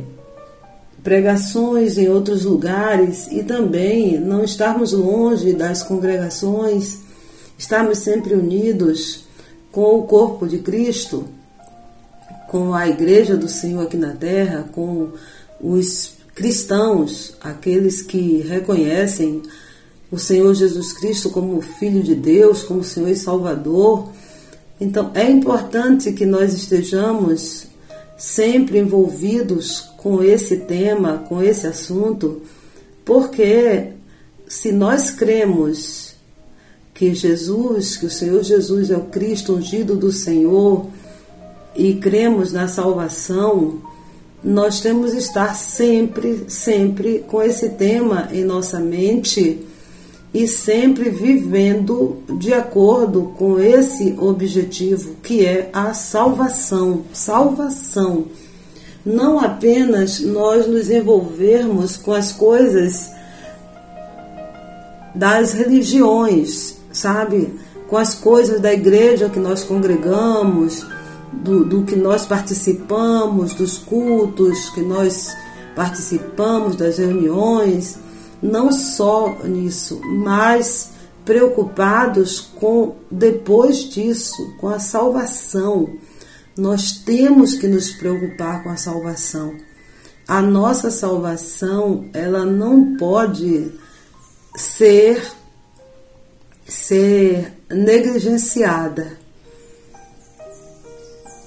pregações 1.02 1.98
em 1.98 2.08
outros 2.08 2.44
lugares 2.44 3.28
e 3.30 3.42
também 3.42 4.18
não 4.18 4.42
estarmos 4.42 4.92
longe 4.92 5.52
das 5.52 5.82
congregações, 5.82 6.98
estarmos 7.58 7.98
sempre 7.98 8.34
unidos 8.34 9.24
com 9.70 9.98
o 9.98 10.04
corpo 10.04 10.46
de 10.46 10.58
Cristo, 10.58 11.26
com 12.48 12.74
a 12.74 12.88
igreja 12.88 13.36
do 13.36 13.48
Senhor 13.48 13.82
aqui 13.82 13.96
na 13.96 14.14
terra, 14.14 14.64
com 14.72 15.10
os 15.60 16.19
cristãos, 16.40 17.34
aqueles 17.38 18.00
que 18.00 18.38
reconhecem 18.38 19.42
o 20.10 20.18
Senhor 20.18 20.54
Jesus 20.54 20.90
Cristo 20.94 21.28
como 21.28 21.60
Filho 21.60 22.02
de 22.02 22.14
Deus, 22.14 22.62
como 22.62 22.82
Senhor 22.82 23.10
e 23.10 23.14
Salvador. 23.14 24.08
Então 24.80 25.10
é 25.12 25.30
importante 25.30 26.12
que 26.12 26.24
nós 26.24 26.54
estejamos 26.54 27.66
sempre 28.16 28.78
envolvidos 28.78 29.80
com 29.98 30.24
esse 30.24 30.56
tema, 30.56 31.18
com 31.28 31.42
esse 31.42 31.66
assunto, 31.66 32.40
porque 33.04 33.88
se 34.48 34.72
nós 34.72 35.10
cremos 35.10 36.14
que 36.94 37.12
Jesus, 37.12 37.98
que 37.98 38.06
o 38.06 38.10
Senhor 38.10 38.42
Jesus 38.42 38.90
é 38.90 38.96
o 38.96 39.08
Cristo 39.08 39.56
ungido 39.56 39.94
do 39.94 40.10
Senhor 40.10 40.86
e 41.76 41.96
cremos 41.96 42.50
na 42.50 42.66
salvação, 42.66 43.89
nós 44.42 44.80
temos 44.80 45.12
que 45.12 45.18
estar 45.18 45.54
sempre, 45.54 46.46
sempre 46.48 47.24
com 47.26 47.42
esse 47.42 47.70
tema 47.70 48.28
em 48.32 48.42
nossa 48.42 48.80
mente 48.80 49.66
e 50.32 50.46
sempre 50.46 51.10
vivendo 51.10 52.22
de 52.38 52.54
acordo 52.54 53.34
com 53.36 53.60
esse 53.60 54.16
objetivo 54.18 55.16
que 55.22 55.44
é 55.44 55.68
a 55.72 55.92
salvação. 55.92 57.02
Salvação. 57.12 58.26
Não 59.04 59.40
apenas 59.40 60.20
nós 60.20 60.66
nos 60.66 60.90
envolvermos 60.90 61.96
com 61.96 62.12
as 62.12 62.32
coisas 62.32 63.10
das 65.14 65.52
religiões, 65.52 66.76
sabe? 66.92 67.52
Com 67.88 67.96
as 67.96 68.14
coisas 68.14 68.60
da 68.60 68.72
igreja 68.72 69.28
que 69.28 69.40
nós 69.40 69.64
congregamos, 69.64 70.86
do, 71.32 71.64
do 71.64 71.84
que 71.84 71.96
nós 71.96 72.26
participamos, 72.26 73.54
dos 73.54 73.78
cultos 73.78 74.70
que 74.70 74.80
nós 74.80 75.34
participamos, 75.74 76.76
das 76.76 76.98
reuniões 76.98 77.98
não 78.42 78.72
só 78.72 79.36
nisso, 79.44 80.00
mas 80.02 80.92
preocupados 81.24 82.40
com 82.40 82.96
depois 83.10 83.84
disso, 83.84 84.54
com 84.58 84.68
a 84.68 84.78
salvação. 84.78 85.88
Nós 86.56 86.92
temos 86.92 87.54
que 87.54 87.68
nos 87.68 87.92
preocupar 87.92 88.62
com 88.62 88.70
a 88.70 88.76
salvação. 88.76 89.54
A 90.26 90.40
nossa 90.40 90.90
salvação, 90.90 92.08
ela 92.12 92.44
não 92.44 92.96
pode 92.96 93.72
ser 94.56 95.22
ser 96.66 97.52
negligenciada. 97.68 99.18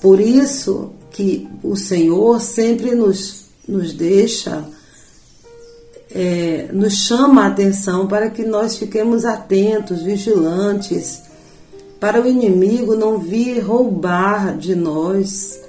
Por 0.03 0.19
isso 0.19 0.91
que 1.11 1.49
o 1.63 1.77
Senhor 1.77 2.41
sempre 2.41 2.93
nos, 2.93 3.45
nos 3.65 3.93
deixa 3.93 4.67
é, 6.13 6.67
nos 6.73 6.93
chama 6.93 7.43
a 7.43 7.47
atenção 7.47 8.05
para 8.05 8.29
que 8.29 8.43
nós 8.43 8.77
fiquemos 8.77 9.23
atentos, 9.23 10.01
vigilantes, 10.01 11.23
para 12.01 12.21
o 12.21 12.27
inimigo 12.27 12.95
não 12.95 13.17
vir 13.17 13.61
roubar 13.61 14.57
de 14.57 14.75
nós 14.75 15.59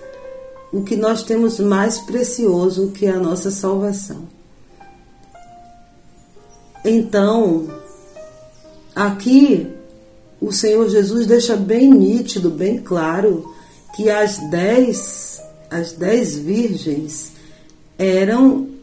o 0.73 0.83
que 0.83 0.97
nós 0.97 1.23
temos 1.23 1.61
mais 1.61 1.99
precioso, 1.99 2.89
que 2.89 3.07
é 3.07 3.11
a 3.11 3.21
nossa 3.21 3.53
salvação. 3.53 4.25
Então, 6.85 7.69
aqui 8.97 9.71
o 10.41 10.51
Senhor 10.51 10.89
Jesus 10.89 11.25
deixa 11.27 11.55
bem 11.55 11.89
nítido, 11.89 12.51
bem 12.51 12.79
claro, 12.79 13.54
que 13.95 14.11
as 14.11 14.39
dez, 14.51 15.41
as 15.71 15.93
dez 15.93 16.37
virgens 16.37 17.33
eram 17.99 18.75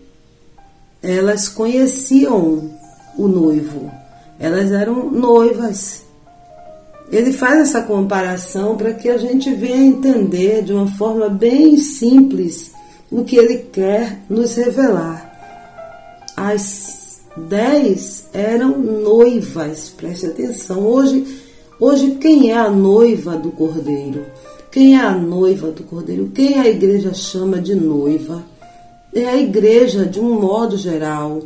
elas 1.02 1.50
conheciam 1.50 2.72
o 3.18 3.28
noivo, 3.28 3.92
elas 4.40 4.72
eram 4.72 5.10
noivas. 5.10 6.04
Ele 7.12 7.34
faz 7.34 7.60
essa 7.62 7.82
comparação 7.82 8.78
para 8.78 8.94
que 8.94 9.10
a 9.10 9.18
gente 9.18 9.54
venha 9.54 9.84
entender 9.84 10.64
de 10.64 10.72
uma 10.72 10.88
forma 10.88 11.28
bem 11.28 11.76
simples 11.78 12.72
o 13.12 13.26
que 13.26 13.36
ele 13.36 13.58
quer 13.58 14.20
nos 14.30 14.56
revelar. 14.56 15.30
As 16.38 17.20
dez 17.36 18.26
eram 18.32 18.78
noivas, 18.78 19.90
preste 19.90 20.28
atenção. 20.28 20.86
Hoje, 20.86 21.42
hoje 21.80 22.12
quem 22.12 22.52
é 22.52 22.58
a 22.58 22.70
noiva 22.70 23.36
do 23.36 23.52
cordeiro? 23.52 24.26
Quem 24.72 24.96
é 24.96 25.02
a 25.02 25.12
noiva 25.12 25.72
do 25.72 25.84
cordeiro? 25.84 26.32
Quem 26.34 26.60
a 26.60 26.68
igreja 26.68 27.14
chama 27.14 27.60
de 27.60 27.76
noiva? 27.76 28.44
é 29.14 29.26
a 29.28 29.38
igreja 29.38 30.06
de 30.06 30.20
um 30.20 30.40
modo 30.40 30.78
geral, 30.78 31.42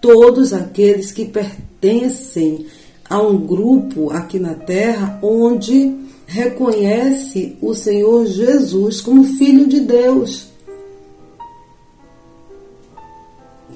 todos 0.00 0.52
aqueles 0.52 1.12
que 1.12 1.24
pertencem 1.24 2.66
a 3.08 3.20
um 3.20 3.38
grupo 3.38 4.10
aqui 4.10 4.38
na 4.38 4.54
terra 4.54 5.18
onde 5.22 5.94
reconhece 6.26 7.56
o 7.62 7.74
Senhor 7.74 8.26
Jesus 8.26 9.00
como 9.00 9.22
Filho 9.22 9.66
de 9.68 9.80
Deus. 9.80 10.48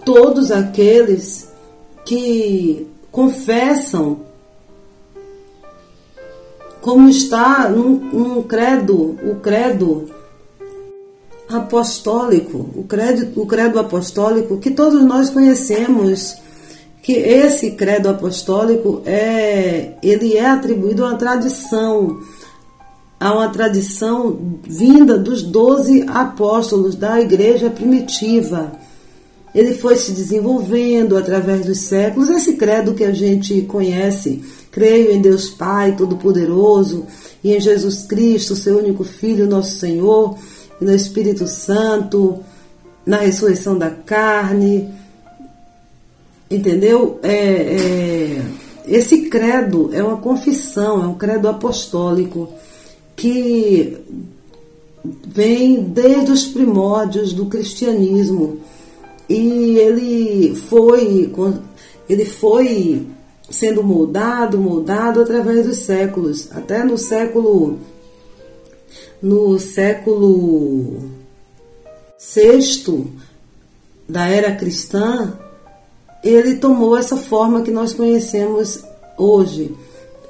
Todos 0.05 0.51
aqueles 0.51 1.49
que 2.05 2.88
confessam, 3.12 4.22
como 6.81 7.09
está 7.09 7.68
num, 7.68 7.97
num 8.12 8.43
credo, 8.43 9.16
o 9.22 9.37
credo 9.43 10.09
apostólico, 11.49 12.70
o 12.74 12.85
credo, 12.85 13.41
o 13.41 13.47
credo 13.47 13.78
apostólico 13.78 14.59
que 14.59 14.70
todos 14.70 15.03
nós 15.03 15.31
conhecemos, 15.31 16.37
que 17.03 17.12
esse 17.12 17.72
credo 17.72 18.09
apostólico 18.09 19.03
é, 19.05 19.95
ele 20.03 20.37
é 20.37 20.47
atribuído 20.47 21.05
a 21.05 21.09
uma 21.09 21.18
tradição, 21.18 22.20
a 23.18 23.33
uma 23.33 23.49
tradição 23.49 24.39
vinda 24.62 25.18
dos 25.18 25.43
doze 25.43 26.05
apóstolos 26.09 26.95
da 26.95 27.20
igreja 27.20 27.68
primitiva. 27.68 28.72
Ele 29.53 29.74
foi 29.74 29.97
se 29.97 30.12
desenvolvendo 30.12 31.16
através 31.16 31.66
dos 31.66 31.78
séculos. 31.78 32.31
Esse 32.31 32.53
credo 32.53 32.95
que 32.95 33.03
a 33.03 33.12
gente 33.12 33.62
conhece, 33.62 34.45
creio 34.71 35.11
em 35.12 35.21
Deus 35.21 35.51
Pai 35.51 35.97
Todo-Poderoso 35.97 37.07
e 37.43 37.55
em 37.55 37.61
Jesus 37.61 38.03
Cristo, 38.03 38.55
seu 38.55 38.79
único 38.79 39.05
Filho, 39.05 39.47
nosso 39.47 39.79
Senhor 39.79 40.37
e 40.81 40.85
no 40.85 40.95
Espírito 40.95 41.47
Santo, 41.47 42.39
na 43.05 43.18
ressurreição 43.18 43.77
da 43.77 43.91
carne. 43.91 44.89
Entendeu? 46.51 47.18
É, 47.23 47.35
é, 47.35 48.43
esse 48.87 49.29
credo 49.29 49.91
é 49.93 50.03
uma 50.03 50.16
confissão, 50.16 51.03
é 51.03 51.07
um 51.07 51.14
credo 51.14 51.49
apostólico 51.49 52.49
que 53.16 53.97
vem 55.27 55.83
desde 55.83 56.33
os 56.33 56.47
primórdios 56.47 57.33
do 57.33 57.47
cristianismo 57.47 58.59
e 59.29 59.79
ele 59.79 60.55
foi 60.57 61.33
ele 62.09 62.25
foi 62.25 63.07
sendo 63.51 63.82
moldado, 63.82 64.59
moldado 64.59 65.20
através 65.20 65.66
dos 65.66 65.78
séculos, 65.78 66.48
até 66.53 66.84
no 66.84 66.96
século 66.96 67.78
no 69.20 69.59
século 69.59 71.11
VI 72.18 73.07
da 74.09 74.26
era 74.26 74.55
cristã, 74.55 75.38
ele 76.24 76.57
tomou 76.57 76.96
essa 76.96 77.16
forma 77.16 77.62
que 77.62 77.70
nós 77.70 77.92
conhecemos 77.92 78.82
hoje. 79.18 79.74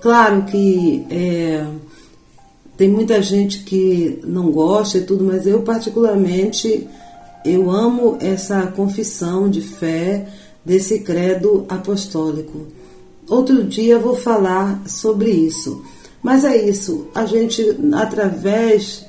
Claro 0.00 0.42
que 0.44 1.06
é, 1.10 1.66
tem 2.76 2.88
muita 2.88 3.22
gente 3.22 3.62
que 3.62 4.20
não 4.24 4.50
gosta 4.50 4.98
e 4.98 5.02
tudo, 5.02 5.24
mas 5.24 5.46
eu 5.46 5.62
particularmente 5.62 6.88
eu 7.44 7.70
amo 7.70 8.18
essa 8.20 8.66
confissão 8.68 9.48
de 9.48 9.62
fé 9.62 10.28
desse 10.64 11.00
credo 11.00 11.64
apostólico. 11.68 12.66
Outro 13.30 13.62
dia 13.62 13.96
vou 13.96 14.16
falar 14.16 14.82
sobre 14.88 15.30
isso. 15.30 15.84
Mas 16.20 16.44
é 16.44 16.68
isso, 16.68 17.06
a 17.14 17.24
gente, 17.24 17.64
através 17.94 19.06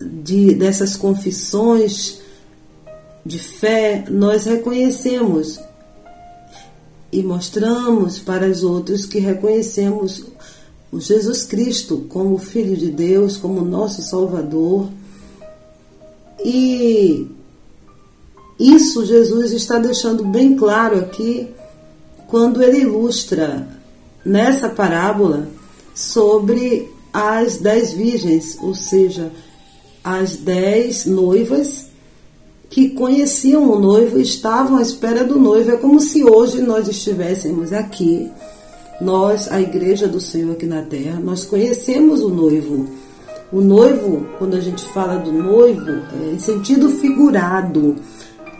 de, 0.00 0.54
dessas 0.56 0.96
confissões, 0.96 2.18
de 3.24 3.38
fé, 3.38 4.04
nós 4.10 4.44
reconhecemos 4.44 5.58
e 7.12 7.22
mostramos 7.22 8.18
para 8.18 8.46
os 8.48 8.64
outros 8.64 9.06
que 9.06 9.20
reconhecemos 9.20 10.24
o 10.90 11.00
Jesus 11.00 11.44
Cristo 11.44 12.04
como 12.08 12.36
Filho 12.36 12.76
de 12.76 12.90
Deus, 12.90 13.36
como 13.36 13.64
nosso 13.64 14.02
Salvador. 14.02 14.90
E 16.44 17.26
isso 18.58 19.06
Jesus 19.06 19.52
está 19.52 19.78
deixando 19.78 20.24
bem 20.24 20.56
claro 20.56 20.98
aqui 20.98 21.48
quando 22.34 22.60
ele 22.64 22.80
ilustra 22.80 23.64
nessa 24.26 24.68
parábola 24.68 25.46
sobre 25.94 26.90
as 27.12 27.58
dez 27.58 27.92
virgens, 27.92 28.58
ou 28.60 28.74
seja, 28.74 29.30
as 30.02 30.34
dez 30.34 31.06
noivas 31.06 31.90
que 32.68 32.88
conheciam 32.90 33.70
o 33.70 33.78
noivo 33.78 34.18
e 34.18 34.22
estavam 34.22 34.78
à 34.78 34.82
espera 34.82 35.22
do 35.22 35.38
noivo. 35.38 35.70
É 35.70 35.76
como 35.76 36.00
se 36.00 36.24
hoje 36.24 36.60
nós 36.60 36.88
estivéssemos 36.88 37.72
aqui, 37.72 38.28
nós, 39.00 39.46
a 39.52 39.60
igreja 39.60 40.08
do 40.08 40.20
Senhor 40.20 40.54
aqui 40.54 40.66
na 40.66 40.82
terra, 40.82 41.20
nós 41.20 41.44
conhecemos 41.44 42.20
o 42.20 42.30
noivo. 42.30 42.88
O 43.52 43.60
noivo, 43.60 44.26
quando 44.40 44.56
a 44.56 44.60
gente 44.60 44.84
fala 44.86 45.18
do 45.18 45.30
noivo, 45.30 45.88
é 46.20 46.32
em 46.34 46.38
sentido 46.40 46.88
figurado, 46.88 47.94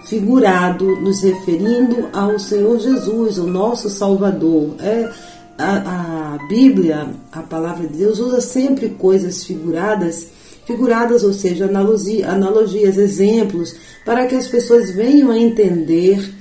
figurado, 0.07 1.01
nos 1.01 1.23
referindo 1.23 2.09
ao 2.13 2.39
Senhor 2.39 2.79
Jesus, 2.79 3.39
o 3.39 3.47
nosso 3.47 3.89
Salvador. 3.89 4.75
É 4.81 5.11
a, 5.59 6.35
a 6.35 6.47
Bíblia, 6.49 7.09
a 7.33 7.43
palavra 7.43 7.87
de 7.87 7.97
Deus, 7.97 8.19
usa 8.19 8.41
sempre 8.41 8.91
coisas 8.91 9.45
figuradas, 9.45 10.29
figuradas, 10.67 11.23
ou 11.23 11.33
seja, 11.33 11.67
analogia, 11.67 12.31
analogias, 12.31 12.97
exemplos, 12.99 13.75
para 14.05 14.27
que 14.27 14.35
as 14.35 14.49
pessoas 14.49 14.91
venham 14.91 15.31
a 15.31 15.39
entender 15.39 16.35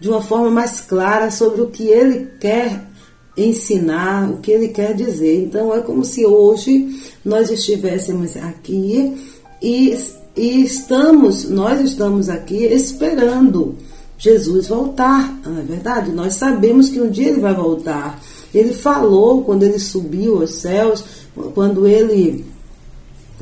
de 0.00 0.08
uma 0.08 0.22
forma 0.22 0.50
mais 0.50 0.80
clara 0.80 1.30
sobre 1.30 1.62
o 1.62 1.68
que 1.68 1.88
ele 1.88 2.28
quer 2.40 2.88
ensinar, 3.36 4.30
o 4.30 4.38
que 4.38 4.50
ele 4.50 4.68
quer 4.68 4.94
dizer. 4.94 5.44
Então 5.44 5.74
é 5.74 5.80
como 5.80 6.04
se 6.04 6.26
hoje 6.26 7.00
nós 7.24 7.50
estivéssemos 7.50 8.36
aqui 8.36 9.16
e, 9.62 9.96
e 10.38 10.62
estamos, 10.62 11.48
nós 11.50 11.80
estamos 11.80 12.28
aqui 12.28 12.64
esperando 12.64 13.76
Jesus 14.16 14.68
voltar, 14.68 15.36
não 15.44 15.58
é 15.58 15.62
verdade? 15.62 16.12
Nós 16.12 16.34
sabemos 16.34 16.88
que 16.88 17.00
um 17.00 17.10
dia 17.10 17.28
ele 17.28 17.40
vai 17.40 17.54
voltar. 17.54 18.20
Ele 18.54 18.72
falou 18.72 19.42
quando 19.42 19.64
ele 19.64 19.78
subiu 19.78 20.40
aos 20.40 20.54
céus, 20.54 21.04
quando 21.54 21.86
ele 21.86 22.44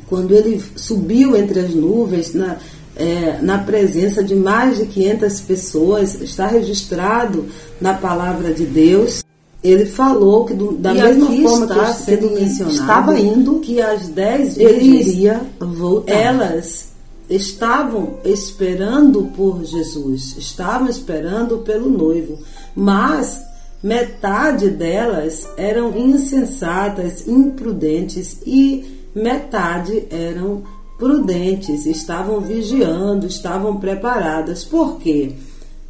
quando 0.09 0.34
ele 0.34 0.62
subiu 0.76 1.36
entre 1.36 1.61
as 1.61 1.74
nuvens 1.74 2.32
na, 2.32 2.59
é, 2.94 3.38
na 3.42 3.59
presença 3.59 4.22
de 4.22 4.34
mais 4.34 4.78
de 4.78 4.86
500 4.86 5.40
pessoas, 5.40 6.20
está 6.20 6.47
registrado 6.47 7.47
na 7.80 7.94
palavra 7.94 8.55
de 8.55 8.64
Deus. 8.64 9.26
Ele 9.66 9.86
falou 9.86 10.44
que 10.44 10.54
do, 10.54 10.72
da 10.72 10.94
E 10.94 11.00
mesma 11.00 11.26
forma 11.26 11.66
está 11.66 11.86
que 11.86 12.02
sendo 12.02 12.30
mencionado 12.30 12.74
estava 12.74 13.18
indo, 13.18 13.58
que 13.60 13.80
as 13.80 14.08
dez 14.08 14.56
ele 14.56 14.78
virgens 14.78 15.06
iria 15.08 15.40
voltar. 15.58 16.12
Elas 16.12 16.88
estavam 17.28 18.18
esperando 18.24 19.24
por 19.36 19.64
Jesus, 19.64 20.36
estavam 20.38 20.88
esperando 20.88 21.58
pelo 21.58 21.90
noivo, 21.90 22.38
mas 22.74 23.42
metade 23.82 24.70
delas 24.70 25.48
eram 25.56 25.96
insensatas, 25.96 27.26
imprudentes 27.26 28.38
e 28.46 29.08
metade 29.14 30.06
eram 30.10 30.62
prudentes, 30.98 31.86
estavam 31.86 32.40
vigiando, 32.40 33.26
estavam 33.26 33.76
preparadas. 33.78 34.64
Por 34.64 34.98
quê? 34.98 35.32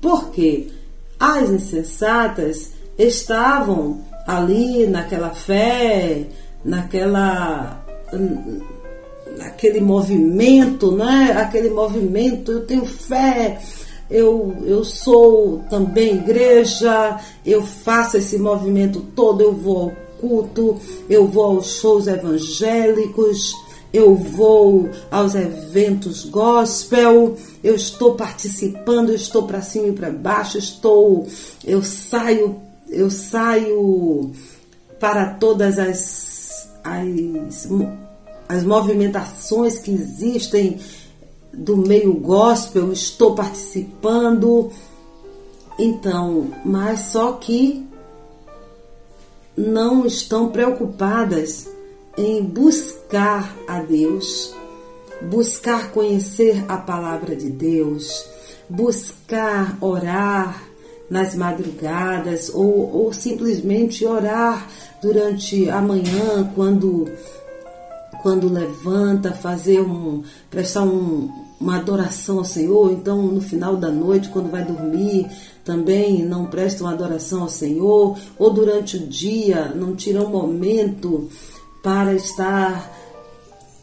Porque 0.00 0.68
as 1.18 1.50
insensatas 1.50 2.75
estavam 2.98 4.00
ali 4.26 4.86
naquela 4.86 5.30
fé, 5.30 6.26
naquela 6.64 7.84
naquele 9.36 9.80
movimento, 9.80 10.92
né? 10.92 11.32
Aquele 11.36 11.70
movimento, 11.70 12.52
eu 12.52 12.64
tenho 12.64 12.86
fé, 12.86 13.60
eu, 14.10 14.56
eu 14.64 14.84
sou 14.84 15.62
também 15.68 16.16
igreja, 16.16 17.20
eu 17.44 17.62
faço 17.62 18.16
esse 18.16 18.38
movimento 18.38 19.00
todo, 19.14 19.42
eu 19.42 19.52
vou 19.52 19.78
ao 19.78 19.92
culto, 20.20 20.80
eu 21.08 21.26
vou 21.26 21.44
aos 21.44 21.78
shows 21.78 22.06
evangélicos, 22.06 23.54
eu 23.92 24.14
vou 24.14 24.88
aos 25.10 25.34
eventos 25.34 26.24
gospel, 26.24 27.36
eu 27.62 27.74
estou 27.74 28.14
participando, 28.14 29.10
eu 29.10 29.16
estou 29.16 29.42
para 29.42 29.60
cima 29.60 29.88
e 29.88 29.92
para 29.92 30.10
baixo, 30.10 30.58
estou, 30.58 31.26
eu 31.64 31.82
saio, 31.82 32.60
eu 32.88 33.10
saio 33.10 34.32
para 34.98 35.34
todas 35.34 35.78
as, 35.78 36.70
as, 36.82 37.68
as 38.48 38.64
movimentações 38.64 39.78
que 39.78 39.92
existem 39.92 40.78
do 41.52 41.76
meio 41.76 42.14
gospel, 42.14 42.92
estou 42.92 43.34
participando. 43.34 44.70
Então, 45.78 46.50
mas 46.64 47.00
só 47.00 47.32
que 47.32 47.86
não 49.56 50.06
estão 50.06 50.50
preocupadas 50.50 51.68
em 52.16 52.42
buscar 52.42 53.56
a 53.66 53.80
Deus, 53.80 54.54
buscar 55.22 55.90
conhecer 55.92 56.64
a 56.68 56.76
palavra 56.76 57.34
de 57.34 57.50
Deus, 57.50 58.24
buscar 58.68 59.76
orar 59.80 60.65
nas 61.08 61.34
madrugadas 61.34 62.50
ou, 62.52 62.90
ou 62.92 63.12
simplesmente 63.12 64.04
orar 64.04 64.68
durante 65.00 65.70
a 65.70 65.80
manhã 65.80 66.50
quando 66.54 67.08
quando 68.22 68.52
levanta, 68.52 69.32
fazer 69.32 69.80
um 69.80 70.24
prestar 70.50 70.82
um, 70.82 71.30
uma 71.60 71.76
adoração 71.76 72.38
ao 72.38 72.44
Senhor, 72.44 72.90
então 72.90 73.22
no 73.22 73.40
final 73.40 73.76
da 73.76 73.88
noite, 73.88 74.30
quando 74.30 74.50
vai 74.50 74.64
dormir, 74.64 75.30
também 75.64 76.24
não 76.24 76.46
presta 76.46 76.82
uma 76.82 76.92
adoração 76.92 77.42
ao 77.42 77.48
Senhor, 77.48 78.18
ou 78.36 78.50
durante 78.52 78.96
o 78.96 79.06
dia 79.06 79.72
não 79.76 79.94
tira 79.94 80.22
um 80.22 80.28
momento 80.28 81.28
para 81.82 82.14
estar 82.14 82.92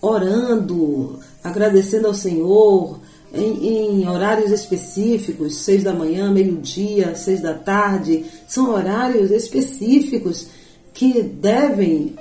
orando, 0.01 1.19
agradecendo 1.41 2.07
ao 2.07 2.13
Senhor 2.13 2.99
em, 3.33 4.01
em 4.01 4.07
horários 4.07 4.51
específicos, 4.51 5.57
seis 5.57 5.83
da 5.83 5.91
manhã, 5.91 6.31
meio-dia, 6.31 7.15
seis 7.15 7.41
da 7.41 7.53
tarde, 7.53 8.25
são 8.47 8.71
horários 8.71 9.31
específicos 9.31 10.47
que 10.93 11.21
devem 11.23 12.15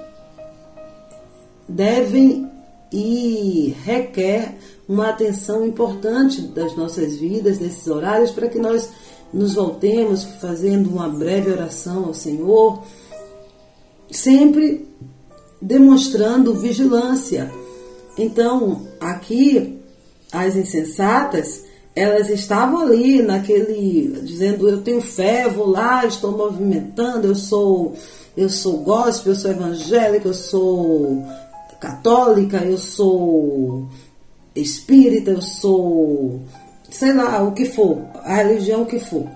devem 1.69 2.51
e 2.91 3.75
requer 3.85 4.57
uma 4.89 5.09
atenção 5.09 5.67
importante 5.67 6.43
das 6.43 6.77
nossas 6.77 7.17
vidas 7.17 7.59
nesses 7.59 7.87
horários 7.87 8.31
para 8.31 8.49
que 8.49 8.59
nós 8.59 8.91
nos 9.33 9.55
voltemos 9.55 10.25
fazendo 10.25 10.91
uma 10.91 11.09
breve 11.09 11.51
oração 11.51 12.05
ao 12.05 12.15
Senhor, 12.15 12.83
sempre 14.11 14.87
demonstrando 15.61 16.55
vigilância. 16.55 17.51
Então, 18.19 18.87
aqui 19.01 19.82
as 20.33 20.57
insensatas, 20.57 21.65
elas 21.95 22.31
estavam 22.31 22.81
ali 22.81 23.21
naquele 23.21 24.21
dizendo 24.23 24.69
eu 24.69 24.81
tenho 24.81 25.01
fé, 25.01 25.49
vou 25.49 25.69
lá, 25.69 26.07
estou 26.07 26.37
movimentando, 26.37 27.29
eu 27.29 27.35
sou 27.35 27.95
eu 28.35 28.49
sou 28.49 28.79
gospel, 28.79 29.33
eu 29.33 29.39
sou 29.39 29.51
evangélica, 29.51 30.29
eu 30.29 30.35
sou 30.35 31.23
católica, 31.79 32.59
eu 32.65 32.79
sou 32.79 33.87
espírita, 34.55 35.33
eu 35.33 35.43
sou 35.43 36.41
sei 36.93 37.15
lá, 37.15 37.43
o 37.43 37.53
que 37.53 37.65
for, 37.65 37.99
a 38.23 38.37
religião 38.37 38.85
que 38.85 38.99
for, 38.99 39.27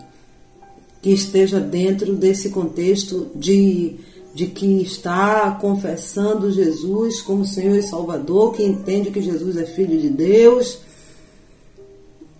que 1.01 1.11
esteja 1.11 1.59
dentro 1.59 2.15
desse 2.15 2.51
contexto 2.51 3.31
de, 3.35 3.97
de 4.35 4.47
que 4.47 4.83
está 4.83 5.53
confessando 5.53 6.53
Jesus 6.53 7.23
como 7.23 7.47
Senhor 7.47 7.77
e 7.77 7.83
Salvador, 7.83 8.53
que 8.53 8.63
entende 8.63 9.11
que 9.11 9.23
Jesus 9.23 9.57
é 9.57 9.65
Filho 9.65 9.99
de 9.99 10.11
Deus. 10.11 10.86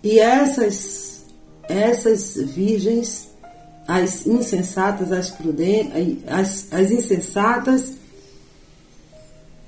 E 0.03 0.19
essas, 0.19 1.25
essas 1.67 2.35
virgens, 2.35 3.29
as 3.87 4.25
insensatas, 4.25 5.11
as 5.11 5.29
prudentes, 5.31 6.19
as, 6.27 6.67
as 6.71 6.91
insensatas, 6.91 7.93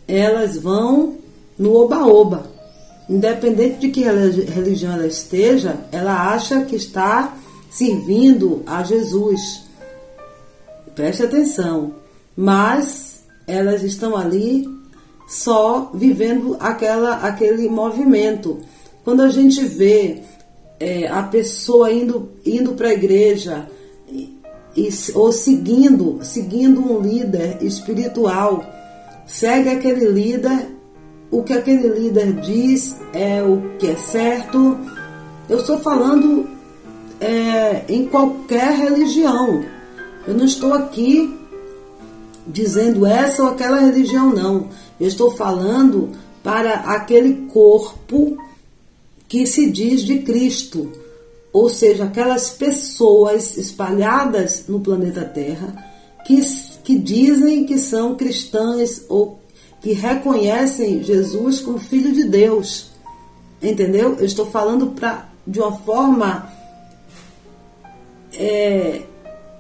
elas 0.07 0.57
vão 0.57 1.17
no 1.57 1.75
oba-oba. 1.75 2.47
Independente 3.09 3.80
de 3.80 3.89
que 3.89 4.03
religião 4.03 4.93
ela 4.93 5.07
esteja, 5.07 5.77
ela 5.91 6.32
acha 6.32 6.63
que 6.65 6.75
está 6.75 7.36
servindo 7.69 8.63
a 8.65 8.84
Jesus. 8.84 9.63
Preste 10.95 11.23
atenção. 11.23 11.95
Mas 12.36 13.23
elas 13.47 13.84
estão 13.84 14.15
ali 14.15 14.67
só 15.27 15.91
vivendo 15.93 16.55
aquela, 16.59 17.17
aquele 17.17 17.67
movimento. 17.67 18.59
Quando 19.04 19.22
a 19.22 19.30
gente 19.30 19.64
vê 19.66 20.22
é, 20.80 21.08
a 21.08 21.24
pessoa 21.24 21.91
indo, 21.91 22.32
indo 22.45 22.74
para 22.74 22.89
a 22.89 22.93
igreja 22.93 23.68
e, 24.08 24.38
e, 24.76 24.89
ou 25.14 25.32
seguindo, 25.32 26.20
seguindo 26.22 26.82
um 26.82 27.02
líder 27.02 27.58
espiritual, 27.62 28.64
segue 29.26 29.70
aquele 29.70 30.06
líder, 30.06 30.70
o 31.32 31.43
que 31.43 31.54
aquele 31.54 31.88
líder 31.89 32.34
diz 32.41 32.95
é 33.14 33.43
o 33.43 33.78
que 33.78 33.88
é 33.88 33.95
certo. 33.95 34.78
Eu 35.47 35.60
estou 35.60 35.80
falando 35.80 36.47
é, 37.20 37.84
em 37.88 38.06
qualquer 38.06 38.74
religião. 38.74 39.64
Eu 40.28 40.34
não 40.34 40.45
estou 40.45 40.74
aqui 40.74 41.38
dizendo 42.47 43.06
essa 43.06 43.43
ou 43.43 43.50
aquela 43.50 43.80
religião, 43.80 44.32
não. 44.34 44.68
Eu 45.00 45.08
estou 45.08 45.32
falando 45.32 46.10
para 46.43 46.74
aquele 46.74 47.47
corpo 47.47 48.38
que 49.30 49.45
se 49.45 49.69
diz 49.69 50.01
de 50.01 50.19
Cristo, 50.19 50.91
ou 51.53 51.69
seja, 51.69 52.05
aquelas 52.05 52.49
pessoas 52.49 53.55
espalhadas 53.57 54.65
no 54.67 54.80
planeta 54.80 55.23
Terra 55.23 55.86
que, 56.25 56.41
que 56.84 56.97
dizem 56.97 57.65
que 57.65 57.77
são 57.77 58.15
cristãs 58.15 59.05
ou 59.07 59.39
que 59.82 59.93
reconhecem 59.93 61.03
Jesus 61.03 61.61
como 61.61 61.77
Filho 61.77 62.11
de 62.11 62.25
Deus. 62.25 62.89
Entendeu? 63.61 64.15
Eu 64.19 64.25
estou 64.25 64.45
falando 64.45 64.88
pra, 64.88 65.30
de 65.45 65.59
uma 65.59 65.71
forma. 65.71 66.51
É, 68.34 69.01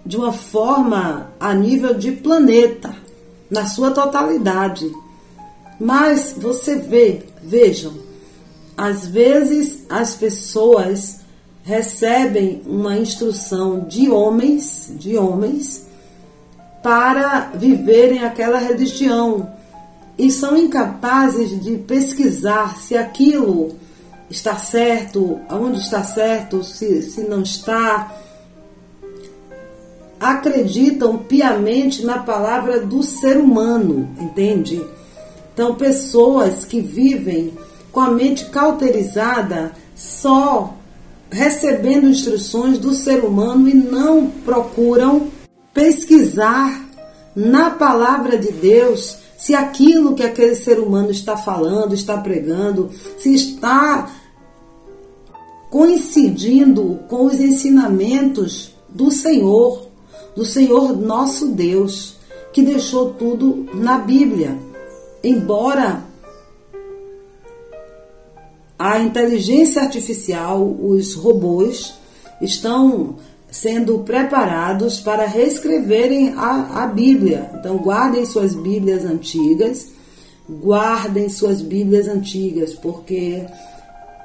de 0.05 0.17
uma 0.17 0.31
forma 0.31 1.31
a 1.39 1.53
nível 1.53 1.93
de 1.93 2.11
planeta, 2.11 2.95
na 3.49 3.65
sua 3.65 3.91
totalidade. 3.91 4.91
Mas 5.79 6.33
você 6.35 6.75
vê, 6.75 7.23
vejam, 7.43 7.93
às 8.79 9.05
vezes 9.05 9.85
as 9.89 10.15
pessoas 10.15 11.19
recebem 11.65 12.61
uma 12.65 12.97
instrução 12.97 13.81
de 13.81 14.09
homens, 14.09 14.89
de 14.97 15.17
homens, 15.17 15.85
para 16.81 17.51
viverem 17.55 18.23
aquela 18.23 18.57
religião 18.57 19.51
e 20.17 20.31
são 20.31 20.55
incapazes 20.55 21.61
de 21.61 21.75
pesquisar 21.79 22.77
se 22.77 22.95
aquilo 22.95 23.75
está 24.29 24.55
certo, 24.55 25.41
aonde 25.49 25.79
está 25.79 26.01
certo, 26.01 26.63
se, 26.63 27.01
se 27.01 27.23
não 27.23 27.41
está. 27.41 28.15
Acreditam 30.17 31.17
piamente 31.17 32.05
na 32.05 32.19
palavra 32.19 32.79
do 32.79 33.03
ser 33.03 33.35
humano, 33.35 34.09
entende? 34.17 34.81
Então, 35.53 35.75
pessoas 35.75 36.63
que 36.63 36.79
vivem 36.79 37.53
com 37.91 37.99
a 37.99 38.11
mente 38.11 38.45
cauterizada 38.45 39.71
só 39.95 40.75
recebendo 41.31 42.07
instruções 42.07 42.77
do 42.79 42.93
ser 42.93 43.23
humano 43.23 43.67
e 43.69 43.73
não 43.73 44.27
procuram 44.27 45.27
pesquisar 45.73 46.87
na 47.35 47.69
palavra 47.69 48.37
de 48.37 48.51
Deus 48.51 49.17
se 49.37 49.55
aquilo 49.55 50.15
que 50.15 50.23
aquele 50.23 50.55
ser 50.55 50.79
humano 50.79 51.11
está 51.11 51.37
falando, 51.37 51.93
está 51.93 52.17
pregando, 52.17 52.89
se 53.17 53.33
está 53.33 54.11
coincidindo 55.69 56.99
com 57.07 57.25
os 57.25 57.39
ensinamentos 57.39 58.73
do 58.89 59.11
Senhor, 59.11 59.87
do 60.35 60.43
Senhor 60.43 60.97
nosso 60.97 61.49
Deus, 61.49 62.15
que 62.51 62.61
deixou 62.61 63.11
tudo 63.13 63.69
na 63.73 63.99
Bíblia. 63.99 64.57
Embora 65.23 66.03
a 68.79 68.97
inteligência 68.97 69.81
artificial, 69.81 70.65
os 70.65 71.13
robôs, 71.13 71.93
estão 72.41 73.17
sendo 73.51 73.99
preparados 73.99 75.01
para 75.01 75.25
reescreverem 75.25 76.33
a, 76.37 76.83
a 76.83 76.87
Bíblia. 76.87 77.51
Então, 77.59 77.77
guardem 77.77 78.25
suas 78.25 78.55
Bíblias 78.55 79.03
antigas, 79.03 79.89
guardem 80.49 81.27
suas 81.27 81.61
Bíblias 81.61 82.07
antigas, 82.07 82.73
porque 82.73 83.45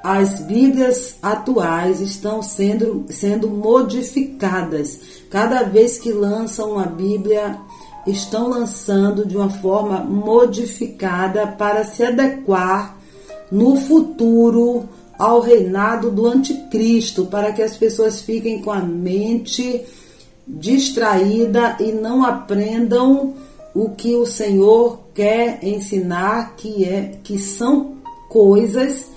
as 0.01 0.39
Bíblias 0.39 1.15
atuais 1.21 1.99
estão 1.99 2.41
sendo, 2.41 3.05
sendo 3.09 3.49
modificadas. 3.49 4.99
Cada 5.29 5.63
vez 5.63 5.97
que 5.97 6.13
lançam 6.13 6.73
uma 6.73 6.85
Bíblia, 6.85 7.57
estão 8.07 8.47
lançando 8.47 9.25
de 9.25 9.35
uma 9.35 9.49
forma 9.49 9.99
modificada 9.99 11.47
para 11.47 11.83
se 11.83 12.03
adequar 12.03 12.94
no 13.51 13.75
futuro 13.75 14.89
ao 15.17 15.39
reinado 15.39 16.11
do 16.11 16.27
anticristo, 16.27 17.25
para 17.25 17.53
que 17.53 17.61
as 17.61 17.77
pessoas 17.77 18.21
fiquem 18.21 18.61
com 18.61 18.71
a 18.71 18.81
mente 18.81 19.83
distraída 20.47 21.77
e 21.79 21.91
não 21.91 22.23
aprendam 22.23 23.33
o 23.73 23.89
que 23.89 24.15
o 24.15 24.25
Senhor 24.25 24.99
quer 25.13 25.59
ensinar, 25.63 26.55
que 26.55 26.85
é 26.85 27.19
que 27.23 27.39
são 27.39 27.95
coisas 28.29 29.07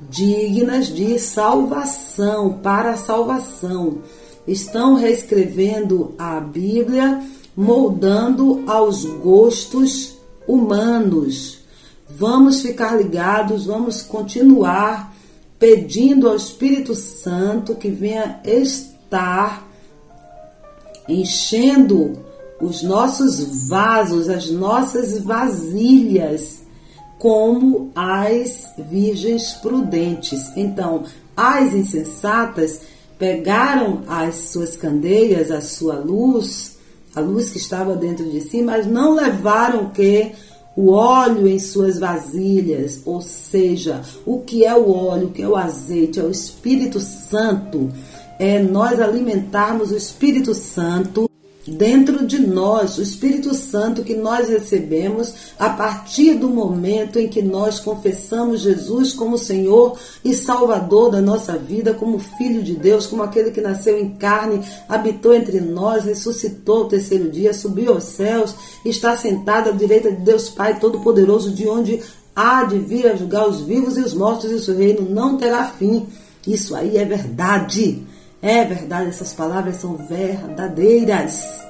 dignas 0.00 0.86
de 0.86 1.18
salvação, 1.18 2.58
para 2.62 2.92
a 2.92 2.96
salvação. 2.96 3.98
Estão 4.46 4.94
reescrevendo 4.94 6.14
a 6.18 6.40
Bíblia, 6.40 7.22
moldando 7.56 8.62
aos 8.66 9.04
gostos 9.04 10.16
humanos. 10.46 11.57
Vamos 12.10 12.62
ficar 12.62 12.96
ligados, 12.96 13.66
vamos 13.66 14.00
continuar 14.00 15.14
pedindo 15.58 16.28
ao 16.28 16.36
Espírito 16.36 16.94
Santo 16.94 17.74
que 17.74 17.90
venha 17.90 18.40
estar 18.44 19.68
enchendo 21.06 22.18
os 22.60 22.82
nossos 22.82 23.68
vasos, 23.68 24.28
as 24.28 24.50
nossas 24.50 25.18
vasilhas, 25.18 26.62
como 27.18 27.90
as 27.94 28.72
virgens 28.78 29.52
prudentes. 29.54 30.50
Então, 30.56 31.04
as 31.36 31.74
insensatas 31.74 32.80
pegaram 33.18 34.02
as 34.08 34.50
suas 34.50 34.76
candeias, 34.76 35.50
a 35.50 35.60
sua 35.60 35.94
luz, 35.94 36.78
a 37.14 37.20
luz 37.20 37.50
que 37.50 37.58
estava 37.58 37.94
dentro 37.96 38.30
de 38.30 38.40
si, 38.40 38.62
mas 38.62 38.86
não 38.86 39.14
levaram 39.14 39.90
que 39.90 40.32
o 40.78 40.92
óleo 40.92 41.48
em 41.48 41.58
suas 41.58 41.98
vasilhas, 41.98 43.02
ou 43.04 43.20
seja, 43.20 44.00
o 44.24 44.42
que 44.42 44.64
é 44.64 44.72
o 44.72 44.92
óleo, 44.92 45.26
o 45.26 45.30
que 45.32 45.42
é 45.42 45.48
o 45.48 45.56
azeite, 45.56 46.20
é 46.20 46.22
o 46.22 46.30
Espírito 46.30 47.00
Santo. 47.00 47.90
É 48.38 48.62
nós 48.62 49.00
alimentarmos 49.00 49.90
o 49.90 49.96
Espírito 49.96 50.54
Santo 50.54 51.27
dentro 51.68 52.26
de 52.26 52.38
nós, 52.38 52.98
o 52.98 53.02
Espírito 53.02 53.54
Santo 53.54 54.02
que 54.02 54.14
nós 54.14 54.48
recebemos 54.48 55.34
a 55.58 55.70
partir 55.70 56.34
do 56.34 56.48
momento 56.48 57.18
em 57.18 57.28
que 57.28 57.42
nós 57.42 57.78
confessamos 57.78 58.60
Jesus 58.60 59.12
como 59.12 59.38
Senhor 59.38 59.98
e 60.24 60.34
Salvador 60.34 61.10
da 61.10 61.20
nossa 61.20 61.56
vida, 61.56 61.94
como 61.94 62.18
Filho 62.18 62.62
de 62.62 62.74
Deus, 62.74 63.06
como 63.06 63.22
aquele 63.22 63.50
que 63.50 63.60
nasceu 63.60 63.98
em 63.98 64.10
carne, 64.10 64.64
habitou 64.88 65.34
entre 65.34 65.60
nós, 65.60 66.04
ressuscitou 66.04 66.82
o 66.82 66.88
terceiro 66.88 67.30
dia, 67.30 67.52
subiu 67.52 67.92
aos 67.92 68.04
céus, 68.04 68.54
está 68.84 69.16
sentado 69.16 69.70
à 69.70 69.72
direita 69.72 70.10
de 70.10 70.22
Deus 70.22 70.48
Pai 70.48 70.78
Todo-Poderoso, 70.78 71.52
de 71.52 71.68
onde 71.68 72.00
há 72.34 72.64
de 72.64 72.78
vir 72.78 73.06
a 73.06 73.16
julgar 73.16 73.48
os 73.48 73.60
vivos 73.60 73.96
e 73.96 74.00
os 74.00 74.14
mortos, 74.14 74.50
e 74.50 74.54
o 74.54 74.60
seu 74.60 74.76
reino 74.76 75.08
não 75.08 75.36
terá 75.36 75.64
fim. 75.64 76.06
Isso 76.46 76.74
aí 76.74 76.96
é 76.96 77.04
verdade. 77.04 78.06
É 78.40 78.64
verdade, 78.64 79.08
essas 79.08 79.32
palavras 79.32 79.76
são 79.76 79.96
verdadeiras. 79.96 81.66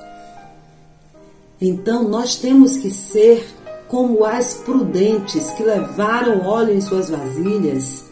Então 1.61 2.07
nós 2.07 2.37
temos 2.37 2.77
que 2.77 2.91
ser 2.91 3.47
como 3.89 4.25
as 4.25 4.55
prudentes 4.55 5.51
que 5.53 5.63
levaram 5.63 6.47
óleo 6.47 6.75
em 6.75 6.81
suas 6.81 7.09
vasilhas, 7.09 8.05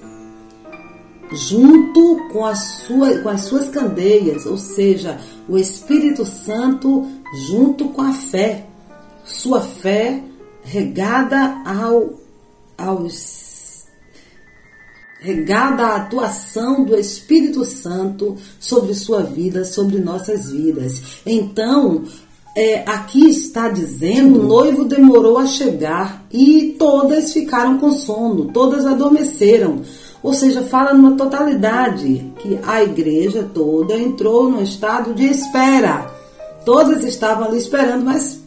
junto 1.33 2.29
com, 2.33 2.55
sua, 2.55 3.19
com 3.19 3.29
as 3.29 3.43
suas 3.43 3.69
candeias, 3.69 4.47
ou 4.47 4.57
seja, 4.57 5.21
o 5.49 5.59
Espírito 5.59 6.25
Santo 6.25 7.07
junto 7.49 7.91
com 7.91 8.03
a 8.03 8.13
fé. 8.13 8.67
Sua 9.23 9.61
fé 9.61 10.23
regada 10.63 11.63
ao, 11.65 12.15
aos 12.79 13.56
regada 15.21 15.85
a 15.85 15.97
atuação 15.97 16.85
do 16.85 16.97
Espírito 16.97 17.65
Santo 17.65 18.37
sobre 18.59 18.95
sua 18.95 19.23
vida, 19.23 19.65
sobre 19.65 19.99
nossas 19.99 20.51
vidas. 20.51 21.21
Então, 21.25 22.05
é, 22.55 22.83
aqui 22.87 23.29
está 23.29 23.69
dizendo: 23.69 24.41
o 24.41 24.45
noivo 24.45 24.85
demorou 24.85 25.39
a 25.39 25.47
chegar 25.47 26.25
e 26.33 26.75
todas 26.79 27.33
ficaram 27.33 27.79
com 27.79 27.91
sono, 27.93 28.47
todas 28.47 28.87
adormeceram. 28.87 29.83
Ou 30.23 30.33
seja, 30.33 30.63
fala 30.63 30.93
numa 30.93 31.17
totalidade 31.17 32.33
que 32.39 32.59
a 32.67 32.83
igreja 32.83 33.49
toda 33.55 33.97
entrou 33.97 34.51
no 34.51 34.63
estado 34.63 35.15
de 35.15 35.25
espera. 35.25 36.11
Todas 36.65 37.05
estavam 37.05 37.47
ali 37.47 37.59
esperando, 37.59 38.05
mas 38.05 38.41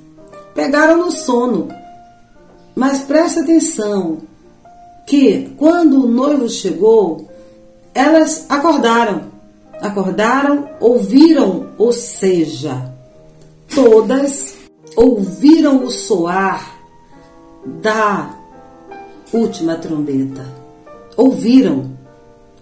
pegaram 0.53 0.97
no 0.97 1.11
sono. 1.11 1.69
Mas 2.75 3.03
preste 3.03 3.39
atenção, 3.39 4.17
que 5.09 5.55
quando 5.57 6.05
o 6.05 6.07
noivo 6.07 6.47
chegou, 6.47 7.27
elas 7.95 8.45
acordaram. 8.47 9.23
Acordaram, 9.81 10.69
ouviram, 10.79 11.69
ou 11.79 11.91
seja, 11.91 12.93
todas 13.73 14.55
ouviram 14.95 15.83
o 15.83 15.89
soar 15.89 16.75
da 17.81 18.37
última 19.33 19.77
trombeta. 19.77 20.45
Ouviram. 21.17 21.97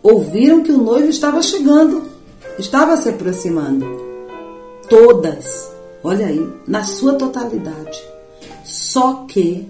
Ouviram 0.02 0.64
que 0.64 0.72
o 0.72 0.78
noivo 0.78 1.10
estava 1.10 1.42
chegando, 1.42 2.04
estava 2.58 2.96
se 2.96 3.10
aproximando. 3.10 3.86
Todas, 4.88 5.70
olha 6.02 6.28
aí, 6.28 6.48
na 6.66 6.86
sua 6.86 7.16
totalidade. 7.16 8.02
Só 8.64 9.26
que 9.28 9.70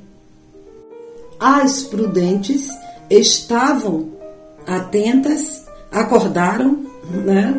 as 1.39 1.83
prudentes 1.83 2.67
estavam 3.09 4.09
atentas, 4.65 5.65
acordaram, 5.91 6.85
né? 7.09 7.55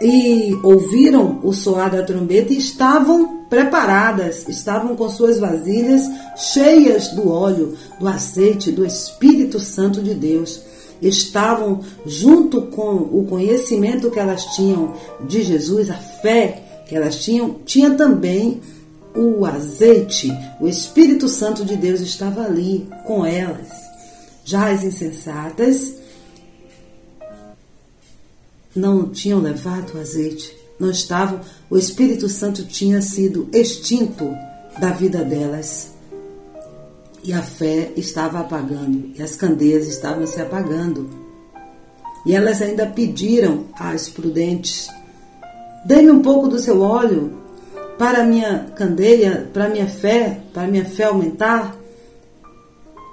E 0.00 0.54
ouviram 0.62 1.40
o 1.42 1.52
soar 1.52 1.90
da 1.90 2.02
trombeta 2.02 2.52
e 2.52 2.58
estavam 2.58 3.44
preparadas, 3.48 4.48
estavam 4.48 4.96
com 4.96 5.08
suas 5.08 5.38
vasilhas 5.38 6.02
cheias 6.36 7.08
do 7.08 7.30
óleo, 7.30 7.74
do 7.98 8.08
azeite, 8.08 8.72
do 8.72 8.84
Espírito 8.84 9.60
Santo 9.60 10.02
de 10.02 10.14
Deus. 10.14 10.60
Estavam 11.00 11.80
junto 12.06 12.62
com 12.62 12.94
o 12.94 13.26
conhecimento 13.28 14.10
que 14.10 14.18
elas 14.18 14.44
tinham 14.56 14.94
de 15.26 15.42
Jesus, 15.42 15.90
a 15.90 15.94
fé 15.94 16.62
que 16.86 16.94
elas 16.94 17.16
tinham, 17.22 17.56
tinha 17.64 17.90
também 17.92 18.60
o 19.14 19.46
azeite, 19.46 20.28
o 20.60 20.66
Espírito 20.66 21.28
Santo 21.28 21.64
de 21.64 21.76
Deus 21.76 22.00
estava 22.00 22.42
ali 22.42 22.88
com 23.06 23.24
elas. 23.24 23.70
Já 24.44 24.70
as 24.70 24.82
insensatas 24.82 25.94
não 28.74 29.08
tinham 29.08 29.40
levado 29.40 29.94
o 29.94 30.00
azeite, 30.00 30.54
não 30.78 30.90
estavam, 30.90 31.40
o 31.70 31.78
Espírito 31.78 32.28
Santo 32.28 32.64
tinha 32.64 33.00
sido 33.00 33.48
extinto 33.52 34.36
da 34.78 34.90
vida 34.90 35.24
delas. 35.24 35.92
E 37.22 37.32
a 37.32 37.40
fé 37.40 37.92
estava 37.96 38.40
apagando, 38.40 39.12
e 39.14 39.22
as 39.22 39.36
candeias 39.36 39.86
estavam 39.86 40.26
se 40.26 40.40
apagando. 40.40 41.08
E 42.26 42.34
elas 42.34 42.60
ainda 42.60 42.86
pediram 42.86 43.66
às 43.74 44.08
prudentes: 44.08 44.88
Dê-me 45.86 46.10
um 46.10 46.20
pouco 46.20 46.48
do 46.48 46.58
seu 46.58 46.80
óleo 46.80 47.43
para 47.98 48.22
a 48.22 48.24
minha 48.24 48.66
candeia, 48.76 49.48
para 49.52 49.66
a 49.66 49.68
minha 49.68 49.86
fé, 49.86 50.40
para 50.52 50.64
a 50.64 50.66
minha 50.66 50.84
fé 50.84 51.04
aumentar. 51.04 51.76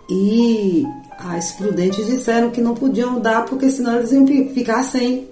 E 0.09 0.85
as 1.17 1.51
prudentes 1.51 2.05
disseram 2.07 2.49
que 2.49 2.61
não 2.61 2.73
podiam 2.73 3.19
dar 3.19 3.45
porque 3.45 3.69
senão 3.69 3.95
eles 3.95 4.11
iam 4.11 4.25
ficar 4.53 4.83
sem. 4.83 5.27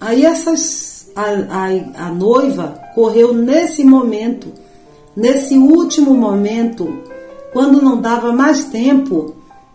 Aí 0.00 0.24
essas, 0.24 1.10
a, 1.14 1.24
a, 1.24 2.06
a 2.06 2.12
noiva 2.12 2.80
correu 2.94 3.34
nesse 3.34 3.84
momento, 3.84 4.52
nesse 5.16 5.58
último 5.58 6.14
momento, 6.14 7.02
quando 7.52 7.82
não 7.82 8.00
dava 8.00 8.32
mais 8.32 8.64
tempo, 8.66 9.34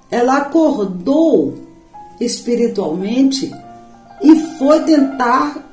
ela 0.09 0.37
acordou 0.37 1.55
espiritualmente 2.19 3.51
e 4.21 4.35
foi 4.57 4.81
tentar 4.83 5.72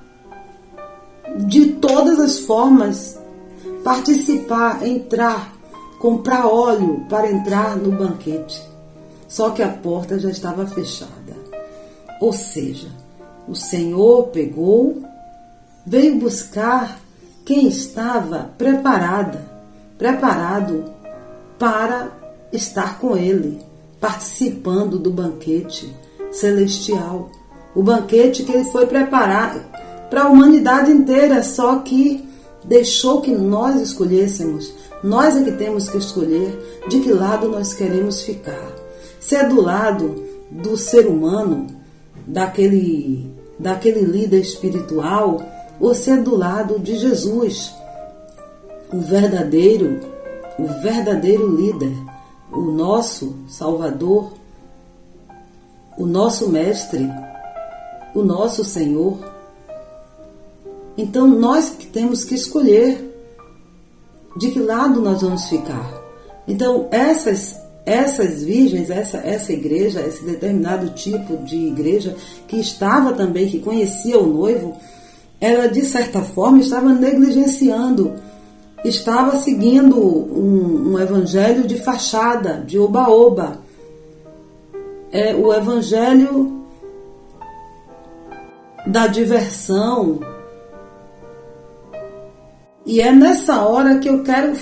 de 1.36 1.72
todas 1.72 2.18
as 2.18 2.38
formas 2.40 3.18
participar, 3.84 4.86
entrar, 4.86 5.54
comprar 5.98 6.46
óleo 6.46 7.04
para 7.08 7.30
entrar 7.30 7.76
no 7.76 7.92
banquete. 7.92 8.62
Só 9.28 9.50
que 9.50 9.62
a 9.62 9.68
porta 9.68 10.18
já 10.18 10.30
estava 10.30 10.66
fechada. 10.66 11.36
Ou 12.20 12.32
seja, 12.32 12.88
o 13.48 13.54
Senhor 13.54 14.28
pegou, 14.28 15.02
veio 15.86 16.16
buscar 16.16 17.00
quem 17.44 17.68
estava 17.68 18.50
preparada, 18.58 19.48
preparado 19.96 20.84
para 21.58 22.10
estar 22.52 22.98
com 22.98 23.16
ele, 23.16 23.60
participando 24.00 24.98
do 24.98 25.10
banquete 25.10 25.94
celestial. 26.30 27.30
O 27.74 27.82
banquete 27.82 28.42
que 28.42 28.52
ele 28.52 28.64
foi 28.64 28.86
preparar 28.86 29.69
para 30.10 30.24
a 30.24 30.28
humanidade 30.28 30.90
inteira, 30.90 31.42
só 31.42 31.78
que 31.78 32.28
deixou 32.64 33.20
que 33.20 33.30
nós 33.30 33.80
escolhêssemos. 33.80 34.74
Nós 35.02 35.36
é 35.36 35.44
que 35.44 35.52
temos 35.52 35.88
que 35.88 35.96
escolher 35.96 36.82
de 36.88 37.00
que 37.00 37.12
lado 37.12 37.48
nós 37.48 37.72
queremos 37.72 38.20
ficar. 38.20 38.70
Se 39.18 39.36
é 39.36 39.48
do 39.48 39.62
lado 39.62 40.22
do 40.50 40.76
ser 40.76 41.06
humano, 41.06 41.68
daquele, 42.26 43.30
daquele 43.58 44.00
líder 44.00 44.40
espiritual, 44.40 45.40
ou 45.80 45.94
se 45.94 46.10
é 46.10 46.16
do 46.16 46.36
lado 46.36 46.78
de 46.78 46.96
Jesus, 46.96 47.72
o 48.92 48.98
verdadeiro, 48.98 50.00
o 50.58 50.66
verdadeiro 50.82 51.48
líder, 51.48 51.92
o 52.52 52.60
nosso 52.60 53.36
Salvador, 53.48 54.32
o 55.96 56.04
nosso 56.04 56.48
Mestre, 56.48 57.08
o 58.14 58.22
nosso 58.22 58.64
Senhor. 58.64 59.29
Então 61.00 61.26
nós 61.26 61.70
temos 61.92 62.24
que 62.24 62.34
escolher 62.34 63.08
de 64.36 64.50
que 64.50 64.60
lado 64.60 65.00
nós 65.00 65.22
vamos 65.22 65.46
ficar. 65.46 65.90
Então 66.46 66.88
essas 66.90 67.58
essas 67.86 68.42
virgens, 68.42 68.90
essa, 68.90 69.16
essa 69.18 69.52
igreja, 69.52 70.00
esse 70.00 70.22
determinado 70.22 70.90
tipo 70.90 71.38
de 71.38 71.56
igreja 71.56 72.14
que 72.46 72.56
estava 72.60 73.14
também, 73.14 73.48
que 73.48 73.58
conhecia 73.58 74.18
o 74.18 74.26
noivo, 74.26 74.76
ela 75.40 75.66
de 75.66 75.84
certa 75.86 76.20
forma 76.20 76.60
estava 76.60 76.92
negligenciando, 76.92 78.12
estava 78.84 79.38
seguindo 79.38 79.98
um, 79.98 80.92
um 80.92 81.00
evangelho 81.00 81.66
de 81.66 81.78
fachada, 81.78 82.62
de 82.66 82.78
oba-oba. 82.78 83.58
É 85.10 85.34
o 85.34 85.52
evangelho 85.52 86.62
da 88.86 89.06
diversão. 89.06 90.20
E 92.84 93.00
é 93.00 93.12
nessa 93.12 93.62
hora 93.62 93.98
que 93.98 94.08
eu 94.08 94.22
quero 94.22 94.56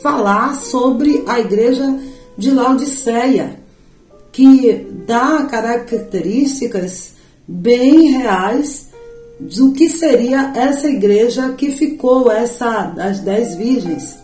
falar 0.00 0.54
sobre 0.54 1.24
a 1.26 1.40
igreja 1.40 1.98
de 2.36 2.50
Laodiceia, 2.50 3.60
que 4.30 4.86
dá 5.06 5.44
características 5.44 7.14
bem 7.46 8.12
reais 8.12 8.88
do 9.40 9.72
que 9.72 9.88
seria 9.88 10.52
essa 10.54 10.88
igreja 10.88 11.52
que 11.52 11.72
ficou, 11.72 12.30
essa 12.30 12.84
das 12.84 13.20
dez 13.20 13.54
virgens, 13.56 14.18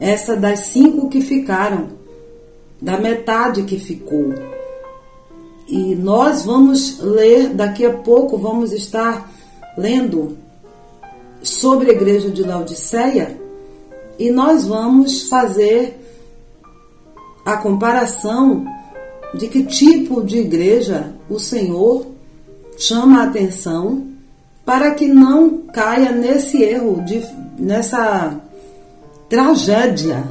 essa 0.00 0.36
das 0.36 0.60
cinco 0.60 1.08
que 1.08 1.20
ficaram, 1.20 1.88
da 2.80 2.98
metade 2.98 3.62
que 3.62 3.78
ficou. 3.78 4.34
E 5.66 5.94
nós 5.94 6.44
vamos 6.44 6.98
ler 7.00 7.50
daqui 7.50 7.84
a 7.84 7.92
pouco, 7.92 8.38
vamos 8.38 8.72
estar 8.72 9.30
lendo 9.76 10.36
sobre 11.42 11.90
a 11.90 11.94
igreja 11.94 12.30
de 12.30 12.42
Laodiceia 12.42 13.38
e 14.18 14.30
nós 14.30 14.66
vamos 14.66 15.28
fazer 15.28 15.98
a 17.44 17.56
comparação 17.56 18.66
de 19.34 19.48
que 19.48 19.64
tipo 19.64 20.22
de 20.22 20.38
igreja 20.38 21.12
o 21.28 21.38
Senhor 21.38 22.06
chama 22.76 23.20
a 23.20 23.24
atenção 23.24 24.06
para 24.64 24.90
que 24.90 25.06
não 25.06 25.62
caia 25.72 26.12
nesse 26.12 26.62
erro, 26.62 27.02
de, 27.02 27.24
nessa 27.58 28.38
tragédia 29.28 30.22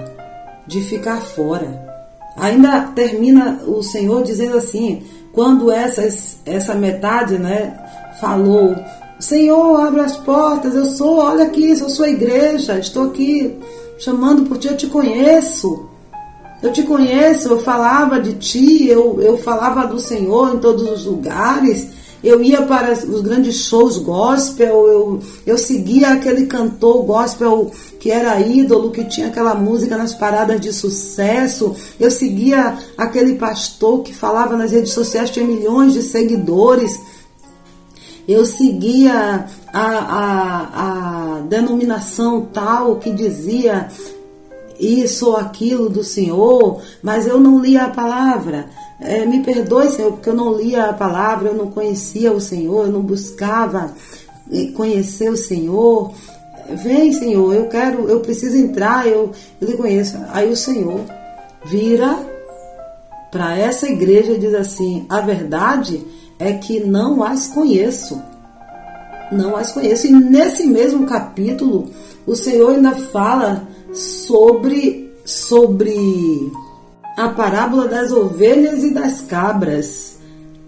de 0.67 0.81
ficar 0.81 1.21
fora. 1.21 1.87
Ainda 2.35 2.81
termina 2.93 3.63
o 3.65 3.81
Senhor 3.81 4.23
dizendo 4.23 4.57
assim, 4.57 5.01
quando 5.33 5.71
essas, 5.71 6.37
essa 6.45 6.75
metade 6.75 7.39
né, 7.39 7.75
falou, 8.19 8.75
Senhor, 9.19 9.79
abre 9.81 10.01
as 10.01 10.15
portas, 10.15 10.75
eu 10.75 10.85
sou, 10.85 11.17
olha 11.17 11.45
aqui, 11.45 11.75
sou 11.75 11.89
sua 11.89 12.09
igreja, 12.09 12.77
estou 12.77 13.05
aqui 13.05 13.57
chamando 13.97 14.47
por 14.47 14.57
ti, 14.57 14.67
eu 14.67 14.77
te 14.77 14.87
conheço. 14.87 15.87
Eu 16.61 16.71
te 16.71 16.83
conheço, 16.83 17.49
eu 17.49 17.59
falava 17.59 18.19
de 18.19 18.33
ti, 18.33 18.87
eu, 18.87 19.21
eu 19.21 19.37
falava 19.37 19.85
do 19.85 19.99
Senhor 19.99 20.55
em 20.55 20.59
todos 20.59 20.89
os 20.89 21.05
lugares, 21.05 21.87
eu 22.23 22.41
ia 22.41 22.63
para 22.63 22.93
os 22.93 23.21
grandes 23.21 23.55
shows 23.67 23.99
gospel, 23.99 24.87
eu, 24.87 25.19
eu 25.45 25.57
seguia 25.57 26.09
aquele 26.09 26.47
cantor 26.47 27.03
gospel 27.03 27.71
que 27.99 28.09
era 28.09 28.39
ídolo, 28.41 28.91
que 28.91 29.03
tinha 29.05 29.27
aquela 29.27 29.53
música 29.53 29.97
nas 29.97 30.15
paradas 30.15 30.59
de 30.59 30.73
sucesso, 30.73 31.75
eu 31.99 32.09
seguia 32.09 32.77
aquele 32.97 33.35
pastor 33.35 34.01
que 34.01 34.13
falava 34.13 34.57
nas 34.57 34.71
redes 34.71 34.93
sociais, 34.93 35.29
tinha 35.29 35.45
milhões 35.45 35.93
de 35.93 36.01
seguidores. 36.01 36.99
Eu 38.27 38.45
seguia 38.45 39.45
a, 39.71 39.81
a, 39.81 41.37
a 41.37 41.39
denominação 41.41 42.41
tal 42.51 42.97
que 42.97 43.09
dizia 43.11 43.87
isso 44.79 45.29
ou 45.29 45.37
aquilo 45.37 45.89
do 45.89 46.03
Senhor, 46.03 46.81
mas 47.01 47.25
eu 47.25 47.39
não 47.39 47.59
lia 47.59 47.85
a 47.85 47.89
palavra. 47.89 48.67
é, 48.99 49.25
me 49.25 49.43
perdoe, 49.43 49.89
Senhor, 49.89 50.11
porque 50.11 50.29
eu 50.29 50.35
não 50.35 50.53
lia 50.53 50.85
a 50.85 50.93
palavra, 50.93 51.49
eu 51.49 51.55
não 51.55 51.71
conhecia 51.71 52.31
o 52.31 52.41
Senhor, 52.41 52.87
eu 52.87 52.91
não 52.91 53.01
buscava 53.01 53.93
eh, 54.51 54.71
conhecer 54.75 55.29
o 55.29 55.37
Senhor. 55.37 56.13
Vem, 56.69 57.13
Senhor, 57.13 57.53
eu 57.53 57.67
quero, 57.67 58.09
eu 58.09 58.19
preciso 58.19 58.57
entrar, 58.57 59.07
eu, 59.07 59.31
eu 59.61 59.67
lhe 59.67 59.77
conheço. 59.77 60.17
Aí 60.31 60.51
o 60.51 60.55
Senhor 60.55 60.99
vira 61.63 62.17
para 63.31 63.57
essa 63.57 63.87
igreja 63.87 64.33
e 64.33 64.39
diz 64.39 64.53
assim: 64.53 65.05
a 65.07 65.21
verdade 65.21 66.03
é 66.39 66.53
que 66.53 66.79
não 66.79 67.23
as 67.23 67.47
conheço. 67.47 68.21
Não 69.31 69.55
as 69.55 69.71
conheço. 69.71 70.07
E 70.07 70.11
nesse 70.11 70.67
mesmo 70.67 71.05
capítulo, 71.05 71.89
o 72.25 72.35
Senhor 72.35 72.75
ainda 72.75 72.91
fala 72.91 73.67
sobre, 73.93 75.11
sobre 75.25 76.51
a 77.17 77.29
parábola 77.29 77.87
das 77.87 78.11
ovelhas 78.11 78.83
e 78.83 78.93
das 78.93 79.21
cabras. 79.21 80.17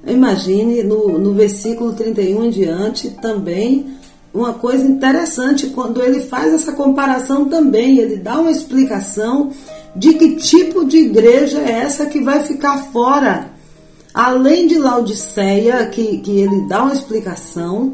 Imagine 0.05 0.83
no, 0.83 1.17
no 1.19 1.33
versículo 1.33 1.93
31 1.93 2.45
em 2.45 2.49
diante 2.49 3.09
também 3.21 3.99
uma 4.33 4.53
coisa 4.53 4.85
interessante 4.85 5.67
quando 5.67 6.01
ele 6.01 6.21
faz 6.21 6.53
essa 6.53 6.73
comparação 6.73 7.45
também, 7.45 7.97
ele 7.97 8.17
dá 8.17 8.39
uma 8.39 8.51
explicação 8.51 9.51
de 9.95 10.13
que 10.13 10.35
tipo 10.35 10.85
de 10.85 10.97
igreja 10.97 11.59
é 11.59 11.71
essa 11.81 12.05
que 12.05 12.21
vai 12.21 12.43
ficar 12.43 12.77
fora. 12.91 13.49
Além 14.13 14.67
de 14.67 14.77
Laodiceia, 14.77 15.85
que, 15.87 16.17
que 16.17 16.39
ele 16.39 16.67
dá 16.67 16.83
uma 16.83 16.93
explicação 16.93 17.93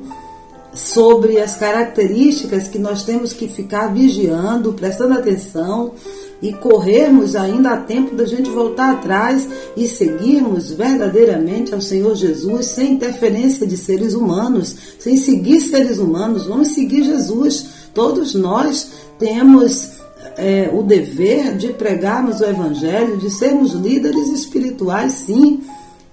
sobre 0.73 1.39
as 1.39 1.55
características 1.55 2.67
que 2.67 2.77
nós 2.77 3.03
temos 3.03 3.31
que 3.31 3.47
ficar 3.47 3.93
vigiando, 3.93 4.73
prestando 4.73 5.13
atenção 5.13 5.93
e 6.41 6.51
corrermos 6.51 7.35
ainda 7.35 7.71
a 7.71 7.77
tempo 7.77 8.13
da 8.13 8.25
gente 8.25 8.49
voltar 8.49 8.91
atrás 8.91 9.47
e 9.75 9.87
seguirmos 9.87 10.71
verdadeiramente 10.71 11.73
ao 11.73 11.79
Senhor 11.79 12.13
Jesus 12.15 12.67
sem 12.67 12.93
interferência 12.93 13.65
de 13.65 13.77
seres 13.77 14.13
humanos, 14.13 14.75
sem 14.99 15.15
seguir 15.15 15.61
seres 15.61 15.97
humanos, 15.97 16.45
vamos 16.45 16.69
seguir 16.69 17.03
Jesus. 17.03 17.67
Todos 17.93 18.35
nós 18.35 18.89
temos 19.17 19.91
é, 20.37 20.69
o 20.73 20.83
dever 20.83 21.55
de 21.55 21.69
pregarmos 21.69 22.41
o 22.41 22.45
Evangelho, 22.45 23.17
de 23.17 23.29
sermos 23.29 23.71
líderes 23.71 24.27
espirituais, 24.27 25.13
sim. 25.13 25.63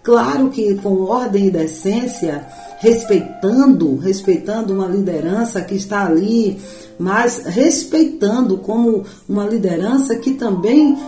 Claro 0.03 0.51
que 0.51 0.75
com 0.77 1.03
ordem 1.03 1.47
e 1.47 1.51
decência, 1.51 2.45
respeitando, 2.79 3.97
respeitando 3.97 4.75
uma 4.75 4.87
liderança 4.87 5.61
que 5.61 5.77
está 5.77 6.05
ali, 6.05 6.61
mas 6.99 7.45
respeitando 7.47 8.59
como 8.59 9.05
uma 9.29 9.47
liderança 9.47 10.17
que 10.17 10.33
também 10.33 10.99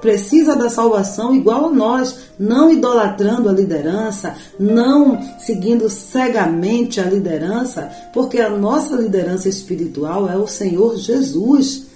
precisa 0.00 0.54
da 0.54 0.68
salvação 0.68 1.34
igual 1.34 1.66
a 1.66 1.70
nós, 1.70 2.16
não 2.38 2.70
idolatrando 2.70 3.48
a 3.48 3.52
liderança, 3.52 4.36
não 4.60 5.18
seguindo 5.38 5.88
cegamente 5.88 7.00
a 7.00 7.04
liderança, 7.04 7.90
porque 8.12 8.38
a 8.38 8.50
nossa 8.50 8.94
liderança 8.96 9.48
espiritual 9.48 10.28
é 10.28 10.36
o 10.36 10.46
Senhor 10.46 10.96
Jesus. 10.96 11.86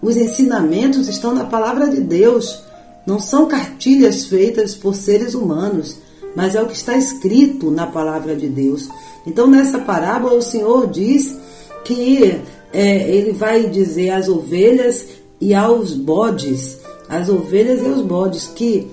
Os 0.00 0.16
ensinamentos 0.16 1.08
estão 1.08 1.34
na 1.34 1.44
palavra 1.44 1.88
de 1.88 2.00
Deus, 2.00 2.64
não 3.06 3.18
são 3.18 3.46
cartilhas 3.46 4.26
feitas 4.26 4.74
por 4.74 4.94
seres 4.94 5.34
humanos, 5.34 5.96
mas 6.34 6.54
é 6.54 6.62
o 6.62 6.66
que 6.66 6.76
está 6.76 6.96
escrito 6.96 7.70
na 7.70 7.86
palavra 7.86 8.34
de 8.34 8.48
Deus. 8.48 8.88
Então, 9.26 9.46
nessa 9.46 9.78
parábola, 9.78 10.34
o 10.34 10.42
Senhor 10.42 10.86
diz 10.88 11.36
que 11.84 12.40
é, 12.72 13.10
ele 13.10 13.32
vai 13.32 13.68
dizer 13.68 14.10
às 14.10 14.28
ovelhas 14.28 15.06
e 15.40 15.52
aos 15.52 15.92
bodes, 15.92 16.78
as 17.08 17.28
ovelhas 17.28 17.80
e 17.80 17.88
os 17.88 18.00
bodes, 18.00 18.46
que 18.46 18.88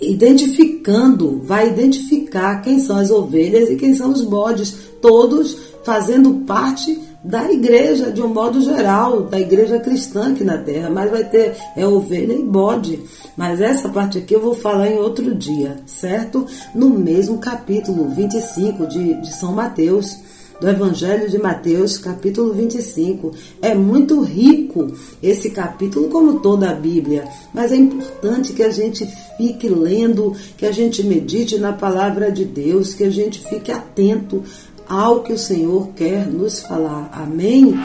identificando, 0.00 1.40
vai 1.42 1.68
identificar 1.68 2.62
quem 2.62 2.78
são 2.78 2.96
as 2.96 3.10
ovelhas 3.10 3.68
e 3.68 3.76
quem 3.76 3.94
são 3.94 4.12
os 4.12 4.22
bodes, 4.22 4.74
todos 5.00 5.56
fazendo 5.82 6.44
parte 6.46 7.07
da 7.22 7.50
igreja 7.50 8.10
de 8.10 8.22
um 8.22 8.28
modo 8.28 8.60
geral, 8.60 9.22
da 9.22 9.40
igreja 9.40 9.80
cristã 9.80 10.32
aqui 10.32 10.44
na 10.44 10.58
terra, 10.58 10.88
mas 10.88 11.10
vai 11.10 11.24
ter 11.24 11.56
é 11.76 11.86
ovelha 11.86 12.32
e 12.32 12.42
bode. 12.42 13.02
Mas 13.36 13.60
essa 13.60 13.88
parte 13.88 14.18
aqui 14.18 14.34
eu 14.34 14.40
vou 14.40 14.54
falar 14.54 14.88
em 14.88 14.98
outro 14.98 15.34
dia, 15.34 15.76
certo? 15.86 16.46
No 16.74 16.90
mesmo 16.90 17.38
capítulo 17.38 18.08
25 18.08 18.86
de, 18.86 19.14
de 19.14 19.34
São 19.34 19.52
Mateus, 19.52 20.16
do 20.60 20.68
Evangelho 20.68 21.28
de 21.28 21.38
Mateus, 21.38 21.98
capítulo 21.98 22.52
25. 22.52 23.32
É 23.62 23.74
muito 23.74 24.20
rico 24.22 24.92
esse 25.22 25.50
capítulo, 25.50 26.08
como 26.08 26.40
toda 26.40 26.70
a 26.70 26.74
Bíblia, 26.74 27.28
mas 27.54 27.72
é 27.72 27.76
importante 27.76 28.52
que 28.52 28.62
a 28.62 28.70
gente 28.70 29.06
fique 29.36 29.68
lendo, 29.68 30.34
que 30.56 30.66
a 30.66 30.72
gente 30.72 31.04
medite 31.04 31.58
na 31.58 31.72
palavra 31.72 32.30
de 32.30 32.44
Deus, 32.44 32.94
que 32.94 33.04
a 33.04 33.10
gente 33.10 33.40
fique 33.48 33.70
atento 33.70 34.42
ao 34.88 35.20
que 35.20 35.32
o 35.32 35.38
Senhor 35.38 35.88
quer 35.94 36.26
nos 36.26 36.60
falar. 36.60 37.10
Amém? 37.12 37.78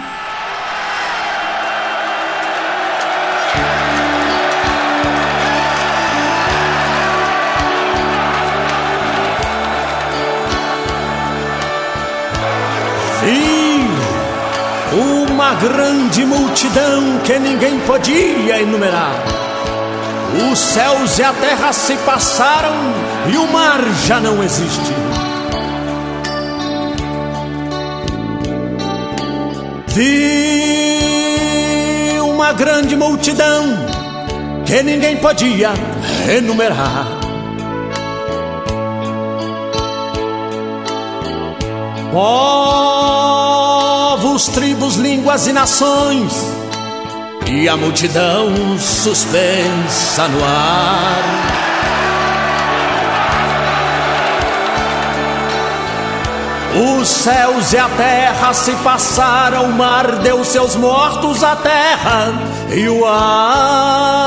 Sim, 13.19 13.87
uma 15.27 15.53
grande 15.55 16.25
multidão 16.25 17.19
que 17.23 17.37
ninguém 17.39 17.79
podia 17.81 18.61
enumerar. 18.61 19.13
Os 20.51 20.59
céus 20.59 21.19
e 21.19 21.23
a 21.23 21.31
terra 21.31 21.71
se 21.71 21.95
passaram 21.97 22.73
e 23.31 23.37
o 23.37 23.47
mar 23.51 23.79
já 24.05 24.19
não 24.19 24.43
existe. 24.43 25.12
Vi 29.95 30.99
uma 32.21 32.51
grande 32.51 32.95
multidão 32.95 33.65
que 34.65 34.81
ninguém 34.81 35.17
podia 35.17 35.69
enumerar. 36.35 37.05
Povos, 44.11 44.47
tribos, 44.47 44.95
línguas 44.95 45.45
e 45.45 45.53
nações, 45.53 46.33
e 47.47 47.69
a 47.69 47.77
multidão 47.77 48.79
suspensa 48.79 50.27
no 50.27 50.43
ar. 50.43 51.62
Os 56.75 57.07
céus 57.07 57.71
e 57.71 57.77
a 57.77 57.87
terra 57.87 58.51
se 58.53 58.71
passaram, 58.77 59.65
o 59.65 59.73
mar 59.73 60.15
deu 60.23 60.43
seus 60.43 60.75
mortos 60.75 61.43
à 61.43 61.55
terra 61.55 62.33
e 62.75 62.89
o 62.89 63.05
ar. 63.05 64.23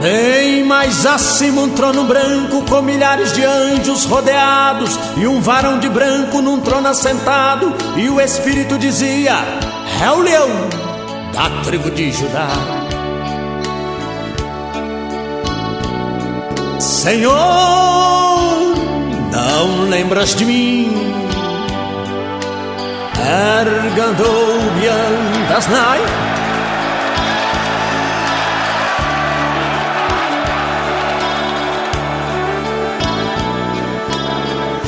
Bem 0.00 0.64
mais 0.64 1.04
acima 1.04 1.60
um 1.60 1.68
trono 1.68 2.04
branco 2.04 2.64
com 2.64 2.80
milhares 2.80 3.34
de 3.34 3.44
anjos 3.44 4.06
rodeados 4.06 4.98
e 5.18 5.26
um 5.26 5.42
varão 5.42 5.78
de 5.78 5.90
branco 5.90 6.40
num 6.40 6.58
trono 6.60 6.88
assentado 6.88 7.74
e 7.98 8.08
o 8.08 8.18
Espírito 8.18 8.78
dizia: 8.78 9.36
É 10.02 10.10
o 10.10 10.20
leão 10.20 10.48
da 11.34 11.50
tribo 11.62 11.90
de 11.90 12.10
Judá. 12.12 12.79
Senhor, 17.00 17.32
não 19.32 19.88
lembras 19.88 20.34
de 20.34 20.44
mim? 20.44 20.92
Ergandou 23.16 24.58
das 25.48 25.66
nai. 25.66 25.98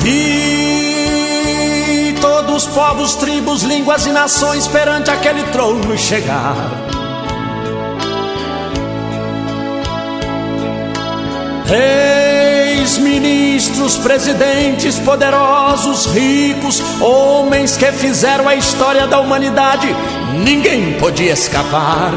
Vi 0.03 2.15
todos 2.21 2.67
povos, 2.67 3.15
tribos, 3.15 3.63
línguas 3.63 4.05
e 4.05 4.11
nações 4.11 4.69
perante 4.69 5.11
aquele 5.11 5.45
trono 5.45 5.97
chegar. 5.97 6.82
Reis, 11.73 12.99
ministros, 12.99 13.97
presidentes, 13.97 14.99
poderosos, 14.99 16.05
ricos, 16.05 16.83
homens 17.01 17.79
que 17.79 17.91
fizeram 17.93 18.47
a 18.47 18.55
história 18.55 19.07
da 19.07 19.19
humanidade, 19.21 19.89
ninguém 20.45 20.93
podia 20.99 21.33
escapar. 21.33 22.13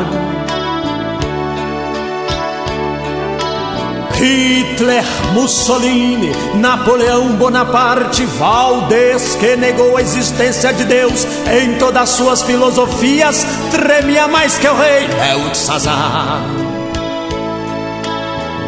Hitler, 4.15 5.05
Mussolini, 5.31 6.33
Napoleão 6.55 7.29
Bonaparte, 7.37 8.25
Valdez, 8.25 9.35
que 9.35 9.55
negou 9.55 9.95
a 9.95 10.01
existência 10.01 10.73
de 10.73 10.83
Deus 10.83 11.25
em 11.61 11.77
todas 11.77 12.03
as 12.03 12.09
suas 12.09 12.41
filosofias, 12.41 13.45
tremia 13.71 14.27
mais 14.27 14.57
que 14.57 14.67
o 14.67 14.75
rei 14.75 15.07
Belsazar. 15.07 16.64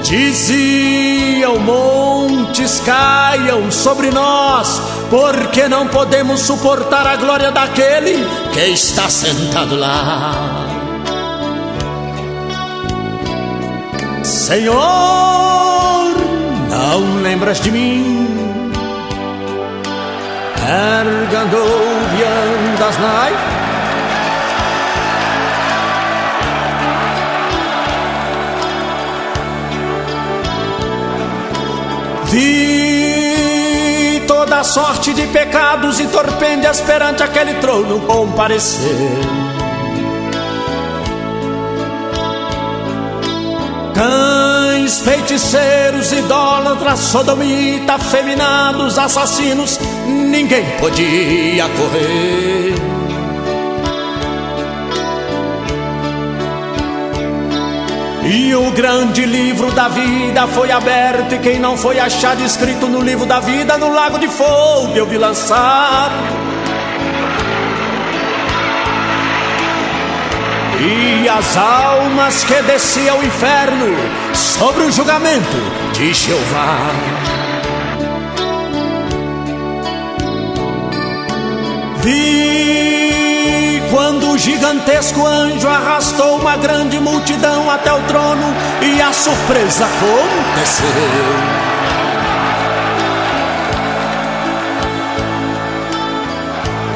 Diziam 0.08 1.60
montes 1.60 2.80
caiam 2.80 3.70
sobre 3.70 4.10
nós, 4.10 4.82
porque 5.10 5.68
não 5.68 5.86
podemos 5.90 6.40
suportar 6.40 7.06
a 7.06 7.18
glória 7.18 7.52
daquele 7.52 8.26
que 8.54 8.62
está 8.68 9.10
sentado 9.10 9.76
lá. 9.76 10.66
Senhor, 14.24 14.78
não 16.70 17.22
lembras 17.22 17.60
de 17.60 17.70
mim? 17.70 18.28
Ergando 20.64 21.58
viandas 22.16 22.98
nai. 23.00 23.57
Vi 32.30 34.22
toda 34.28 34.64
sorte 34.64 35.14
de 35.14 35.28
pecados 35.28 36.00
e 36.00 36.08
torpendas 36.08 36.82
perante 36.82 37.24
aquele 37.24 37.54
trono 37.56 38.02
comparecer. 38.02 38.92
Cães, 43.96 45.00
feiticeiros, 45.00 46.12
idólatras, 46.12 47.00
sodomita, 47.00 47.94
afeminados, 47.94 48.98
assassinos, 48.98 49.80
ninguém 50.06 50.66
podia 50.80 51.68
correr. 51.70 52.97
E 58.30 58.54
o 58.54 58.72
grande 58.72 59.26
livro 59.26 59.72
da 59.72 59.88
vida 59.88 60.46
foi 60.48 60.70
aberto, 60.70 61.34
e 61.34 61.40
quem 61.40 61.60
não 61.60 61.78
foi 61.78 61.98
achado 61.98 62.44
escrito 62.44 62.86
no 62.88 63.00
livro 63.00 63.26
da 63.26 63.40
vida, 63.40 63.78
no 63.78 63.90
lago 63.94 64.20
de 64.20 64.28
fogo 64.28 64.92
eu 64.94 65.06
vi 65.06 65.18
lançar. 65.18 66.12
E 70.82 71.30
as 71.30 71.58
almas 71.58 72.44
que 72.44 72.62
desciam 72.64 73.16
ao 73.16 73.24
inferno 73.24 73.96
sobre 74.34 74.84
o 74.84 74.92
julgamento 74.92 75.58
de 75.94 76.14
Jeová. 76.14 76.92
Vi 82.04 83.17
quando 83.90 84.32
o 84.32 84.38
gigantesco 84.38 85.26
anjo 85.26 85.68
arrastou 85.68 86.38
uma 86.38 86.58
grande 86.58 87.00
multidão 87.00 87.70
até 87.70 87.92
o 87.94 88.02
trono 88.04 88.54
e 88.82 89.02
a 89.02 89.12
surpresa 89.14 89.86
aconteceu. 89.86 90.88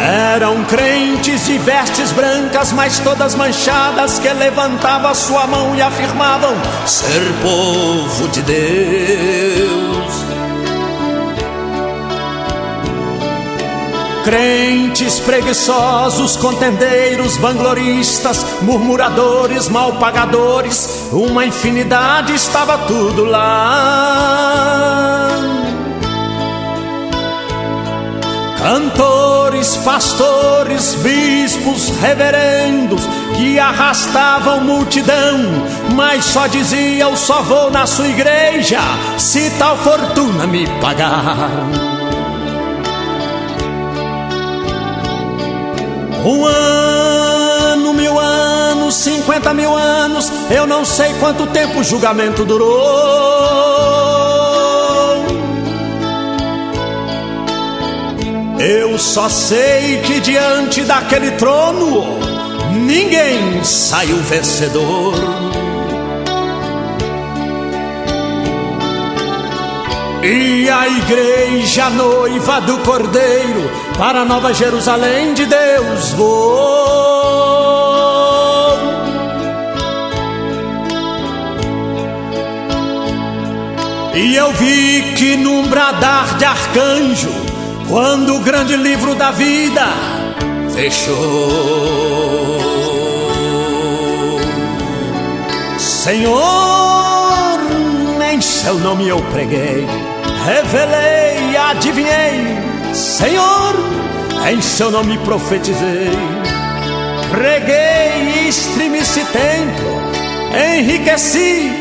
Eram 0.01 0.63
crentes 0.65 1.45
de 1.45 1.59
vestes 1.59 2.11
brancas, 2.11 2.72
mas 2.73 2.99
todas 2.99 3.35
manchadas, 3.35 4.18
que 4.18 4.34
levantavam 4.34 5.13
sua 5.13 5.45
mão 5.45 5.76
e 5.76 5.81
afirmavam 5.81 6.55
ser 6.88 7.22
povo 7.41 8.27
de 8.30 8.41
Deus. 8.41 10.30
Crentes 14.23 15.19
preguiçosos, 15.19 16.38
contendeiros, 16.38 17.38
vangloristas, 17.38 18.45
murmuradores, 18.61 19.68
malpagadores, 19.68 21.10
uma 21.11 21.43
infinidade 21.43 22.35
estava 22.35 22.77
tudo 22.80 23.26
lá. 23.26 25.27
Cantores, 28.60 29.76
pastores, 29.77 30.93
bispos, 30.95 31.89
reverendos 31.99 33.02
que 33.35 33.57
arrastavam 33.57 34.61
multidão, 34.61 35.39
mas 35.95 36.26
só 36.26 36.45
diziam: 36.45 37.18
só 37.18 37.41
vou 37.41 37.72
na 37.72 37.88
sua 37.88 38.07
igreja 38.07 38.80
se 39.18 39.49
tal 39.57 39.76
fortuna 39.77 40.45
me 40.45 40.68
pagar. 40.80 41.90
Um 46.23 46.45
ano, 46.45 47.93
mil 47.93 48.19
anos, 48.19 48.95
cinquenta 48.95 49.53
mil 49.53 49.76
anos, 49.76 50.31
eu 50.52 50.68
não 50.68 50.85
sei 50.85 51.14
quanto 51.15 51.48
tempo 51.48 51.80
o 51.80 51.84
julgamento 51.84 52.45
durou. 52.45 52.72
Eu 58.60 58.99
só 58.99 59.27
sei 59.27 60.02
que 60.06 60.19
diante 60.19 60.84
daquele 60.84 61.31
trono 61.31 62.19
ninguém 62.85 63.64
saiu 63.64 64.18
vencedor. 64.18 65.15
E 70.23 70.69
a 70.69 70.88
igreja 70.88 71.89
noiva 71.89 72.61
do 72.61 72.77
Cordeiro 72.80 73.72
para 74.01 74.25
Nova 74.25 74.51
Jerusalém 74.51 75.35
de 75.35 75.45
Deus 75.45 76.09
vou. 76.13 76.81
E 84.15 84.35
eu 84.35 84.51
vi 84.53 85.13
que 85.15 85.37
num 85.37 85.67
bradar 85.67 86.35
de 86.35 86.45
arcanjo 86.45 87.29
quando 87.87 88.37
o 88.37 88.39
grande 88.39 88.75
livro 88.75 89.13
da 89.13 89.29
vida 89.29 89.85
fechou. 90.73 91.15
Senhor, 95.77 96.41
em 98.33 98.41
seu 98.41 98.79
nome 98.79 99.07
eu 99.07 99.21
preguei, 99.31 99.85
revelei, 100.43 101.50
adivinhei. 101.72 102.57
Senhor, 102.93 103.76
em 104.52 104.61
seu 104.61 104.91
nome 104.91 105.18
profetizei, 105.19 106.11
preguei, 107.30 108.48
estremeci 108.49 109.26
templo, 109.26 110.02
enriqueci. 110.77 111.72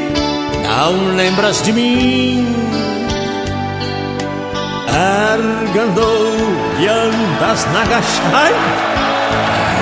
Não 0.62 1.16
lembras 1.16 1.62
de 1.62 1.72
mim? 1.72 2.46
Argandou 4.88 6.36
e 6.78 6.86
andas 6.86 7.66
na 7.72 7.84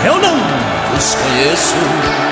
Eu 0.07 0.19
não 0.21 0.37
vos 0.95 1.15
conheço 1.15 2.28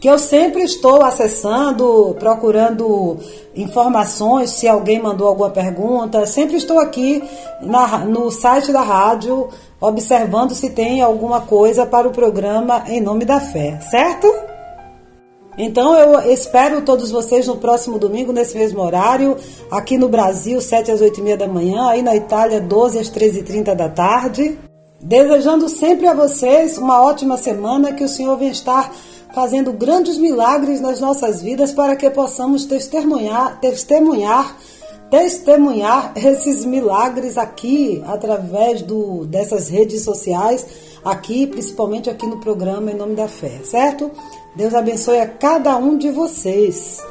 que 0.00 0.08
eu 0.08 0.18
sempre 0.18 0.62
estou 0.62 1.02
acessando, 1.02 2.14
procurando 2.18 3.16
informações, 3.54 4.50
se 4.50 4.68
alguém 4.68 5.00
mandou 5.00 5.26
alguma 5.26 5.50
pergunta, 5.50 6.26
sempre 6.26 6.56
estou 6.56 6.78
aqui 6.78 7.22
na, 7.62 7.98
no 7.98 8.30
site 8.30 8.72
da 8.72 8.82
rádio 8.82 9.48
observando 9.80 10.52
se 10.52 10.70
tem 10.70 11.00
alguma 11.00 11.40
coisa 11.40 11.86
para 11.86 12.08
o 12.08 12.12
programa 12.12 12.84
Em 12.88 13.00
Nome 13.00 13.24
da 13.24 13.40
Fé, 13.40 13.80
certo? 13.80 14.55
Então 15.58 15.98
eu 15.98 16.30
espero 16.30 16.82
todos 16.82 17.10
vocês 17.10 17.46
no 17.46 17.56
próximo 17.56 17.98
domingo, 17.98 18.32
nesse 18.32 18.58
mesmo 18.58 18.80
horário, 18.80 19.36
aqui 19.70 19.96
no 19.96 20.08
Brasil, 20.08 20.60
7 20.60 20.90
às 20.90 21.00
8 21.00 21.18
e 21.18 21.22
meia 21.22 21.36
da 21.36 21.48
manhã, 21.48 21.88
aí 21.88 22.02
na 22.02 22.14
Itália, 22.14 22.60
12 22.60 22.98
às 22.98 23.08
13 23.08 23.40
e 23.40 23.42
30 23.42 23.74
da 23.74 23.88
tarde. 23.88 24.58
Desejando 25.00 25.68
sempre 25.68 26.06
a 26.06 26.14
vocês 26.14 26.76
uma 26.76 27.02
ótima 27.02 27.38
semana, 27.38 27.92
que 27.92 28.04
o 28.04 28.08
Senhor 28.08 28.36
venha 28.36 28.50
estar 28.50 28.92
fazendo 29.34 29.72
grandes 29.72 30.18
milagres 30.18 30.80
nas 30.80 31.00
nossas 31.00 31.42
vidas 31.42 31.72
para 31.72 31.96
que 31.96 32.08
possamos 32.10 32.64
testemunhar, 32.64 33.58
testemunhar, 33.60 34.56
testemunhar 35.10 36.12
esses 36.16 36.64
milagres 36.64 37.38
aqui 37.38 38.02
através 38.06 38.82
do, 38.82 39.26
dessas 39.26 39.68
redes 39.68 40.02
sociais, 40.02 40.66
aqui, 41.04 41.46
principalmente 41.46 42.10
aqui 42.10 42.26
no 42.26 42.40
programa 42.40 42.90
Em 42.90 42.96
Nome 42.96 43.14
da 43.14 43.28
Fé, 43.28 43.60
certo? 43.64 44.10
Deus 44.56 44.74
abençoe 44.74 45.20
a 45.20 45.26
cada 45.26 45.76
um 45.76 45.98
de 45.98 46.10
vocês. 46.10 47.04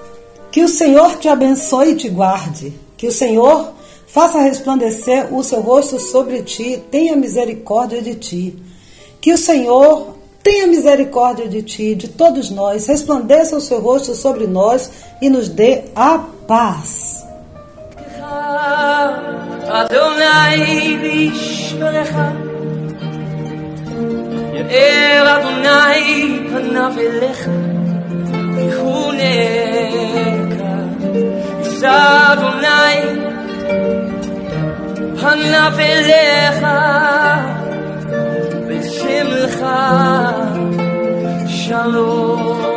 Que 0.51 0.63
o 0.63 0.67
Senhor 0.67 1.17
te 1.17 1.27
abençoe 1.27 1.91
e 1.91 1.95
te 1.95 2.09
guarde. 2.09 2.73
Que 2.97 3.07
o 3.07 3.11
Senhor 3.11 3.72
faça 4.07 4.39
resplandecer 4.39 5.31
o 5.31 5.43
seu 5.43 5.61
rosto 5.61 5.99
sobre 5.99 6.41
ti, 6.41 6.81
tenha 6.89 7.15
misericórdia 7.15 8.01
de 8.01 8.15
ti. 8.15 8.55
Que 9.22 9.34
o 9.34 9.38
Senhor 9.38 10.15
tenha 10.41 10.65
misericórdia 10.65 11.47
de 11.47 11.61
ti, 11.61 11.93
de 11.93 12.07
todos 12.07 12.49
nós, 12.49 12.88
resplandeça 12.88 13.55
o 13.57 13.61
seu 13.61 13.80
rosto 13.80 14.15
sobre 14.15 14.47
nós 14.47 14.89
e 15.22 15.30
nos 15.30 15.47
dê 15.49 15.84
a 15.95 16.17
paz. 16.47 17.26
Adonai 19.67 21.31
vishmerecha 24.65 24.65
Ye'er 24.65 25.27
Adonai 25.35 26.05
panav 26.51 26.97
elecha 27.07 27.55
Vihuneka 28.57 29.94
Yisa 31.62 31.97
Adonai 32.32 33.01
panav 35.20 35.78
elecha 35.78 36.78
בשמך 38.69 39.61
שלום. 41.47 42.70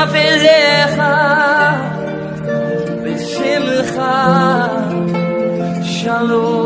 פניו 0.00 0.08
אליך 0.14 1.02
בשמך 3.04 4.02
שלום. 5.82 6.59